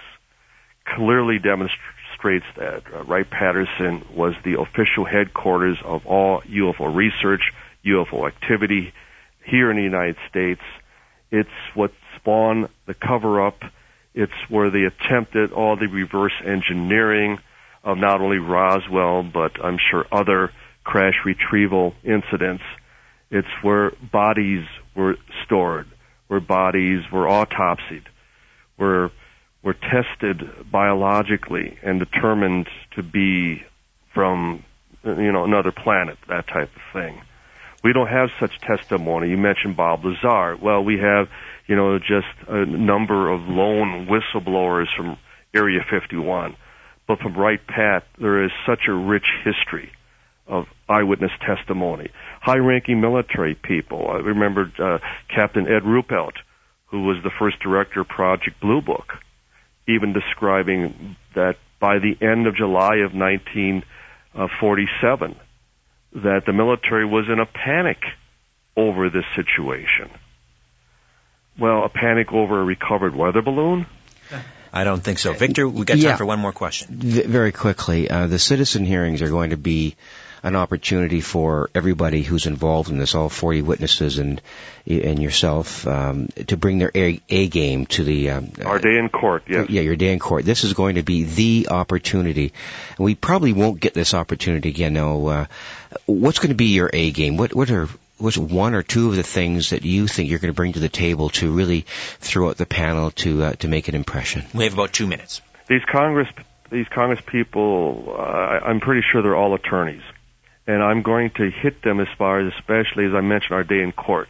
clearly 0.86 1.38
demonstrates 1.38 2.47
that 2.57 2.82
uh, 2.94 3.05
Wright 3.05 3.28
Patterson 3.28 4.05
was 4.14 4.34
the 4.44 4.59
official 4.61 5.05
headquarters 5.05 5.78
of 5.84 6.07
all 6.07 6.40
UFO 6.42 6.94
research, 6.94 7.53
UFO 7.84 8.26
activity 8.26 8.92
here 9.44 9.70
in 9.70 9.76
the 9.76 9.82
United 9.82 10.16
States. 10.28 10.62
It's 11.30 11.49
what 11.74 11.92
spawned 12.16 12.68
the 12.86 12.94
cover 12.94 13.44
up. 13.44 13.61
It's 14.14 14.32
where 14.49 14.70
they 14.70 14.84
attempted 14.84 15.53
all 15.53 15.76
the 15.76 15.88
reverse 15.88 16.32
engineering 16.44 17.38
of 17.84 17.99
not 17.99 18.20
only 18.20 18.38
Roswell, 18.38 19.22
but 19.22 19.62
I'm 19.62 19.78
sure 19.90 20.07
other 20.11 20.53
crash 20.84 21.14
retrieval 21.24 21.94
incidents. 22.03 22.64
It's 23.30 23.49
where 23.62 23.92
bodies 24.12 24.64
were 24.97 25.16
stored 25.44 25.86
where 26.28 26.40
bodies 26.40 27.03
were 27.12 27.26
autopsied, 27.26 28.05
were 28.78 29.11
were 29.62 29.74
tested 29.74 30.70
biologically 30.70 31.76
and 31.82 31.99
determined 31.99 32.68
to 32.94 33.03
be 33.03 33.62
from 34.14 34.64
you 35.05 35.32
know 35.32 35.44
another 35.44 35.72
planet, 35.72 36.16
that 36.28 36.47
type 36.47 36.70
of 36.74 36.82
thing. 36.92 37.20
We 37.84 37.92
don't 37.92 38.09
have 38.09 38.30
such 38.40 38.59
testimony. 38.61 39.30
You 39.30 39.36
mentioned 39.36 39.76
Bob 39.76 40.05
Lazar. 40.05 40.57
Well, 40.57 40.82
we 40.82 40.99
have 40.99 41.28
you 41.66 41.76
know 41.76 41.99
just 41.99 42.49
a 42.49 42.64
number 42.66 43.30
of 43.30 43.42
lone 43.42 44.07
whistleblowers 44.07 44.86
from 44.97 45.18
Area 45.55 45.80
51, 45.88 46.57
but 47.07 47.18
from 47.20 47.36
Wright 47.36 47.64
Pat, 47.66 48.05
there 48.18 48.44
is 48.44 48.51
such 48.66 48.88
a 48.88 48.92
rich 48.92 49.26
history 49.44 49.90
of 50.47 50.66
eyewitness 50.88 51.32
testimony. 51.44 52.11
High-ranking 52.40 53.01
military 53.01 53.55
people. 53.55 54.07
I 54.09 54.18
remember 54.18 54.70
uh, 54.78 54.99
Captain 55.34 55.66
Ed 55.66 55.82
Ruppelt, 55.82 56.34
who 56.86 57.03
was 57.05 57.16
the 57.24 57.30
first 57.38 57.59
director 57.61 58.01
of 58.03 58.09
Project 58.09 58.61
Blue 58.61 58.80
Book. 58.80 59.14
even 59.88 60.12
describing 60.12 61.16
that 61.34 61.57
by 61.80 61.99
the 61.99 62.16
end 62.24 62.47
of 62.47 62.55
July 62.57 62.97
of 63.07 63.12
1947, 63.14 65.36
that 66.14 66.42
the 66.47 66.53
military 66.53 67.05
was 67.05 67.26
in 67.28 67.38
a 67.40 67.47
panic 67.47 67.99
over 68.76 69.11
this 69.11 69.24
situation. 69.34 70.09
Well, 71.59 71.84
a 71.84 71.88
panic 71.88 72.32
over 72.32 72.61
a 72.61 72.64
recovered 72.64 73.16
weather 73.16 73.42
balloon? 73.42 73.86
I 74.72 74.84
don't 74.84 75.03
think 75.03 75.18
so. 75.18 75.32
Victor, 75.32 75.68
we 75.68 75.84
got 75.84 75.94
time 75.94 76.03
Yeah. 76.03 76.16
for 76.16 76.26
one 76.26 76.38
more 76.38 76.53
question. 76.53 76.88
V- 76.97 77.22
very 77.22 77.51
quickly, 77.53 78.09
uh, 78.11 78.26
the 78.26 78.38
citizen 78.38 78.84
hearings 78.84 79.22
are 79.22 79.30
going 79.30 79.51
to 79.51 79.57
be 79.57 79.97
an 80.47 80.55
opportunity 80.55 81.20
for 81.20 81.68
everybody 81.74 82.22
who's 82.22 82.47
involved 82.47 82.88
in 82.88 82.99
this, 82.99 83.16
all 83.16 83.28
40 83.28 83.62
witnesses 83.62 84.18
and 84.18 84.40
and 84.86 85.20
yourself, 85.20 85.84
um, 85.88 86.28
to 86.47 86.57
bring 86.57 86.78
their 86.78 86.92
A, 86.94 87.20
A 87.28 87.49
game 87.49 87.86
to 87.86 88.05
the 88.05 88.30
um, 88.30 88.53
Our 88.64 88.78
day 88.78 88.97
in 88.97 89.09
court, 89.09 89.42
yes. 89.49 89.68
yeah, 89.68 89.80
your 89.80 89.97
day 89.97 90.12
in 90.12 90.20
court. 90.20 90.44
This 90.44 90.62
is 90.62 90.74
going 90.74 90.94
to 90.94 91.03
be 91.03 91.24
the 91.24 91.68
opportunity. 91.72 92.53
We 92.97 93.16
probably 93.16 93.53
won't 93.53 93.80
get 93.80 93.92
this 93.92 94.14
opportunity 94.14 94.68
again. 94.68 94.92
Now, 94.94 95.26
uh, 95.26 95.47
what's 96.07 96.38
going 96.38 96.51
to 96.51 96.55
be 96.57 96.66
your 96.66 96.90
A 96.92 97.11
game? 97.11 97.36
What 97.36 97.53
what 97.53 97.68
are 97.72 97.88
what's 98.18 98.38
one 98.38 98.74
or 98.74 98.84
two 98.84 99.09
of 99.09 99.16
the 99.16 99.24
things 99.24 99.70
that 99.70 99.84
you 99.84 100.07
think 100.07 100.30
you're 100.30 100.38
going 100.38 100.53
to 100.53 100.57
bring 100.57 100.74
to 100.74 100.80
the 100.80 100.88
table 100.88 101.30
to 101.30 101.51
really 101.51 101.86
throw 102.20 102.51
out 102.51 102.57
the 102.57 102.66
panel 102.66 103.11
to 103.22 103.42
uh, 103.42 103.53
to 103.55 103.66
make 103.66 103.88
an 103.88 103.97
impression? 103.97 104.44
We 104.55 104.62
have 104.62 104.74
about 104.74 104.92
two 104.92 105.09
minutes. 105.09 105.42
these 105.66 105.82
Congress 105.90 106.28
these 106.70 106.86
Congress 106.88 107.20
people, 107.26 108.14
uh, 108.16 108.20
I'm 108.22 108.80
pretty 108.80 109.03
sure 109.11 109.22
they're 109.22 109.36
all 109.36 109.55
attorneys, 109.55 110.03
and 110.67 110.83
I'm 110.83 111.03
going 111.03 111.31
to 111.37 111.51
hit 111.51 111.83
them 111.83 112.01
as 112.01 112.09
far 112.19 112.41
as, 112.41 112.53
especially 112.59 113.07
as 113.07 113.14
I 113.14 113.21
mentioned, 113.21 113.53
our 113.53 113.64
day 113.64 113.81
in 113.83 113.93
court. 113.93 114.29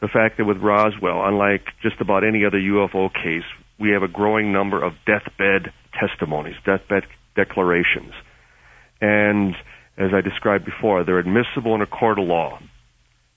The 0.00 0.08
fact 0.08 0.36
that 0.38 0.44
with 0.44 0.58
Roswell, 0.58 1.24
unlike 1.24 1.66
just 1.82 2.00
about 2.00 2.24
any 2.24 2.44
other 2.44 2.58
UFO 2.58 3.12
case, 3.12 3.44
we 3.78 3.90
have 3.90 4.02
a 4.02 4.08
growing 4.08 4.52
number 4.52 4.82
of 4.82 4.92
deathbed 5.06 5.72
testimonies, 5.98 6.56
deathbed 6.64 7.04
declarations, 7.34 8.12
and 9.00 9.54
as 9.96 10.10
I 10.12 10.20
described 10.20 10.64
before, 10.64 11.04
they're 11.04 11.18
admissible 11.18 11.74
in 11.74 11.82
a 11.82 11.86
court 11.86 12.18
of 12.18 12.26
law. 12.26 12.58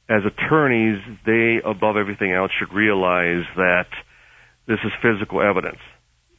As 0.09 0.21
attorneys, 0.25 0.99
they, 1.25 1.59
above 1.63 1.97
everything 1.97 2.31
else, 2.31 2.51
should 2.57 2.73
realize 2.73 3.43
that 3.55 3.87
this 4.67 4.79
is 4.83 4.91
physical 5.01 5.41
evidence. 5.41 5.79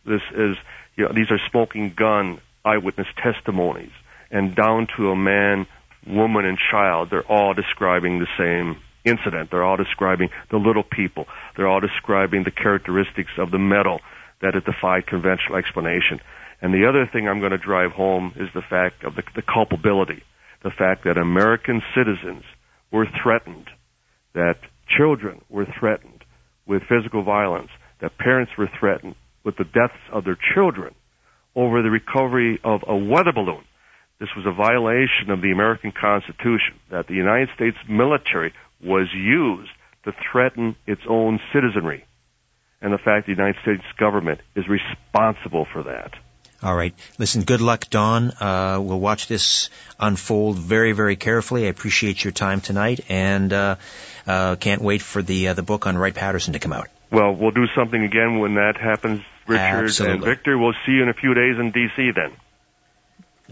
This 0.04 0.22
is, 0.34 0.56
you 0.96 1.04
know, 1.04 1.12
these 1.14 1.30
are 1.30 1.38
smoking 1.50 1.92
gun 1.96 2.40
eyewitness 2.64 3.06
testimonies, 3.22 3.92
and 4.30 4.56
down 4.56 4.88
to 4.96 5.10
a 5.10 5.16
man, 5.16 5.66
woman, 6.08 6.44
and 6.44 6.58
child, 6.70 7.08
they're 7.10 7.30
all 7.30 7.54
describing 7.54 8.18
the 8.18 8.26
same 8.38 8.80
incident. 9.04 9.50
They're 9.50 9.64
all 9.64 9.76
describing 9.76 10.30
the 10.50 10.56
little 10.56 10.82
people. 10.82 11.26
They're 11.56 11.68
all 11.68 11.80
describing 11.80 12.44
the 12.44 12.50
characteristics 12.50 13.30
of 13.38 13.50
the 13.50 13.58
metal 13.58 14.00
that 14.42 14.54
it 14.54 14.64
defied 14.64 15.06
conventional 15.06 15.56
explanation. 15.56 16.20
And 16.60 16.74
the 16.74 16.88
other 16.88 17.08
thing 17.10 17.28
I'm 17.28 17.40
going 17.40 17.52
to 17.52 17.58
drive 17.58 17.92
home 17.92 18.32
is 18.36 18.48
the 18.54 18.62
fact 18.62 19.04
of 19.04 19.14
the, 19.14 19.22
the 19.34 19.42
culpability, 19.42 20.22
the 20.62 20.70
fact 20.70 21.04
that 21.04 21.16
American 21.16 21.82
citizens 21.94 22.44
were 22.90 23.06
threatened, 23.22 23.68
that 24.34 24.58
children 24.96 25.42
were 25.48 25.66
threatened 25.78 26.24
with 26.66 26.82
physical 26.88 27.22
violence, 27.22 27.70
that 28.00 28.18
parents 28.18 28.52
were 28.58 28.70
threatened 28.78 29.14
with 29.44 29.56
the 29.56 29.64
deaths 29.64 29.98
of 30.12 30.24
their 30.24 30.38
children 30.54 30.94
over 31.54 31.82
the 31.82 31.90
recovery 31.90 32.60
of 32.62 32.80
a 32.86 32.96
weather 32.96 33.32
balloon. 33.32 33.64
This 34.20 34.28
was 34.36 34.46
a 34.46 34.52
violation 34.52 35.30
of 35.30 35.40
the 35.40 35.52
American 35.52 35.92
Constitution, 35.92 36.74
that 36.90 37.06
the 37.06 37.14
United 37.14 37.50
States 37.54 37.76
military 37.88 38.52
was 38.82 39.06
used 39.14 39.70
to 40.04 40.12
threaten 40.32 40.74
its 40.86 41.02
own 41.08 41.38
citizenry. 41.52 42.04
And 42.80 42.92
the 42.92 42.98
fact 42.98 43.26
the 43.26 43.32
United 43.32 43.60
States 43.62 43.82
government 43.96 44.40
is 44.56 44.64
responsible 44.68 45.66
for 45.72 45.84
that. 45.84 46.14
All 46.60 46.74
right. 46.74 46.92
Listen, 47.18 47.42
good 47.42 47.60
luck, 47.60 47.88
Don. 47.88 48.32
Uh, 48.32 48.80
we'll 48.82 48.98
watch 48.98 49.28
this 49.28 49.70
unfold 50.00 50.58
very, 50.58 50.90
very 50.90 51.14
carefully. 51.14 51.66
I 51.66 51.68
appreciate 51.68 52.24
your 52.24 52.32
time 52.32 52.60
tonight, 52.60 53.00
and 53.08 53.52
uh, 53.52 53.76
uh, 54.26 54.56
can't 54.56 54.82
wait 54.82 55.00
for 55.00 55.22
the 55.22 55.48
uh, 55.48 55.54
the 55.54 55.62
book 55.62 55.86
on 55.86 55.96
Wright 55.96 56.14
Patterson 56.14 56.54
to 56.54 56.58
come 56.58 56.72
out. 56.72 56.88
Well, 57.12 57.32
we'll 57.32 57.52
do 57.52 57.66
something 57.76 58.02
again 58.02 58.40
when 58.40 58.54
that 58.54 58.76
happens, 58.76 59.20
Richard 59.46 60.00
and 60.00 60.24
Victor. 60.24 60.58
We'll 60.58 60.74
see 60.84 60.92
you 60.92 61.04
in 61.04 61.08
a 61.08 61.14
few 61.14 61.32
days 61.32 61.58
in 61.60 61.70
D.C. 61.70 62.10
then. 62.10 62.32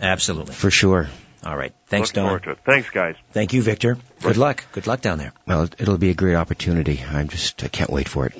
Absolutely. 0.00 0.54
For 0.54 0.70
sure. 0.70 1.08
All 1.44 1.56
right. 1.56 1.72
Thanks, 1.86 2.10
Looking 2.14 2.30
Don. 2.30 2.40
to 2.40 2.50
it. 2.50 2.58
Thanks, 2.64 2.90
guys. 2.90 3.14
Thank 3.32 3.52
you, 3.52 3.62
Victor. 3.62 3.98
Good 4.20 4.36
luck. 4.36 4.64
Good 4.72 4.86
luck 4.86 5.00
down 5.00 5.18
there. 5.18 5.32
Well, 5.46 5.68
it'll 5.78 5.98
be 5.98 6.10
a 6.10 6.14
great 6.14 6.34
opportunity. 6.34 7.02
I'm 7.08 7.28
just 7.28 7.62
I 7.62 7.68
can't 7.68 7.90
wait 7.90 8.08
for 8.08 8.26
it. 8.26 8.34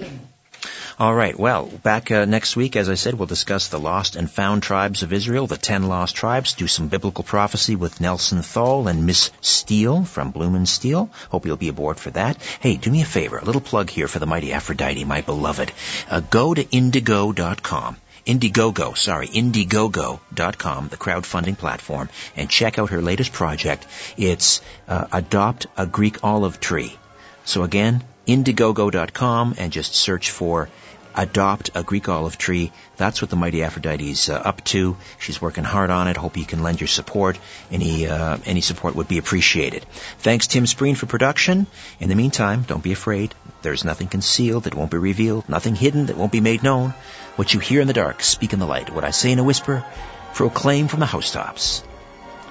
All 0.99 1.15
right. 1.15 1.39
Well, 1.39 1.67
back 1.67 2.11
uh, 2.11 2.25
next 2.25 2.57
week, 2.57 2.75
as 2.75 2.89
I 2.89 2.95
said, 2.95 3.15
we'll 3.15 3.27
discuss 3.27 3.69
the 3.69 3.79
lost 3.79 4.17
and 4.17 4.31
found 4.31 4.63
tribes 4.63 5.03
of 5.03 5.13
Israel, 5.13 5.47
the 5.47 5.59
ten 5.59 5.89
lost 5.89 6.17
tribes, 6.17 6.55
do 6.55 6.67
some 6.67 6.89
biblical 6.89 7.23
prophecy 7.23 7.77
with 7.77 8.01
Nelson 8.01 8.41
Thal 8.41 8.89
and 8.89 9.05
Miss 9.05 9.31
Steele 9.43 10.05
from 10.05 10.31
Bloom 10.31 10.55
and 10.55 10.69
Steel. 10.69 11.11
Hope 11.31 11.45
you'll 11.45 11.59
be 11.59 11.69
aboard 11.69 12.01
for 12.01 12.11
that. 12.13 12.43
Hey, 12.61 12.77
do 12.77 12.91
me 12.91 13.03
a 13.03 13.05
favor, 13.05 13.37
a 13.37 13.45
little 13.45 13.61
plug 13.61 13.91
here 13.91 14.09
for 14.09 14.19
the 14.19 14.27
mighty 14.27 14.55
Aphrodite, 14.55 15.05
my 15.05 15.21
beloved. 15.21 15.71
Uh, 16.11 16.21
go 16.21 16.55
to 16.55 16.69
indigo.com. 16.71 17.99
Indiegogo, 18.27 18.97
sorry, 18.97 19.29
Indiegogo.com, 19.29 20.89
the 20.89 20.97
crowdfunding 20.97 21.57
platform, 21.57 22.09
and 22.35 22.51
check 22.51 22.79
out 22.79 22.91
her 22.91 23.01
latest 23.01 23.33
project. 23.33 23.87
It's 24.16 24.61
uh, 24.89 25.07
Adopt 25.12 25.66
a 25.77 25.87
Greek 25.87 26.24
Olive 26.24 26.59
Tree. 26.59 26.97
So 27.45 27.62
again, 27.62 28.03
Indiegogo.com 28.27 29.55
and 29.59 29.72
just 29.72 29.95
search 29.95 30.31
for 30.31 30.68
Adopt 31.16 31.70
a 31.74 31.83
Greek 31.83 32.09
Olive 32.09 32.37
Tree. 32.37 32.72
That's 32.99 33.22
what 33.22 33.31
the 33.31 33.37
Mighty 33.37 33.62
Aphrodite's 33.62 34.29
uh, 34.29 34.35
up 34.35 34.62
to. 34.64 34.97
She's 35.18 35.41
working 35.41 35.64
hard 35.64 35.91
on 35.91 36.09
it. 36.09 36.16
Hope 36.16 36.37
you 36.37 36.45
can 36.45 36.62
lend 36.62 36.81
your 36.81 36.89
support. 36.89 37.39
Any 37.70 38.07
uh, 38.07 38.37
any 38.45 38.61
support 38.61 38.97
would 38.97 39.09
be 39.09 39.16
appreciated. 39.16 39.87
Thanks, 40.18 40.47
Tim 40.47 40.64
Spreen, 40.64 40.97
for 40.97 41.07
production. 41.07 41.66
In 42.01 42.11
the 42.11 42.14
meantime, 42.14 42.64
don't 42.66 42.83
be 42.83 42.93
afraid. 42.93 43.35
There's 43.62 43.85
nothing 43.85 44.09
concealed 44.09 44.64
that 44.64 44.74
won't 44.74 44.91
be 44.91 44.99
revealed, 44.99 45.49
nothing 45.49 45.74
hidden 45.74 46.07
that 46.07 46.18
won't 46.18 46.33
be 46.33 46.43
made 46.43 46.62
known. 46.62 46.93
What 47.37 47.53
you 47.53 47.61
hear 47.61 47.82
in 47.82 47.87
the 47.87 47.93
dark, 47.93 48.22
speak 48.22 48.55
in 48.55 48.59
the 48.59 48.66
light. 48.66 48.89
What 48.89 49.05
I 49.05 49.11
say 49.11 49.30
in 49.30 49.39
a 49.39 49.45
whisper, 49.45 49.84
proclaim 50.32 50.89
from 50.89 51.01
the 51.01 51.07
housetops. 51.07 51.84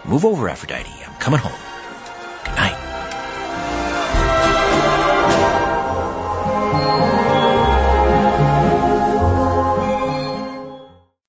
Move 0.06 0.26
over, 0.26 0.48
Aphrodite. 0.48 0.92
I'm 1.08 1.16
coming 1.16 1.40
home. 1.40 1.60
Good 2.46 2.56
night. 2.56 2.85